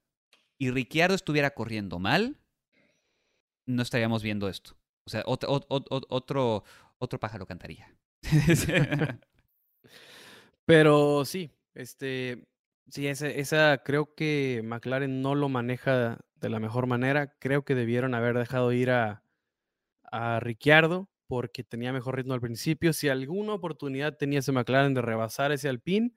y 0.56 0.70
Ricciardo 0.70 1.16
estuviera 1.16 1.50
corriendo 1.54 1.98
mal, 1.98 2.36
no 3.66 3.82
estaríamos 3.82 4.22
viendo 4.22 4.48
esto. 4.48 4.76
O 5.04 5.10
sea, 5.10 5.24
otro, 5.26 5.66
otro, 5.68 6.62
otro 6.98 7.18
pájaro 7.18 7.44
cantaría. 7.44 7.97
Pero 10.64 11.24
sí, 11.24 11.50
este, 11.74 12.46
Sí, 12.90 13.06
esa, 13.06 13.78
creo 13.84 14.14
que 14.14 14.62
McLaren 14.64 15.20
no 15.20 15.34
lo 15.34 15.50
maneja 15.50 16.18
de 16.36 16.48
la 16.48 16.58
mejor 16.58 16.86
manera. 16.86 17.34
Creo 17.38 17.62
que 17.64 17.74
debieron 17.74 18.14
haber 18.14 18.38
dejado 18.38 18.72
ir 18.72 18.90
a, 18.90 19.22
a 20.04 20.40
Ricciardo 20.40 21.10
porque 21.28 21.64
tenía 21.64 21.92
mejor 21.92 22.16
ritmo 22.16 22.34
al 22.34 22.40
principio. 22.40 22.92
Si 22.94 23.08
alguna 23.08 23.54
oportunidad 23.54 24.16
tenía 24.16 24.40
ese 24.40 24.52
McLaren 24.52 24.94
de 24.94 25.02
rebasar 25.02 25.52
ese 25.52 25.68
Alpine, 25.68 26.12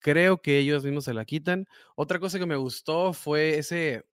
creo 0.00 0.42
que 0.42 0.58
ellos 0.58 0.84
mismos 0.84 1.04
se 1.04 1.14
la 1.14 1.24
quitan. 1.24 1.66
Otra 1.96 2.20
cosa 2.20 2.38
que 2.38 2.46
me 2.46 2.56
gustó 2.56 3.12
fue 3.12 3.58
ese, 3.58 4.06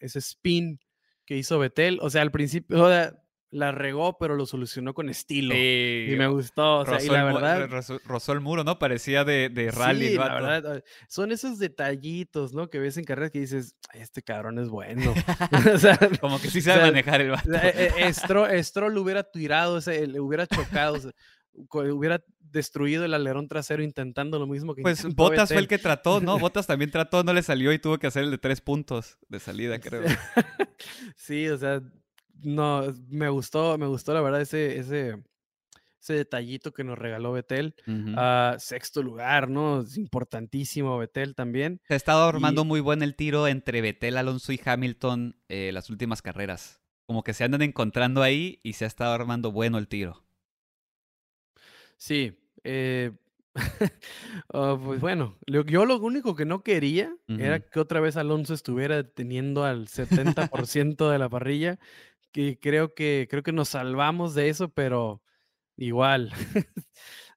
ese 0.00 0.20
spin 0.20 0.80
que 1.26 1.36
hizo 1.36 1.58
Betel. 1.58 1.98
O 2.02 2.10
sea, 2.10 2.22
al 2.22 2.32
principio, 2.32 2.78
la 3.52 3.70
regó, 3.70 4.16
pero 4.16 4.34
lo 4.34 4.46
solucionó 4.46 4.94
con 4.94 5.10
estilo. 5.10 5.54
y 5.54 6.14
me 6.16 6.26
gustó. 6.26 6.78
O 6.78 6.86
sea, 6.86 7.02
y 7.02 7.08
la 7.08 7.22
verdad. 7.24 7.68
Rozó 8.04 8.32
el 8.32 8.40
muro, 8.40 8.64
¿no? 8.64 8.78
Parecía 8.78 9.24
de, 9.24 9.50
de 9.50 9.70
rally. 9.70 10.08
Sí, 10.08 10.14
la 10.14 10.34
verdad. 10.34 10.84
Son 11.06 11.30
esos 11.32 11.58
detallitos, 11.58 12.54
¿no? 12.54 12.70
Que 12.70 12.78
ves 12.78 12.96
en 12.96 13.04
carreras 13.04 13.30
que 13.30 13.40
dices, 13.40 13.76
este 13.92 14.22
cabrón 14.22 14.58
es 14.58 14.70
bueno. 14.70 15.12
o 15.74 15.78
sea, 15.78 15.98
Como 16.20 16.40
que 16.40 16.48
sí 16.48 16.62
sabe 16.62 16.80
manejar 16.80 17.20
el 17.20 17.30
vato. 17.30 17.50
Eh, 17.52 18.10
Stroll, 18.62 18.94
lo 18.94 19.02
hubiera 19.02 19.22
tirado, 19.22 19.78
le 19.86 20.20
hubiera 20.20 20.46
chocado. 20.46 20.98
hubiera 21.52 22.24
destruido 22.40 23.04
el 23.04 23.12
alerón 23.12 23.48
trasero 23.48 23.82
intentando 23.82 24.38
lo 24.38 24.46
mismo 24.46 24.74
que 24.74 24.80
Pues 24.80 25.14
Botas 25.14 25.50
fue 25.50 25.58
el 25.58 25.68
que 25.68 25.78
trató, 25.78 26.22
¿no? 26.22 26.38
Botas 26.38 26.66
también 26.66 26.90
trató, 26.90 27.22
no 27.22 27.34
le 27.34 27.42
salió 27.42 27.70
y 27.70 27.78
tuvo 27.78 27.98
que 27.98 28.06
hacer 28.06 28.24
el 28.24 28.30
de 28.30 28.38
tres 28.38 28.62
puntos 28.62 29.18
de 29.28 29.40
salida, 29.40 29.78
creo. 29.78 30.04
sí, 31.16 31.48
o 31.48 31.58
sea, 31.58 31.82
no, 32.42 32.94
me 33.08 33.28
gustó, 33.28 33.78
me 33.78 33.86
gustó 33.86 34.14
la 34.14 34.20
verdad 34.20 34.40
ese, 34.40 34.78
ese, 34.78 35.22
ese 36.00 36.14
detallito 36.14 36.72
que 36.72 36.84
nos 36.84 36.98
regaló 36.98 37.32
Betel. 37.32 37.74
a 38.16 38.56
sexto 38.58 39.02
lugar, 39.02 39.48
¿no? 39.48 39.82
Es 39.82 39.96
importantísimo 39.96 40.98
Betel 40.98 41.34
también. 41.34 41.80
Se 41.88 41.94
ha 41.94 41.96
estado 41.96 42.28
armando 42.28 42.64
muy 42.64 42.80
buen 42.80 43.02
el 43.02 43.14
tiro 43.14 43.46
entre 43.46 43.80
Betel, 43.80 44.16
Alonso 44.16 44.52
y 44.52 44.60
Hamilton 44.64 45.36
eh, 45.48 45.70
las 45.72 45.90
últimas 45.90 46.22
carreras. 46.22 46.80
Como 47.06 47.22
que 47.22 47.34
se 47.34 47.44
andan 47.44 47.62
encontrando 47.62 48.22
ahí 48.22 48.60
y 48.62 48.74
se 48.74 48.84
ha 48.84 48.88
estado 48.88 49.12
armando 49.12 49.52
bueno 49.52 49.78
el 49.78 49.88
tiro. 49.88 50.24
Sí, 51.96 52.38
eh, 52.64 53.12
Oh, 54.48 54.78
pues 54.82 55.00
bueno, 55.00 55.38
yo 55.46 55.84
lo 55.86 55.98
único 55.98 56.34
que 56.34 56.44
no 56.44 56.62
quería 56.62 57.14
era 57.26 57.60
que 57.60 57.80
otra 57.80 58.00
vez 58.00 58.16
Alonso 58.16 58.54
estuviera 58.54 59.02
teniendo 59.04 59.64
al 59.64 59.86
70% 59.88 61.10
de 61.10 61.18
la 61.18 61.28
parrilla, 61.28 61.78
que 62.32 62.58
creo 62.58 62.94
que 62.94 63.26
creo 63.30 63.42
que 63.42 63.52
nos 63.52 63.70
salvamos 63.70 64.34
de 64.34 64.48
eso, 64.48 64.70
pero 64.70 65.22
igual, 65.76 66.32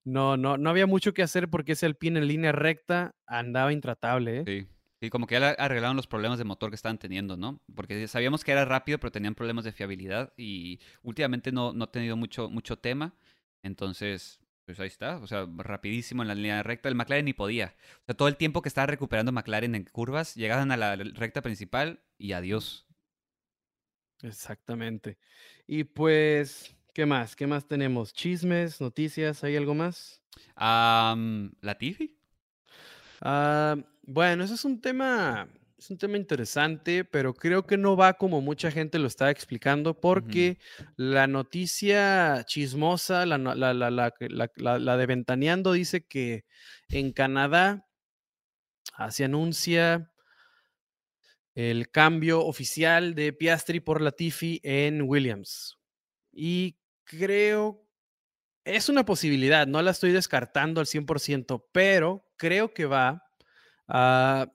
no 0.03 0.37
no 0.37 0.57
no 0.57 0.69
había 0.69 0.87
mucho 0.87 1.13
que 1.13 1.23
hacer 1.23 1.49
porque 1.49 1.73
ese 1.73 1.85
Alpine 1.85 2.19
en 2.19 2.27
línea 2.27 2.51
recta 2.51 3.15
andaba 3.27 3.73
intratable, 3.73 4.39
¿eh? 4.39 4.43
Sí. 4.45 4.67
Sí, 5.01 5.09
como 5.09 5.27
que 5.27 5.37
ya 5.39 5.49
arreglaron 5.49 5.97
los 5.97 6.07
problemas 6.07 6.39
de 6.39 6.45
motor 6.45 6.69
que 6.69 6.75
estaban 6.75 6.97
teniendo, 6.97 7.35
¿no? 7.35 7.61
Porque 7.75 8.07
sabíamos 8.07 8.43
que 8.45 8.53
era 8.53 8.63
rápido, 8.63 8.97
pero 8.97 9.11
tenían 9.11 9.35
problemas 9.35 9.65
de 9.65 9.73
fiabilidad 9.73 10.33
y 10.37 10.79
últimamente 11.03 11.51
no, 11.51 11.73
no 11.73 11.83
ha 11.83 11.91
tenido 11.91 12.15
mucho, 12.15 12.49
mucho 12.49 12.77
tema. 12.79 13.13
Entonces, 13.61 14.39
pues 14.65 14.79
ahí 14.79 14.87
está. 14.87 15.17
O 15.17 15.27
sea, 15.27 15.47
rapidísimo 15.57 16.21
en 16.21 16.27
la 16.27 16.35
línea 16.35 16.63
recta. 16.63 16.89
El 16.89 16.95
McLaren 16.95 17.25
ni 17.25 17.33
podía. 17.33 17.75
O 18.01 18.05
sea, 18.05 18.15
todo 18.15 18.27
el 18.27 18.37
tiempo 18.37 18.61
que 18.61 18.69
estaba 18.69 18.87
recuperando 18.87 19.31
McLaren 19.31 19.75
en 19.75 19.83
curvas, 19.85 20.35
llegaban 20.35 20.71
a 20.71 20.77
la 20.77 20.95
recta 20.95 21.41
principal 21.41 22.01
y 22.17 22.31
adiós. 22.31 22.84
Exactamente. 24.25 25.17
Y 25.67 25.83
pues, 25.83 26.75
¿qué 26.93 27.05
más? 27.05 27.35
¿Qué 27.35 27.47
más 27.47 27.67
tenemos? 27.67 28.13
¿Chismes, 28.13 28.81
noticias? 28.81 29.43
¿Hay 29.43 29.55
algo 29.55 29.75
más? 29.75 30.21
Am, 30.55 31.51
¿Latifi? 31.61 32.17
Ah, 33.21 33.75
bueno, 34.03 34.43
eso 34.43 34.53
es 34.55 34.65
un 34.65 34.81
tema, 34.81 35.47
es 35.77 35.89
un 35.89 35.97
tema 35.97 36.17
interesante, 36.17 37.05
pero 37.05 37.33
creo 37.33 37.65
que 37.65 37.77
no 37.77 37.95
va 37.95 38.13
como 38.13 38.41
mucha 38.41 38.71
gente 38.71 38.99
lo 38.99 39.07
está 39.07 39.31
explicando, 39.31 39.99
porque 39.99 40.59
la 40.95 41.27
noticia 41.27 42.43
chismosa, 42.45 43.25
la, 43.25 43.37
la, 43.37 43.55
la, 43.55 43.73
la, 43.73 43.89
la- 43.91 44.51
la- 44.57 44.79
la 44.79 44.97
de 44.97 45.05
Ventaneando 45.05 45.71
dice 45.73 46.05
que 46.05 46.45
en 46.89 47.11
Canadá 47.13 47.85
se 49.09 49.23
anuncia 49.25 50.11
el 51.55 51.89
cambio 51.89 52.45
oficial 52.45 53.15
de 53.15 53.33
Piastri 53.33 53.79
por 53.79 54.01
Latifi 54.01 54.59
en 54.63 55.01
Williams. 55.01 55.79
Y 56.31 56.77
creo, 57.05 57.87
es 58.65 58.89
una 58.89 59.05
posibilidad, 59.05 59.65
no 59.65 59.81
la 59.81 59.91
estoy 59.91 60.11
descartando 60.11 60.81
al 60.81 60.87
100%, 60.87 61.65
pero 61.71 62.25
creo 62.35 62.73
que 62.73 62.85
va 62.85 63.23
a 63.87 64.51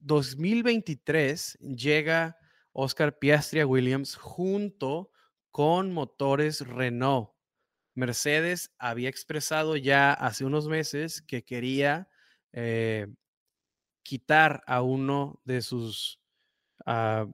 2023 0.00 1.58
llega 1.60 2.36
Oscar 2.72 3.18
Piastri 3.18 3.60
a 3.60 3.66
Williams 3.66 4.16
junto 4.16 5.10
con 5.50 5.92
motores 5.92 6.60
Renault. 6.60 7.30
Mercedes 7.94 8.72
había 8.78 9.08
expresado 9.08 9.76
ya 9.76 10.12
hace 10.12 10.44
unos 10.44 10.68
meses 10.68 11.22
que 11.22 11.44
quería 11.44 12.08
eh, 12.52 13.06
quitar 14.04 14.62
a 14.66 14.82
uno 14.82 15.40
de 15.44 15.62
sus 15.62 16.20
ah, 16.86 17.26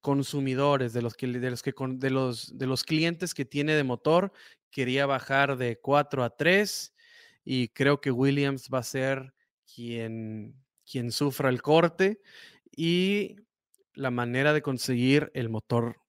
consumidores, 0.00 0.92
de 0.92 1.02
los 1.02 1.14
que, 1.14 1.26
de 1.26 2.10
los 2.10 2.58
de 2.58 2.66
los 2.66 2.84
clientes 2.84 3.34
que 3.34 3.44
tiene 3.44 3.74
de 3.74 3.82
motor, 3.82 4.32
quería 4.70 5.06
bajar 5.06 5.56
de 5.56 5.80
4 5.80 6.22
a 6.22 6.30
3 6.30 6.94
y 7.44 7.68
creo 7.68 8.00
que 8.00 8.10
Williams 8.12 8.68
va 8.72 8.78
a 8.78 8.84
ser 8.84 9.34
quien, 9.74 10.54
quien 10.90 11.10
sufra 11.10 11.48
el 11.48 11.62
corte 11.62 12.20
y 12.76 13.36
la 13.94 14.10
manera 14.10 14.52
de 14.52 14.62
conseguir 14.62 15.30
el 15.34 15.48
motor 15.48 16.00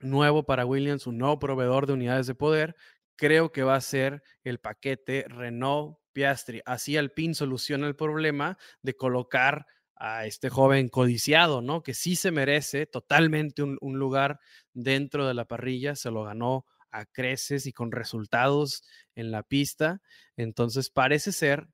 nuevo 0.00 0.44
para 0.44 0.66
Williams, 0.66 1.06
un 1.06 1.18
nuevo 1.18 1.38
proveedor 1.38 1.86
de 1.86 1.92
unidades 1.94 2.26
de 2.26 2.34
poder, 2.34 2.76
creo 3.16 3.52
que 3.52 3.62
va 3.62 3.76
a 3.76 3.80
ser 3.80 4.22
el 4.44 4.58
paquete 4.58 5.26
Renault 5.28 5.98
Piastri. 6.12 6.62
Así 6.64 6.96
Alpine 6.96 7.34
soluciona 7.34 7.86
el 7.86 7.96
problema 7.96 8.58
de 8.82 8.96
colocar 8.96 9.66
a 9.96 10.26
este 10.26 10.50
joven 10.50 10.88
codiciado, 10.88 11.62
¿no? 11.62 11.82
Que 11.82 11.94
sí 11.94 12.16
se 12.16 12.30
merece 12.30 12.86
totalmente 12.86 13.62
un, 13.62 13.78
lugar 13.98 14.40
dentro 14.72 15.28
de 15.28 15.34
la 15.34 15.44
parrilla, 15.44 15.94
se 15.94 16.10
lo 16.10 16.24
ganó 16.24 16.66
a 16.90 17.06
creces 17.06 17.66
y 17.66 17.72
con 17.72 17.92
resultados 17.92 18.82
en 19.14 19.30
la 19.30 19.42
pista. 19.44 20.02
Entonces 20.36 20.90
parece 20.90 21.30
ser, 21.30 21.68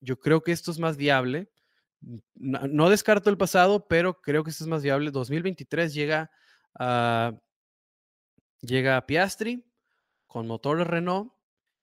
yo 0.00 0.18
creo 0.18 0.42
que 0.42 0.52
esto 0.52 0.70
es 0.70 0.78
más 0.78 0.96
viable. 0.96 1.50
No, 2.34 2.90
descarto 2.90 3.30
el 3.30 3.38
pasado, 3.38 3.86
pero 3.88 4.20
creo 4.20 4.44
que 4.44 4.50
esto 4.50 4.64
es 4.64 4.68
más 4.68 4.82
viable. 4.82 5.10
2023 5.10 5.94
llega 5.94 6.30
a 6.74 7.32
Llega 8.60 9.04
Piastri 9.06 9.62
con 10.26 10.46
motores 10.46 10.86
Renault 10.86 11.33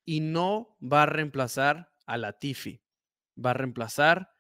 y 0.06 0.20
no 0.20 0.78
va 0.82 1.04
a 1.04 1.06
reemplazar 1.06 1.92
a 2.06 2.18
Latifi. 2.18 2.82
Va 3.44 3.52
a 3.52 3.56
reemplazar 3.56 4.32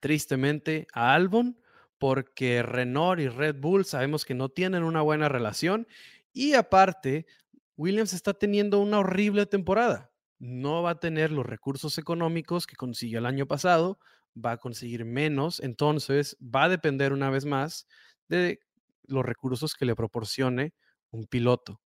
tristemente 0.00 0.86
a 0.92 1.14
Albon 1.14 1.58
porque 1.98 2.62
Renault 2.62 3.20
y 3.20 3.28
Red 3.28 3.56
Bull 3.60 3.84
sabemos 3.84 4.24
que 4.24 4.34
no 4.34 4.48
tienen 4.48 4.82
una 4.82 5.02
buena 5.02 5.28
relación 5.28 5.86
y 6.32 6.54
aparte 6.54 7.26
Williams 7.76 8.12
está 8.12 8.34
teniendo 8.34 8.80
una 8.80 8.98
horrible 8.98 9.46
temporada. 9.46 10.10
No 10.38 10.82
va 10.82 10.90
a 10.90 11.00
tener 11.00 11.30
los 11.30 11.46
recursos 11.46 11.98
económicos 11.98 12.66
que 12.66 12.74
consiguió 12.74 13.20
el 13.20 13.26
año 13.26 13.46
pasado, 13.46 14.00
va 14.34 14.52
a 14.52 14.56
conseguir 14.56 15.04
menos, 15.04 15.60
entonces 15.60 16.36
va 16.42 16.64
a 16.64 16.68
depender 16.68 17.12
una 17.12 17.30
vez 17.30 17.44
más 17.44 17.86
de 18.28 18.60
los 19.06 19.24
recursos 19.24 19.74
que 19.74 19.84
le 19.84 19.94
proporcione 19.94 20.74
un 21.10 21.26
piloto 21.26 21.80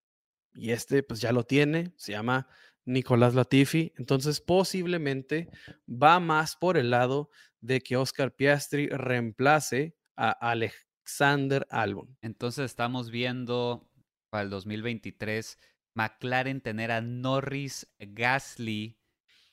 y 0.57 0.71
este 0.71 1.03
pues 1.03 1.21
ya 1.21 1.33
lo 1.33 1.45
tiene, 1.45 1.93
se 1.97 2.12
llama 2.12 2.49
Nicolás 2.87 3.34
Latifi, 3.34 3.93
entonces 3.97 4.41
posiblemente 4.41 5.51
va 5.89 6.20
más 6.20 6.57
por 6.57 6.76
el 6.76 6.91
lado 6.91 7.30
de 7.61 7.80
que 7.80 7.97
Oscar 7.97 8.34
Piastri 8.34 8.89
reemplace 8.89 9.97
a 10.16 10.30
Alexander 10.30 11.66
Albon. 11.70 12.16
Entonces 12.22 12.64
estamos 12.64 13.11
viendo 13.11 13.91
para 14.30 14.45
el 14.45 14.51
2023 14.51 15.59
McLaren 15.95 16.61
tener 16.61 16.93
a 16.93 17.01
Norris, 17.01 17.93
Gasly 17.99 18.99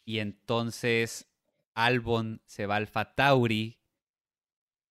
y 0.05 0.19
entonces 0.19 1.33
Albon 1.73 2.41
se 2.45 2.67
va 2.67 2.75
al 2.75 2.89
Tauri 3.15 3.79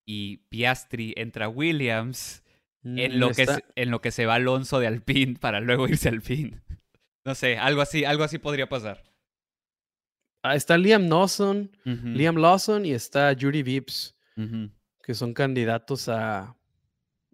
y 0.05 0.38
Piastri 0.49 1.14
entra 1.16 1.47
a 1.47 1.49
Williams 1.49 2.43
en 2.84 3.12
Mm, 3.12 3.18
lo 3.18 3.30
que 3.30 3.47
en 3.76 3.90
lo 3.90 4.01
que 4.01 4.11
se 4.11 4.26
va 4.26 4.34
Alonso 4.34 4.80
de 4.80 4.88
Alpine 4.88 5.34
para 5.38 5.61
luego 5.61 5.86
irse 5.88 6.09
al 6.09 6.16
Alpine. 6.16 6.61
No 7.25 7.35
sé, 7.35 7.57
algo 7.57 7.81
así, 7.81 8.05
algo 8.05 8.25
así 8.25 8.39
podría 8.39 8.68
pasar. 8.68 9.03
ah, 10.43 10.57
está 10.57 10.77
Liam 10.77 11.09
Lawson, 11.09 11.70
Liam 11.85 12.37
Lawson 12.37 12.85
y 12.85 12.93
está 12.93 13.33
Yuri 13.33 13.62
Vips, 13.62 14.16
que 15.03 15.14
son 15.14 15.33
candidatos 15.35 16.09
a 16.09 16.57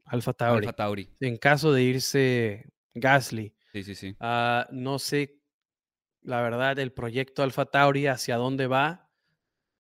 Alfa 0.05 0.31
Alfa 0.31 0.33
Tauri. 0.35 0.67
Tauri. 0.73 1.11
En 1.21 1.37
caso 1.39 1.73
de 1.73 1.83
irse 1.83 2.65
Gasly, 2.95 3.55
Sí, 3.73 3.83
sí, 3.83 3.95
sí. 3.95 4.17
Ah, 4.19 4.67
no 4.73 4.99
sé, 4.99 5.41
la 6.23 6.41
verdad, 6.43 6.79
el 6.79 6.93
proyecto 6.93 7.43
Alfa 7.43 7.67
Tauri 7.67 8.07
hacia 8.07 8.37
dónde 8.37 8.67
va, 8.67 9.11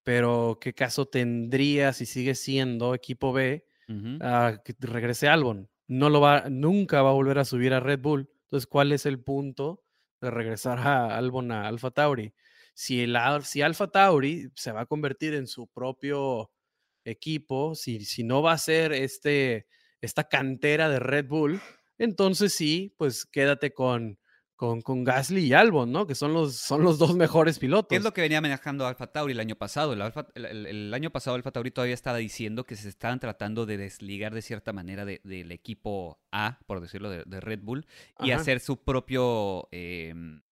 pero 0.04 0.58
qué 0.60 0.74
caso 0.74 1.06
tendría 1.06 1.92
si 1.94 2.04
sigue 2.06 2.34
siendo 2.34 2.94
equipo 2.94 3.32
B 3.32 3.66
Ujú. 3.88 4.18
a 4.20 4.60
que 4.64 4.74
regrese 4.80 5.28
Albon. 5.28 5.68
No 5.86 6.10
lo 6.10 6.20
va, 6.20 6.44
nunca 6.50 7.00
va 7.02 7.10
a 7.10 7.14
volver 7.14 7.38
a 7.38 7.44
subir 7.46 7.72
a 7.72 7.80
Red 7.80 8.00
Bull. 8.00 8.30
Entonces, 8.44 8.66
¿cuál 8.66 8.92
es 8.92 9.06
el 9.06 9.20
punto 9.20 9.82
de 10.20 10.30
regresar 10.30 10.78
a 10.78 11.16
Albon 11.16 11.52
a 11.52 11.68
Alfa 11.68 11.90
Tauri? 11.90 12.34
Si, 12.74 13.02
el, 13.02 13.16
si 13.42 13.62
Alfa 13.62 13.88
Tauri 13.88 14.50
se 14.54 14.72
va 14.72 14.82
a 14.82 14.86
convertir 14.86 15.34
en 15.34 15.46
su 15.46 15.66
propio 15.66 16.50
equipo, 17.04 17.74
si, 17.74 18.04
si 18.04 18.24
no 18.24 18.42
va 18.42 18.52
a 18.52 18.58
ser 18.58 18.92
este, 18.92 19.66
esta 20.00 20.28
cantera 20.28 20.88
de 20.88 21.00
Red 21.00 21.26
Bull, 21.26 21.60
entonces 21.98 22.52
sí, 22.52 22.94
pues 22.96 23.26
quédate 23.26 23.72
con, 23.72 24.18
con, 24.58 24.82
con 24.82 25.04
Gasly 25.04 25.44
y 25.46 25.52
Albon, 25.54 25.92
¿no? 25.92 26.04
Que 26.08 26.16
son 26.16 26.34
los, 26.34 26.56
son 26.56 26.82
los 26.82 26.98
dos 26.98 27.14
mejores 27.16 27.60
¿Qué 27.60 27.66
es 27.66 27.70
lo 27.70 27.84
pilotos. 27.84 28.12
que 28.12 28.20
venía 28.22 28.40
manejando 28.40 28.88
Alfa 28.88 29.06
Tauri 29.06 29.32
el 29.32 29.38
año 29.38 29.54
pasado? 29.54 29.92
El, 29.92 30.02
Alfa- 30.02 30.26
el- 30.34 30.44
el- 30.46 30.66
el 30.66 30.92
año 30.94 31.10
pasado 31.10 31.36
Alfa 31.36 31.52
Tauri 31.52 31.70
todavía 31.70 31.94
estaba 31.94 32.16
diciendo 32.18 32.64
que 32.64 32.74
se 32.74 32.88
estaban 32.88 33.20
tratando 33.20 33.66
de 33.66 33.76
desligar 33.76 34.34
de 34.34 34.42
cierta 34.42 34.72
manera 34.72 35.04
de- 35.04 35.20
del 35.22 35.52
equipo 35.52 36.18
A, 36.32 36.58
por 36.66 36.80
decirlo, 36.80 37.08
de, 37.08 37.22
de 37.24 37.40
Red 37.40 37.60
Bull, 37.62 37.86
y 38.18 38.32
Ajá. 38.32 38.40
hacer 38.40 38.58
su 38.58 38.82
propio, 38.82 39.68
em, 39.70 40.42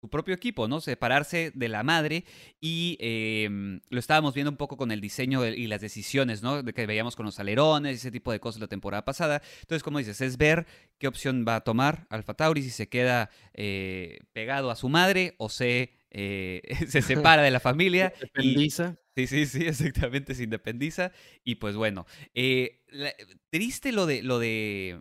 su 0.00 0.08
propio 0.08 0.34
equipo, 0.34 0.66
¿no? 0.66 0.80
Separarse 0.80 1.52
de 1.54 1.68
la 1.68 1.82
madre 1.82 2.24
y 2.60 2.96
em, 3.00 3.80
lo 3.90 3.98
estábamos 4.00 4.34
viendo 4.34 4.50
un 4.50 4.56
poco 4.56 4.76
con 4.76 4.90
el 4.92 5.00
diseño 5.00 5.46
y 5.46 5.66
las 5.66 5.80
decisiones, 5.82 6.42
¿no? 6.42 6.62
De 6.62 6.72
que 6.72 6.86
veíamos 6.86 7.16
con 7.16 7.26
los 7.26 7.38
alerones 7.38 7.92
y 7.92 7.96
ese 7.96 8.10
tipo 8.10 8.32
de 8.32 8.40
cosas 8.40 8.60
la 8.62 8.66
temporada 8.68 9.04
pasada. 9.04 9.42
Entonces, 9.60 9.82
como 9.82 9.98
dices, 9.98 10.20
es 10.22 10.38
ver 10.38 10.66
qué 10.98 11.06
opción 11.06 11.44
va 11.46 11.56
a 11.56 11.60
tomar 11.60 12.06
Alfa 12.08 12.34
Tauri, 12.34 12.62
si 12.62 12.70
se 12.70 12.88
queda 12.88 13.30
eh, 13.52 14.20
pegado 14.32 14.70
a 14.70 14.76
su 14.76 14.88
madre 14.88 15.34
o 15.38 15.50
se, 15.50 15.92
eh, 16.10 16.62
se 16.88 17.02
separa 17.02 17.42
de 17.42 17.50
la 17.50 17.60
familia 17.60 18.12
y... 18.16 18.20
Dependiza. 18.20 18.96
Sí, 19.16 19.26
sí, 19.26 19.44
sí, 19.46 19.66
exactamente, 19.66 20.34
se 20.34 20.44
independiza. 20.44 21.12
Y 21.44 21.56
pues 21.56 21.76
bueno, 21.76 22.06
eh, 22.32 22.82
la- 22.88 23.12
triste 23.50 23.92
lo 23.92 24.06
de, 24.06 24.22
lo 24.22 24.38
de, 24.38 25.00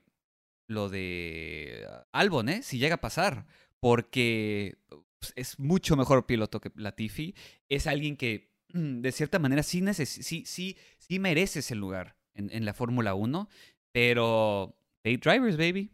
lo 0.68 0.90
de 0.90 1.88
Albon, 2.12 2.50
¿eh? 2.50 2.64
Si 2.64 2.80
llega 2.80 2.96
a 2.96 3.02
pasar, 3.02 3.46
porque 3.80 4.78
pues, 5.20 5.34
es 5.36 5.60
mucho 5.60 5.96
mejor 5.96 6.26
piloto 6.26 6.60
que 6.62 6.72
Latifi. 6.76 7.36
Es 7.68 7.88
alguien 7.88 8.18
que, 8.18 8.54
mm, 8.74 9.02
de 9.02 9.12
cierta 9.12 9.40
manera, 9.40 9.64
sí, 9.64 9.82
sí, 9.94 10.46
sí, 10.46 10.78
sí 10.98 11.20
merece 11.20 11.60
ese 11.60 11.76
lugar 11.76 12.16
en, 12.34 12.50
en 12.52 12.66
la 12.66 12.74
Fórmula 12.74 13.14
1, 13.14 13.50
pero 13.92 14.80
Eight 15.04 15.24
drivers, 15.24 15.58
baby. 15.58 15.92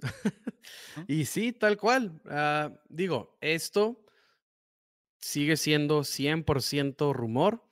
y 1.08 1.24
sí, 1.24 1.52
tal 1.52 1.76
cual. 1.76 2.20
Ah, 2.26 2.72
digo, 2.88 3.38
esto 3.40 4.04
sigue 5.20 5.56
siendo 5.56 6.00
100% 6.00 7.14
rumor. 7.14 7.64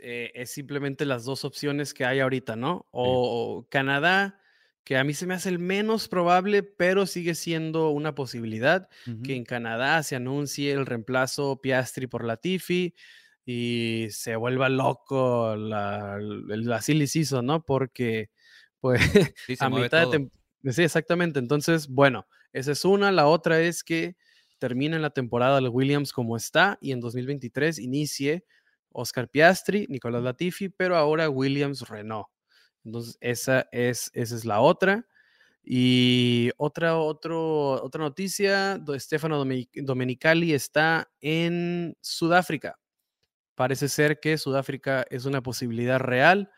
Eh, 0.00 0.32
es 0.34 0.50
simplemente 0.50 1.04
las 1.04 1.24
dos 1.24 1.44
opciones 1.44 1.94
que 1.94 2.04
hay 2.04 2.20
ahorita, 2.20 2.56
¿no? 2.56 2.86
O, 2.90 3.66
Canadá, 3.70 4.40
que 4.88 4.96
a 4.96 5.04
mí 5.04 5.12
se 5.12 5.26
me 5.26 5.34
hace 5.34 5.50
el 5.50 5.58
menos 5.58 6.08
probable, 6.08 6.62
pero 6.62 7.04
sigue 7.04 7.34
siendo 7.34 7.90
una 7.90 8.14
posibilidad 8.14 8.88
que 9.22 9.36
en 9.36 9.44
Canadá 9.44 10.02
se 10.02 10.16
anuncie 10.16 10.72
el 10.72 10.86
reemplazo 10.86 11.60
Piastri 11.60 12.06
por 12.06 12.24
Latifi 12.24 12.94
y 13.44 14.06
se 14.08 14.36
vuelva 14.36 14.70
loco 14.70 15.54
la, 15.56 16.16
la 16.18 16.80
silly 16.80 17.06
season, 17.06 17.44
¿no? 17.44 17.66
Porque, 17.66 18.30
pues, 18.80 19.02
a 19.60 19.68
mitad 19.68 20.10
de 20.10 20.30
Sí, 20.72 20.84
exactamente. 20.84 21.38
Entonces, 21.38 21.88
bueno, 21.88 22.26
esa 22.54 22.72
es 22.72 22.82
una. 22.86 23.12
La 23.12 23.26
otra 23.26 23.60
es 23.60 23.84
que 23.84 24.16
termine 24.58 24.98
la 24.98 25.10
temporada 25.10 25.60
de 25.60 25.68
Williams 25.68 26.14
como 26.14 26.34
está 26.34 26.78
y 26.80 26.92
en 26.92 27.00
2023 27.00 27.78
inicie 27.78 28.46
Oscar 28.88 29.28
Piastri, 29.28 29.84
Nicolás 29.90 30.22
Latifi, 30.22 30.70
pero 30.70 30.96
ahora 30.96 31.28
Williams 31.28 31.86
Renault. 31.86 32.28
Entonces, 32.88 33.18
esa 33.20 33.68
es, 33.70 34.10
esa 34.14 34.34
es 34.34 34.44
la 34.44 34.60
otra. 34.60 35.06
Y 35.62 36.50
otra, 36.56 36.96
otro, 36.96 37.72
otra 37.84 38.02
noticia, 38.02 38.82
Stefano 38.96 39.44
Domenicali 39.74 40.54
está 40.54 41.10
en 41.20 41.94
Sudáfrica. 42.00 42.78
Parece 43.54 43.88
ser 43.88 44.18
que 44.20 44.38
Sudáfrica 44.38 45.04
es 45.10 45.26
una 45.26 45.42
posibilidad 45.42 45.98
real 45.98 46.50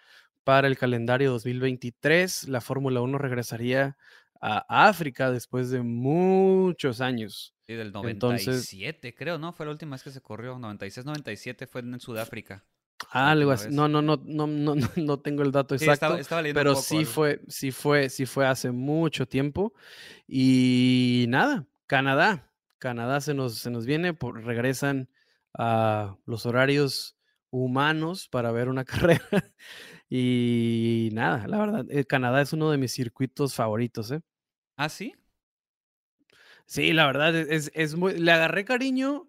para 0.45 0.69
el 0.69 0.79
calendario 0.79 1.33
2023. 1.33 2.47
La 2.49 2.61
Fórmula 2.61 3.01
1 3.01 3.19
regresaría 3.19 3.97
a 4.41 4.89
África 4.89 5.33
después 5.33 5.71
de 5.71 5.83
muchos 5.83 7.01
años. 7.01 7.55
Sí, 7.67 7.75
del 7.75 7.93
97, 7.93 9.15
creo, 9.15 9.39
¿no? 9.39 9.53
Fue 9.53 9.67
la 9.67 9.73
última 9.73 9.97
vez 9.97 10.05
que 10.05 10.11
se 10.11 10.21
corrió. 10.21 10.59
96, 10.59 11.05
97 11.05 11.67
fue 11.67 11.81
en 11.81 11.99
Sudáfrica. 11.99 12.65
Algo 13.11 13.51
así. 13.53 13.69
No, 13.71 13.89
no, 13.89 14.03
no, 14.03 14.21
no, 14.25 14.47
no, 14.47 14.75
no 14.97 15.21
tengo 15.21 15.43
el 15.43 15.53
dato 15.53 15.75
exacto. 15.75 16.19
pero 16.55 16.75
sí 16.77 17.05
fue, 17.05 17.41
sí 17.49 17.73
fue, 17.73 18.09
sí 18.09 18.27
fue 18.27 18.47
hace 18.47 18.71
mucho 18.71 19.27
tiempo. 19.27 19.73
Y 20.29 21.27
nada, 21.29 21.67
Canadá. 21.87 22.53
Canadá 22.79 23.21
se 23.21 23.35
nos, 23.35 23.59
se 23.59 23.71
nos 23.71 23.85
viene, 23.85 24.15
por, 24.15 24.43
regresan 24.45 25.09
a 25.55 26.17
los 26.25 26.47
horarios 26.47 27.17
humanos 27.51 28.29
para 28.29 28.53
ver 28.53 28.69
una 28.69 28.85
carrera. 29.21 29.53
y 30.09 31.11
nada, 31.13 31.47
la 31.47 31.59
verdad, 31.59 31.87
eh, 31.91 32.05
Canadá 32.05 32.41
es 32.41 32.53
uno 32.53 32.71
de 32.71 32.79
mis 32.79 32.93
circuitos 32.93 33.55
favoritos, 33.55 34.11
¿eh? 34.13 34.21
¿Ah, 34.77 34.89
sí? 34.89 35.15
Sí, 36.65 36.93
la 36.93 37.07
verdad, 37.07 37.35
es, 37.35 37.73
es 37.75 37.97
muy. 37.97 38.17
Le 38.17 38.31
agarré 38.31 38.65
cariño 38.65 39.27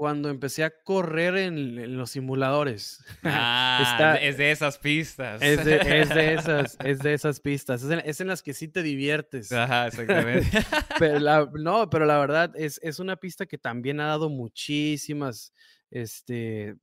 cuando 0.00 0.30
empecé 0.30 0.64
a 0.64 0.70
correr 0.70 1.36
en, 1.36 1.98
los 1.98 2.12
simuladores. 2.12 3.04
Ah, 3.22 4.16
es 4.18 4.38
de 4.38 4.50
esas 4.50 4.78
pistas. 4.78 5.42
Es 5.42 5.62
de, 5.62 5.76
esas, 6.32 6.78
es 6.82 7.00
de 7.00 7.12
esas 7.12 7.38
pistas. 7.38 7.82
Es 7.82 8.20
en, 8.22 8.26
las 8.26 8.42
que 8.42 8.54
sí 8.54 8.66
te 8.66 8.82
diviertes. 8.82 9.52
Ajá, 9.52 9.88
exactamente. 9.88 10.48
pero 10.98 11.50
no, 11.52 11.90
pero 11.90 12.06
la 12.06 12.18
verdad 12.18 12.50
es, 12.54 12.80
es 12.82 12.98
una 12.98 13.16
pista 13.16 13.44
que 13.44 13.58
también 13.58 14.00
ha 14.00 14.06
dado 14.06 14.30
muchísimas 14.30 15.52
este, 15.90 16.76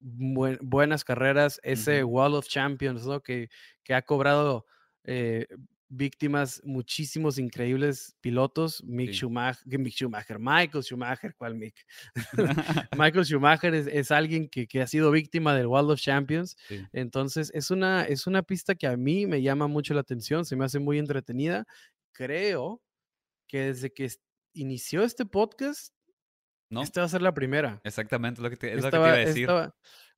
buenas 0.00 1.04
carreras. 1.04 1.60
Ese 1.64 2.02
Wall 2.02 2.34
of 2.34 2.48
Champions, 2.48 3.04
¿no? 3.04 3.20
Que, 3.20 3.50
que 3.82 3.92
ha 3.92 4.00
cobrado. 4.00 4.64
Eh, 5.04 5.46
víctimas 5.88 6.60
muchísimos 6.64 7.38
increíbles 7.38 8.16
pilotos, 8.20 8.82
Mick, 8.84 9.12
Schumacher, 9.12 9.78
Mick 9.78 9.94
Schumacher, 9.94 10.38
Michael 10.38 10.82
Schumacher, 10.82 11.34
¿cuál 11.36 11.54
Mick? 11.54 11.74
Michael 12.98 13.24
Schumacher 13.24 13.74
es, 13.74 14.10
alguien 14.10 14.48
que, 14.48 14.66
que, 14.66 14.82
ha 14.82 14.86
sido 14.86 15.10
víctima 15.10 15.54
del 15.54 15.66
World 15.66 15.92
of 15.92 16.00
Champions, 16.00 16.56
entonces 16.92 17.50
es 17.54 17.70
una, 17.70 18.04
es 18.04 18.26
una 18.26 18.42
pista 18.42 18.74
que 18.74 18.86
a 18.86 18.96
mí 18.96 19.26
me 19.26 19.42
llama 19.42 19.66
mucho 19.68 19.94
la 19.94 20.00
atención, 20.00 20.44
se 20.44 20.56
me 20.56 20.64
hace 20.64 20.78
muy 20.78 20.98
entretenida, 20.98 21.64
creo 22.12 22.82
que 23.46 23.66
desde 23.66 23.92
que 23.92 24.10
inició 24.54 25.04
este 25.04 25.26
podcast, 25.26 25.94
¿No? 26.70 26.82
esta 26.82 27.00
va 27.00 27.06
a 27.06 27.10
ser 27.10 27.22
la 27.22 27.34
primera. 27.34 27.80
Exactamente, 27.84 28.40
lo 28.40 28.50
que 28.50 28.56
te, 28.56 28.72
es 28.72 28.82
lo 28.82 28.84
que 28.84 28.90
te 28.90 28.96
iba 28.96 29.12
a 29.12 29.16
decir. 29.16 29.48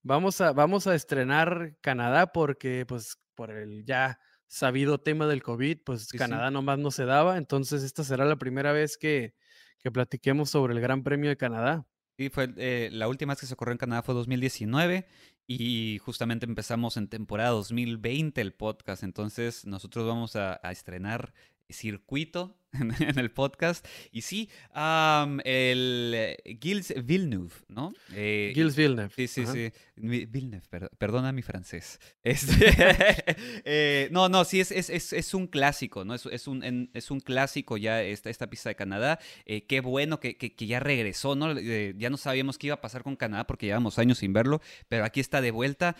vamos, 0.02 0.40
a, 0.40 0.52
vamos 0.52 0.86
a 0.86 0.94
estrenar 0.94 1.76
Canadá 1.80 2.32
porque 2.32 2.86
pues 2.86 3.18
por 3.34 3.50
el 3.50 3.84
ya 3.84 4.18
sabido 4.46 4.98
tema 4.98 5.26
del 5.26 5.42
COVID, 5.42 5.78
pues 5.84 6.08
Canadá 6.12 6.50
nomás 6.50 6.78
no 6.78 6.90
se 6.90 7.04
daba, 7.04 7.38
entonces 7.38 7.82
esta 7.82 8.04
será 8.04 8.24
la 8.24 8.36
primera 8.36 8.72
vez 8.72 8.96
que, 8.96 9.34
que 9.80 9.90
platiquemos 9.90 10.50
sobre 10.50 10.74
el 10.74 10.80
Gran 10.80 11.02
Premio 11.02 11.30
de 11.30 11.36
Canadá. 11.36 11.86
Sí, 12.16 12.30
fue 12.30 12.52
eh, 12.56 12.88
la 12.92 13.08
última 13.08 13.32
vez 13.32 13.40
que 13.40 13.46
se 13.46 13.56
corrió 13.56 13.72
en 13.72 13.78
Canadá 13.78 14.02
fue 14.02 14.14
2019 14.14 15.06
y 15.46 15.98
justamente 15.98 16.46
empezamos 16.46 16.96
en 16.96 17.08
temporada 17.08 17.50
2020 17.50 18.40
el 18.40 18.54
podcast, 18.54 19.02
entonces 19.02 19.66
nosotros 19.66 20.06
vamos 20.06 20.36
a, 20.36 20.58
a 20.62 20.72
estrenar 20.72 21.34
circuito 21.68 22.58
en, 23.00 23.18
el 23.18 23.30
podcast. 23.30 23.86
Y 24.10 24.22
sí, 24.22 24.50
el 24.74 26.12
eh, 26.14 26.58
Gilles 26.60 26.94
Villeneuve, 27.04 27.54
¿no? 27.68 27.92
Eh, 28.12 28.52
Gilles 28.54 28.76
Villeneuve. 28.76 29.10
Sí, 29.14 29.28
sí, 29.28 29.46
sí. 29.46 29.72
Villeneuve, 29.96 30.66
perdona 30.98 31.32
mi 31.32 31.42
francés. 31.42 32.00
Este, 32.26 32.74
eh, 33.64 34.08
no, 34.10 34.28
no, 34.28 34.44
sí, 34.44 34.58
es, 34.60 34.72
es, 34.72 34.90
es, 34.90 35.34
un 35.34 35.46
clásico, 35.46 36.04
¿no? 36.04 36.14
Es, 36.14 36.26
es, 36.26 36.48
un, 36.48 36.90
es 36.92 37.10
un 37.12 37.20
clásico 37.20 37.76
ya 37.76 38.02
esta, 38.02 38.30
esta 38.30 38.50
pista 38.50 38.68
de 38.68 38.74
Canadá. 38.74 39.20
qué 39.44 39.80
bueno 39.80 40.18
que, 40.18 40.36
que, 40.36 40.66
ya 40.66 40.80
regresó, 40.80 41.36
¿no? 41.36 41.58
ya 41.58 42.10
no 42.10 42.16
sabíamos 42.16 42.58
qué 42.58 42.66
iba 42.68 42.74
a 42.74 42.80
pasar 42.80 43.04
con 43.04 43.14
Canadá 43.14 43.46
porque 43.46 43.66
llevamos 43.66 43.98
años 44.00 44.18
sin 44.18 44.32
verlo, 44.32 44.60
pero 44.88 45.04
aquí 45.04 45.20
está 45.20 45.40
de 45.40 45.52
vuelta. 45.52 45.94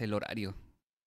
el 0.00 0.14
horario. 0.14 0.56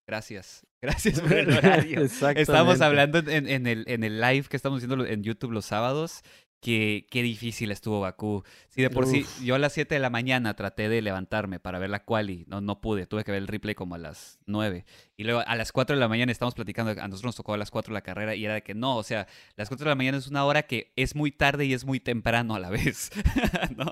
Gracias. 0.07 0.65
Gracias 0.81 1.21
por 1.21 1.33
el 1.33 1.51
horario. 1.57 2.01
Estamos 2.01 2.81
hablando 2.81 3.19
en, 3.19 3.67
el, 3.67 3.83
en 3.87 4.03
el 4.03 4.19
live 4.19 4.45
que 4.49 4.57
estamos 4.57 4.83
haciendo 4.83 5.05
en 5.05 5.23
YouTube 5.23 5.51
los 5.51 5.65
sábados. 5.65 6.23
Que, 6.59 7.07
qué 7.09 7.23
difícil 7.23 7.71
estuvo 7.71 8.01
Bakú. 8.01 8.43
Sí, 8.69 8.83
de 8.83 8.91
por 8.91 9.07
sí, 9.07 9.25
yo 9.43 9.55
a 9.55 9.59
las 9.59 9.73
7 9.73 9.95
de 9.95 9.99
la 9.99 10.11
mañana 10.11 10.53
traté 10.53 10.89
de 10.89 11.01
levantarme 11.01 11.59
para 11.59 11.79
ver 11.79 11.89
la 11.89 12.03
quali. 12.03 12.45
No, 12.47 12.61
no 12.61 12.81
pude. 12.81 13.07
Tuve 13.07 13.23
que 13.23 13.31
ver 13.31 13.41
el 13.41 13.47
replay 13.47 13.73
como 13.73 13.95
a 13.95 13.97
las 13.97 14.37
9. 14.45 14.85
Y 15.17 15.23
luego 15.23 15.41
a 15.43 15.55
las 15.55 15.71
4 15.71 15.95
de 15.95 15.99
la 15.99 16.07
mañana 16.07 16.31
estamos 16.31 16.53
platicando. 16.53 16.91
A 16.91 17.07
nosotros 17.07 17.23
nos 17.23 17.35
tocó 17.35 17.55
a 17.55 17.57
las 17.57 17.71
4 17.71 17.91
la 17.91 18.01
carrera 18.01 18.35
y 18.35 18.45
era 18.45 18.55
de 18.55 18.61
que 18.61 18.75
no, 18.75 18.95
o 18.95 19.03
sea, 19.03 19.27
las 19.55 19.69
4 19.69 19.85
de 19.85 19.89
la 19.89 19.95
mañana 19.95 20.19
es 20.19 20.27
una 20.27 20.45
hora 20.45 20.63
que 20.63 20.93
es 20.95 21.15
muy 21.15 21.31
tarde 21.31 21.65
y 21.65 21.73
es 21.73 21.83
muy 21.83 21.99
temprano 21.99 22.53
a 22.53 22.59
la 22.59 22.69
vez. 22.69 23.09
¿No? 23.75 23.91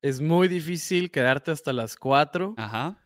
Es 0.00 0.22
muy 0.22 0.48
difícil 0.48 1.10
quedarte 1.10 1.50
hasta 1.50 1.74
las 1.74 1.96
4. 1.96 2.54
Ajá 2.56 2.96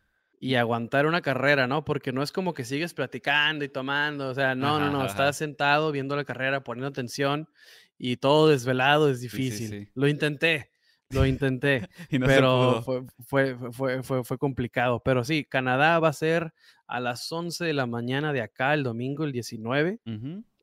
y 0.43 0.57
aguantar 0.57 1.07
una 1.07 1.23
carrera, 1.23 1.69
¿no? 1.69 1.85
Porque 1.85 2.13
no 2.13 2.21
es 2.21 2.33
como 2.33 2.53
que 2.53 2.65
sigues 2.65 2.95
platicando 2.95 3.65
y 3.65 3.69
tomando, 3.69 4.29
o 4.29 4.35
sea, 4.35 4.57
no, 4.57 4.81
no, 4.81 4.91
no, 4.91 5.07
estás 5.07 5.37
sentado 5.37 5.93
viendo 5.93 6.17
la 6.17 6.25
carrera, 6.25 6.65
poniendo 6.65 6.89
atención 6.89 7.49
y 7.97 8.17
todo 8.17 8.49
desvelado 8.49 9.09
es 9.09 9.21
difícil. 9.21 9.89
Lo 9.95 10.09
intenté, 10.09 10.73
lo 11.11 11.27
intenté, 11.27 11.89
pero 12.27 12.83
fue, 12.83 13.05
fue, 13.25 13.57
fue, 13.71 14.03
fue, 14.03 14.25
fue, 14.25 14.37
complicado. 14.37 15.01
Pero 15.05 15.23
sí, 15.23 15.45
Canadá 15.45 16.01
va 16.01 16.09
a 16.09 16.13
ser 16.13 16.53
a 16.89 16.99
las 16.99 17.31
11 17.31 17.65
de 17.65 17.75
la 17.75 17.87
mañana 17.87 18.33
de 18.33 18.41
acá, 18.41 18.75
el 18.75 18.83
domingo, 18.83 19.23
el 19.23 19.31
19, 19.31 20.01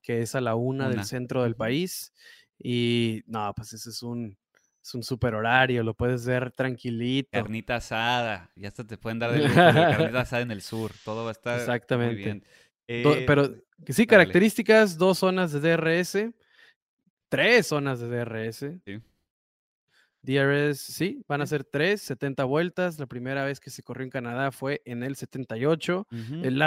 que 0.02 0.22
es 0.22 0.36
a 0.36 0.42
la 0.42 0.56
una, 0.56 0.90
del 0.90 1.06
centro 1.06 1.44
del 1.44 1.56
país. 1.56 2.12
Y 2.62 3.24
no, 3.28 3.54
pues 3.56 3.72
ese 3.72 3.92
es 3.92 4.04
un, 4.04 4.38
es 4.90 4.96
un 4.96 5.04
super 5.04 5.36
horario, 5.36 5.84
lo 5.84 5.94
puedes 5.94 6.26
ver 6.26 6.52
tranquilito. 6.52 7.30
Carnita 7.32 7.76
asada, 7.76 8.50
ya 8.56 8.70
hasta 8.70 8.86
te 8.86 8.98
pueden 8.98 9.20
dar 9.20 9.32
de 9.32 9.42
carnita 9.54 10.22
asada 10.22 10.42
en 10.42 10.52
el 10.52 10.62
sur, 10.62 10.92
todo 11.06 11.24
va 11.24 11.30
a 11.30 11.32
estar 11.34 11.60
Exactamente. 11.60 12.16
muy 12.16 12.24
bien. 12.24 12.44
Eh, 12.88 13.24
pero 13.28 13.54
sí, 13.88 14.08
características, 14.08 14.98
dos 14.98 15.20
zonas 15.20 15.52
de 15.52 15.60
DRS, 15.60 16.34
tres 17.30 17.68
zonas 17.68 18.00
de 18.00 18.08
DRS. 18.08 18.58
Sí. 18.84 19.00
DRS, 20.22 20.80
sí, 20.80 21.24
van 21.28 21.42
a 21.42 21.48
ser 21.48 21.64
tres, 21.64 22.02
70 22.02 22.44
vueltas. 22.44 23.00
La 23.00 23.06
primera 23.06 23.46
vez 23.46 23.60
que 23.60 23.70
se 23.70 23.84
corrió 23.84 24.04
en 24.04 24.10
Canadá 24.10 24.52
fue 24.52 24.82
en 24.86 25.04
el 25.04 25.16
78. 25.16 26.08
el, 26.44 26.60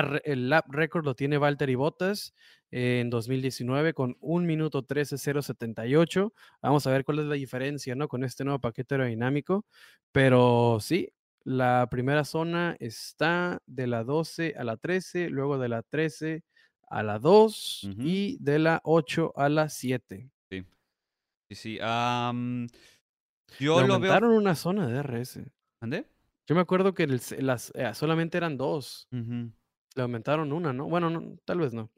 lap, 0.48 0.64
record 0.68 1.04
lo 1.04 1.14
tiene 1.14 1.38
Valtteri 1.38 1.74
Bottas 1.74 2.34
en 2.70 3.10
2019 3.10 3.92
con 3.92 4.16
1 4.20 4.46
minuto 4.46 4.86
13.078. 4.86 6.32
Vamos 6.62 6.86
a 6.86 6.90
ver 6.90 7.04
cuál 7.04 7.18
es 7.18 7.26
la 7.26 7.34
diferencia, 7.34 7.94
¿no? 7.94 8.08
Con 8.08 8.24
este 8.24 8.44
nuevo 8.44 8.58
paquete 8.58 8.94
aerodinámico. 8.94 9.66
Pero 10.12 10.78
sí, 10.80 11.12
la 11.44 11.88
primera 11.90 12.24
zona 12.24 12.76
está 12.80 13.60
de 13.66 13.86
la 13.86 14.02
12 14.02 14.54
a 14.56 14.64
la 14.64 14.76
13, 14.78 15.28
luego 15.28 15.58
de 15.58 15.68
la 15.68 15.82
13 15.82 16.42
a 16.88 17.02
la 17.02 17.18
2 17.18 17.90
y 17.98 18.36
de 18.40 18.58
la 18.58 18.80
8 18.84 19.32
a 19.36 19.48
la 19.48 19.68
7. 19.68 20.30
Sí, 20.50 20.64
sí. 21.54 21.78
Yo 23.58 23.80
Le 23.80 23.88
lo 23.88 24.00
veo. 24.00 24.30
una 24.30 24.54
zona 24.54 24.86
de 24.86 24.94
DRS. 24.94 25.40
¿Dónde? 25.80 26.06
Yo 26.46 26.54
me 26.54 26.60
acuerdo 26.60 26.94
que 26.94 27.06
las, 27.06 27.72
eh, 27.74 27.90
solamente 27.94 28.36
eran 28.36 28.56
dos. 28.56 29.08
Le 29.10 30.02
aumentaron 30.02 30.52
una, 30.52 30.72
¿no? 30.72 30.88
Bueno, 30.88 31.10
no, 31.10 31.36
tal 31.44 31.58
vez 31.58 31.72
no. 31.72 31.90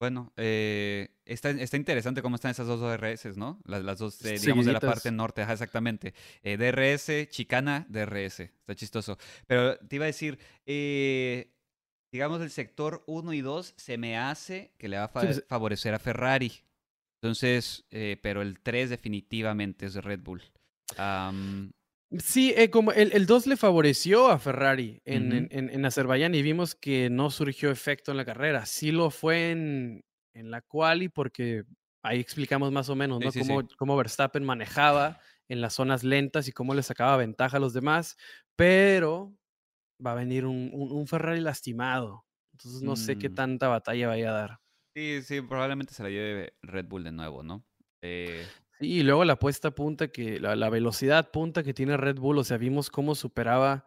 Bueno, 0.00 0.32
eh, 0.38 1.10
está, 1.26 1.50
está, 1.50 1.76
interesante 1.76 2.22
cómo 2.22 2.36
están 2.36 2.52
esas 2.52 2.66
dos 2.66 2.80
DRS, 2.80 3.36
¿no? 3.36 3.60
Las, 3.66 3.84
las 3.84 3.98
dos, 3.98 4.24
eh, 4.24 4.38
digamos, 4.40 4.64
de 4.64 4.72
la 4.72 4.80
parte 4.80 5.12
norte, 5.12 5.42
ajá, 5.42 5.52
exactamente. 5.52 6.14
Eh, 6.42 6.56
DRS, 6.56 7.28
chicana, 7.28 7.84
DRS. 7.90 8.40
Está 8.40 8.74
chistoso. 8.74 9.18
Pero 9.46 9.76
te 9.76 9.96
iba 9.96 10.06
a 10.06 10.06
decir, 10.06 10.38
digamos, 12.10 12.40
el 12.40 12.50
sector 12.50 13.04
1 13.06 13.34
y 13.34 13.42
2 13.42 13.74
se 13.76 13.98
me 13.98 14.16
hace 14.16 14.72
que 14.78 14.88
le 14.88 14.96
va 14.96 15.04
a 15.04 15.12
pues 15.12 15.44
favorecer 15.46 15.92
a 15.92 15.98
Ferrari. 15.98 16.50
Entonces, 17.20 17.84
pero 18.22 18.40
el 18.40 18.58
3 18.60 18.88
definitivamente 18.88 19.84
es 19.84 19.96
Red 19.96 20.20
Bull. 20.20 20.42
Sí, 22.18 22.52
eh, 22.56 22.70
como 22.70 22.90
el, 22.90 23.26
2 23.26 23.46
le 23.46 23.56
favoreció 23.56 24.28
a 24.28 24.38
Ferrari 24.38 25.00
en, 25.04 25.48
en, 25.50 25.84
Azerbaiyán 25.84 26.34
y 26.34 26.42
vimos 26.42 26.74
que 26.74 27.08
no 27.08 27.30
surgió 27.30 27.70
efecto 27.70 28.10
en 28.10 28.16
la 28.16 28.24
carrera. 28.24 28.66
Sí 28.66 28.90
lo 28.90 29.10
fue 29.10 29.52
en, 29.52 30.04
en 30.34 30.50
la 30.50 30.60
quali 30.60 31.08
porque 31.08 31.64
ahí 32.02 32.18
explicamos 32.18 32.72
más 32.72 32.88
o 32.88 32.96
menos 32.96 33.20
¿no? 33.20 33.64
cómo, 33.78 33.96
Verstappen 33.96 34.44
manejaba 34.44 35.20
en 35.48 35.60
las 35.60 35.74
zonas 35.74 36.04
lentas 36.04 36.48
y 36.48 36.52
cómo 36.52 36.74
le 36.74 36.82
sacaba 36.82 37.16
ventaja 37.16 37.56
a 37.56 37.60
los 37.60 37.72
demás, 37.72 38.16
pero 38.56 39.34
va 40.04 40.12
a 40.12 40.16
venir 40.16 40.46
un, 40.46 41.06
Ferrari 41.06 41.40
lastimado. 41.40 42.24
Entonces 42.52 42.82
no 42.82 42.96
sé 42.96 43.18
qué 43.18 43.28
mm. 43.28 43.34
tanta 43.34 43.68
batalla 43.68 44.08
vaya 44.08 44.30
a 44.30 44.32
dar. 44.32 44.60
Sí, 44.94 45.22
sí, 45.22 45.40
probablemente 45.40 45.94
se 45.94 46.02
la 46.02 46.10
lleve 46.10 46.54
Red 46.62 46.86
Bull 46.86 47.04
de 47.04 47.12
nuevo, 47.12 47.42
¿no? 47.42 47.64
Eh, 48.02 48.44
y 48.80 49.02
luego 49.02 49.24
la 49.24 49.38
puesta 49.38 49.70
punta 49.72 50.08
que, 50.08 50.40
la, 50.40 50.70
velocidad 50.70 51.30
punta 51.30 51.62
que 51.62 51.74
tiene 51.74 51.96
Red 51.96 52.16
Bull, 52.16 52.38
o 52.38 52.44
sea, 52.44 52.56
vimos 52.56 52.90
cómo 52.90 53.14
superaba 53.14 53.84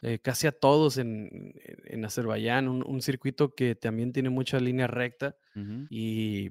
eh, 0.00 0.20
casi 0.20 0.46
a 0.46 0.52
todos 0.52 0.96
en, 0.96 1.54
en 1.84 2.04
Azerbaiyán, 2.04 2.68
un, 2.68 3.02
circuito 3.02 3.54
que 3.54 3.74
también 3.74 4.12
tiene 4.12 4.30
mucha 4.30 4.60
línea 4.60 4.86
recta 4.86 5.36
y 5.90 6.50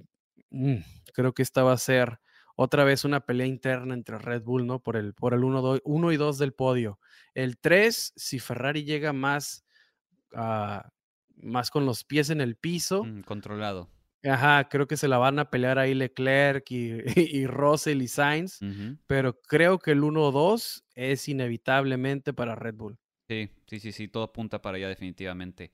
mm, 0.50 0.76
creo 1.14 1.34
que 1.34 1.44
esta 1.44 1.64
va 1.64 1.72
a 1.72 1.78
ser 1.78 2.20
otra 2.58 2.84
vez 2.84 3.06
una 3.06 3.22
pelea 3.22 3.48
interna 3.48 3.94
entre 3.94 4.18
Red 4.18 4.44
Bull, 4.44 4.66
¿no? 4.66 4.80
Por 4.80 4.98
el, 4.98 5.14
por 5.14 5.34
el 5.34 5.44
1 5.44 6.12
y 6.12 6.18
2 6.18 6.38
del 6.40 6.54
podio. 6.54 7.00
El 7.36 7.60
3, 7.60 8.14
si 8.16 8.40
Ferrari 8.40 8.84
llega 8.84 9.14
más, 9.14 9.64
ah, 10.34 10.90
más 11.36 11.70
con 11.70 11.86
los 11.86 12.04
pies 12.04 12.32
en 12.32 12.42
el 12.42 12.56
piso. 12.56 13.04
Mm, 13.04 13.22
controlado. 13.22 13.90
Ajá, 14.30 14.68
creo 14.70 14.88
que 14.88 14.98
se 14.98 15.08
la 15.08 15.18
van 15.18 15.40
a 15.40 15.50
pelear 15.50 15.80
ahí 15.80 15.94
Leclerc 15.94 16.70
y, 16.72 17.02
y 17.16 17.48
Russell 17.48 18.02
y 18.02 18.08
Sainz, 18.08 18.60
pero 19.06 19.42
creo 19.42 19.80
que 19.80 19.92
el 19.92 20.04
1-2 20.04 20.86
es 20.96 21.28
inevitablemente 21.28 22.34
para 22.34 22.56
Red 22.56 22.76
Bull. 22.76 23.00
Sí, 23.30 23.50
sí, 23.68 23.80
sí, 23.80 23.92
sí, 23.92 24.08
todo 24.08 24.24
apunta 24.24 24.62
para 24.62 24.78
allá 24.78 24.88
definitivamente. 24.88 25.74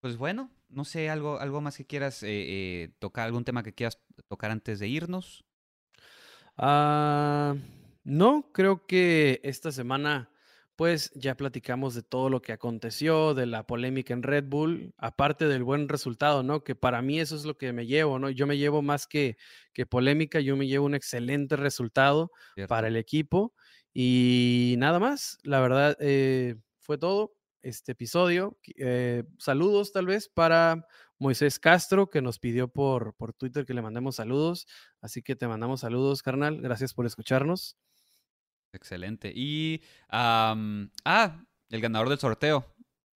pues 0.00 0.16
bueno, 0.16 0.50
no 0.68 0.84
sé, 0.84 1.10
algo, 1.10 1.38
algo 1.38 1.60
más 1.60 1.76
que 1.76 1.86
quieras 1.86 2.22
eh, 2.22 2.28
eh, 2.28 2.90
tocar, 2.98 3.26
algún 3.26 3.44
tema 3.44 3.62
que 3.62 3.74
quieras 3.74 4.00
tocar 4.28 4.50
antes 4.50 4.78
de 4.78 4.88
irnos. 4.88 5.44
Ah, 6.56 7.54
no, 8.04 8.50
creo 8.52 8.86
que 8.86 9.40
esta 9.44 9.70
semana 9.70 10.30
pues 10.78 11.10
ya 11.16 11.36
platicamos 11.36 11.96
de 11.96 12.04
todo 12.04 12.30
lo 12.30 12.40
que 12.40 12.52
aconteció, 12.52 13.34
de 13.34 13.46
la 13.46 13.66
polémica 13.66 14.14
en 14.14 14.22
Red 14.22 14.44
Bull, 14.46 14.94
aparte 14.96 15.48
del 15.48 15.64
buen 15.64 15.88
resultado, 15.88 16.44
¿no? 16.44 16.62
Que 16.62 16.76
para 16.76 17.02
mí 17.02 17.18
eso 17.18 17.34
es 17.34 17.44
lo 17.44 17.58
que 17.58 17.72
me 17.72 17.84
llevo, 17.88 18.20
¿no? 18.20 18.30
Yo 18.30 18.46
me 18.46 18.58
llevo 18.58 18.80
más 18.80 19.08
que, 19.08 19.38
que 19.72 19.86
polémica, 19.86 20.38
yo 20.38 20.56
me 20.56 20.68
llevo 20.68 20.86
un 20.86 20.94
excelente 20.94 21.56
resultado 21.56 22.30
para 22.68 22.86
el 22.86 22.96
equipo 22.96 23.54
y 23.92 24.76
nada 24.78 25.00
más, 25.00 25.38
la 25.42 25.58
verdad 25.58 25.96
eh, 25.98 26.54
fue 26.78 26.96
todo 26.96 27.34
este 27.60 27.90
episodio. 27.90 28.56
Eh, 28.76 29.24
saludos 29.36 29.90
tal 29.90 30.06
vez 30.06 30.28
para 30.28 30.86
Moisés 31.18 31.58
Castro, 31.58 32.08
que 32.08 32.22
nos 32.22 32.38
pidió 32.38 32.68
por, 32.68 33.16
por 33.16 33.32
Twitter 33.32 33.66
que 33.66 33.74
le 33.74 33.82
mandemos 33.82 34.14
saludos, 34.14 34.68
así 35.00 35.22
que 35.22 35.34
te 35.34 35.48
mandamos 35.48 35.80
saludos, 35.80 36.22
carnal, 36.22 36.60
gracias 36.60 36.94
por 36.94 37.04
escucharnos. 37.04 37.76
Excelente. 38.72 39.32
Y, 39.34 39.82
ah, 40.10 40.54
el 41.70 41.80
ganador 41.80 42.08
del 42.08 42.18
sorteo. 42.18 42.64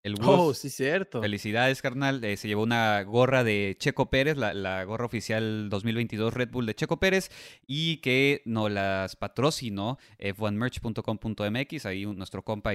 El 0.03 0.17
oh, 0.25 0.53
sí, 0.53 0.69
cierto. 0.69 1.21
Felicidades, 1.21 1.81
carnal. 1.81 2.25
Eh, 2.25 2.37
se 2.37 2.49
llevó 2.49 2.65
una 2.65 3.05
gorra 3.05 3.45
de 3.45 3.77
Checo 3.79 4.11
Pérez, 4.11 4.37
la, 4.37 4.83
gorra 4.83 5.07
oficial 5.07 5.69
2022 5.71 6.35
Red 6.35 6.51
Bull 6.51 6.67
de 6.67 6.75
Checo 6.75 6.99
Pérez, 6.99 7.31
y 7.69 7.99
que 7.99 8.43
nos 8.45 8.69
las 8.69 9.15
patrocinó 9.15 9.99
f1merch.com.mx. 10.19 11.87
Ahí 11.87 12.05
nuestro 12.05 12.43
compa 12.43 12.73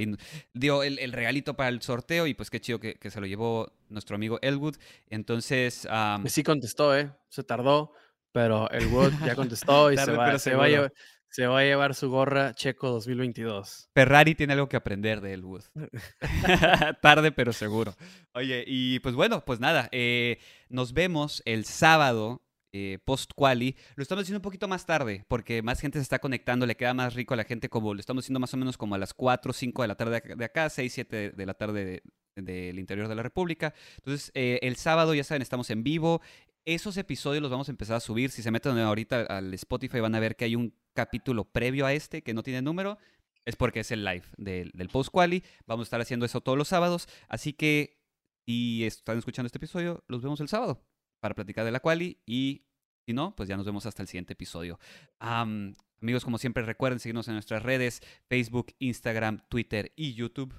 dio 0.53 0.83
el, 0.83 1.11
regalito 1.11 1.55
para 1.55 1.67
el 1.67 1.81
sorteo, 1.81 2.27
y 2.27 2.33
pues 2.33 2.49
qué 2.49 2.61
chido 2.61 2.79
que, 2.79 2.97
se 3.09 3.19
lo 3.19 3.27
llevó 3.27 3.73
nuestro 3.89 4.15
amigo 4.15 4.39
Elwood. 4.41 4.77
Entonces. 5.09 5.85
sí 6.27 6.43
contestó, 6.43 6.97
¿eh? 6.97 7.11
Se 7.27 7.43
tardó, 7.43 7.91
pero 8.31 8.71
Elwood 8.71 9.11
ya 9.25 9.35
contestó 9.35 9.91
y 9.91 9.97
se 9.97 10.13
va, 10.13 10.39
se 10.39 10.55
va 10.55 10.63
a 10.63 10.69
llevar 10.69 10.93
se 11.29 11.47
va 11.47 11.59
a 11.59 11.63
llevar 11.63 11.95
su 11.95 12.09
gorra 12.09 12.53
Checo 12.53 12.89
2022. 12.89 13.89
Ferrari 13.93 14.35
tiene 14.35 14.53
algo 14.53 14.69
que 14.69 14.77
aprender 14.77 15.21
de 15.21 15.33
Elwood. 15.33 15.63
Tarde, 17.01 17.31
pero 17.31 17.53
seguro. 17.53 17.95
Oye, 18.33 18.63
y 18.65 18.99
pues 18.99 19.15
bueno, 19.15 19.43
pues 19.45 19.59
nada, 19.59 19.89
eh, 19.91 20.39
nos 20.69 20.93
vemos 20.93 21.41
el 21.45 21.65
sábado 21.65 22.41
eh, 22.73 22.99
post-quali. 23.05 23.75
Lo 23.95 24.03
estamos 24.03 24.23
haciendo 24.23 24.39
un 24.39 24.43
poquito 24.43 24.67
más 24.67 24.85
tarde, 24.85 25.25
porque 25.27 25.61
más 25.61 25.79
gente 25.79 25.99
se 25.99 26.03
está 26.03 26.19
conectando, 26.19 26.65
le 26.65 26.75
queda 26.75 26.93
más 26.93 27.13
rico 27.13 27.33
a 27.33 27.37
la 27.37 27.43
gente 27.43 27.69
como 27.69 27.93
lo 27.93 27.99
estamos 27.99 28.25
haciendo 28.25 28.39
más 28.39 28.53
o 28.53 28.57
menos 28.57 28.77
como 28.77 28.95
a 28.95 28.97
las 28.97 29.13
4 29.13 29.49
o 29.49 29.53
5 29.53 29.81
de 29.81 29.87
la 29.87 29.95
tarde 29.95 30.21
de 30.35 30.45
acá, 30.45 30.69
6, 30.69 30.93
7 30.93 31.31
de 31.31 31.45
la 31.45 31.53
tarde 31.53 32.03
del 32.35 32.79
interior 32.79 33.07
de 33.07 33.15
la 33.15 33.23
República. 33.23 33.73
Entonces, 33.95 34.31
eh, 34.33 34.59
el 34.61 34.75
sábado, 34.75 35.13
ya 35.13 35.23
saben, 35.23 35.41
estamos 35.41 35.69
en 35.69 35.83
vivo. 35.83 36.21
Esos 36.67 36.97
episodios 36.97 37.41
los 37.41 37.49
vamos 37.49 37.69
a 37.69 37.71
empezar 37.71 37.95
a 37.95 38.01
subir. 38.01 38.29
Si 38.29 38.43
se 38.43 38.51
meten 38.51 38.77
ahorita 38.77 39.21
al 39.21 39.53
Spotify 39.53 40.01
van 40.01 40.15
a 40.15 40.19
ver 40.19 40.35
que 40.35 40.43
hay 40.43 40.57
un 40.57 40.75
capítulo 40.93 41.45
previo 41.45 41.85
a 41.85 41.93
este 41.93 42.23
que 42.23 42.33
no 42.33 42.43
tiene 42.43 42.61
número. 42.61 42.97
Es 43.45 43.55
porque 43.55 43.79
es 43.79 43.91
el 43.91 44.03
live 44.03 44.25
del, 44.35 44.71
del 44.73 44.89
post 44.89 45.09
quali. 45.09 45.45
Vamos 45.65 45.85
a 45.85 45.87
estar 45.87 46.01
haciendo 46.01 46.25
eso 46.25 46.41
todos 46.41 46.57
los 46.57 46.67
sábados. 46.67 47.07
Así 47.29 47.53
que 47.53 48.01
si 48.45 48.83
están 48.83 49.17
escuchando 49.17 49.45
este 49.45 49.59
episodio, 49.59 50.03
los 50.09 50.21
vemos 50.21 50.41
el 50.41 50.49
sábado 50.49 50.83
para 51.21 51.35
platicar 51.35 51.63
de 51.63 51.71
la 51.71 51.79
quali. 51.79 52.19
Y 52.25 52.65
si 53.05 53.13
no, 53.13 53.33
pues 53.33 53.47
ya 53.47 53.55
nos 53.55 53.65
vemos 53.65 53.85
hasta 53.85 54.01
el 54.01 54.09
siguiente 54.09 54.33
episodio. 54.33 54.77
amigos, 55.21 56.25
como 56.25 56.37
siempre, 56.37 56.63
recuerden 56.63 56.99
seguirnos 56.99 57.29
en 57.29 57.35
nuestras 57.35 57.63
redes: 57.63 58.01
Facebook, 58.27 58.73
Instagram, 58.79 59.39
Twitter 59.47 59.93
y 59.95 60.15
YouTube 60.15 60.53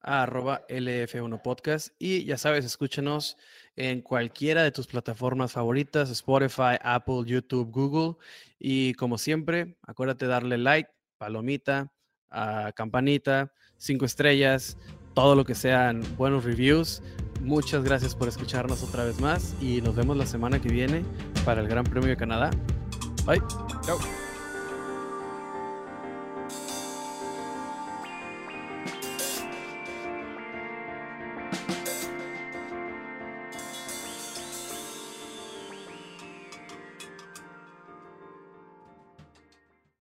arroba 0.00 0.66
LF1 0.68 1.42
Podcast. 1.42 1.94
Y 1.98 2.24
ya 2.24 2.38
sabes, 2.38 2.64
escúchanos 2.64 3.36
en 3.78 4.02
cualquiera 4.02 4.64
de 4.64 4.72
tus 4.72 4.88
plataformas 4.88 5.52
favoritas, 5.52 6.10
Spotify, 6.10 6.76
Apple, 6.82 7.22
YouTube, 7.24 7.70
Google. 7.70 8.16
Y 8.58 8.94
como 8.94 9.18
siempre, 9.18 9.76
acuérdate 9.86 10.26
darle 10.26 10.58
like, 10.58 10.90
palomita, 11.16 11.92
a 12.28 12.72
campanita, 12.74 13.52
cinco 13.76 14.04
estrellas, 14.04 14.76
todo 15.14 15.36
lo 15.36 15.44
que 15.44 15.54
sean 15.54 16.02
buenos 16.16 16.44
reviews. 16.44 17.02
Muchas 17.40 17.84
gracias 17.84 18.16
por 18.16 18.26
escucharnos 18.26 18.82
otra 18.82 19.04
vez 19.04 19.20
más 19.20 19.54
y 19.60 19.80
nos 19.80 19.94
vemos 19.94 20.16
la 20.16 20.26
semana 20.26 20.60
que 20.60 20.68
viene 20.68 21.04
para 21.44 21.60
el 21.60 21.68
Gran 21.68 21.84
Premio 21.84 22.08
de 22.08 22.16
Canadá. 22.16 22.50
Bye. 23.24 23.40
Chao. 23.86 23.98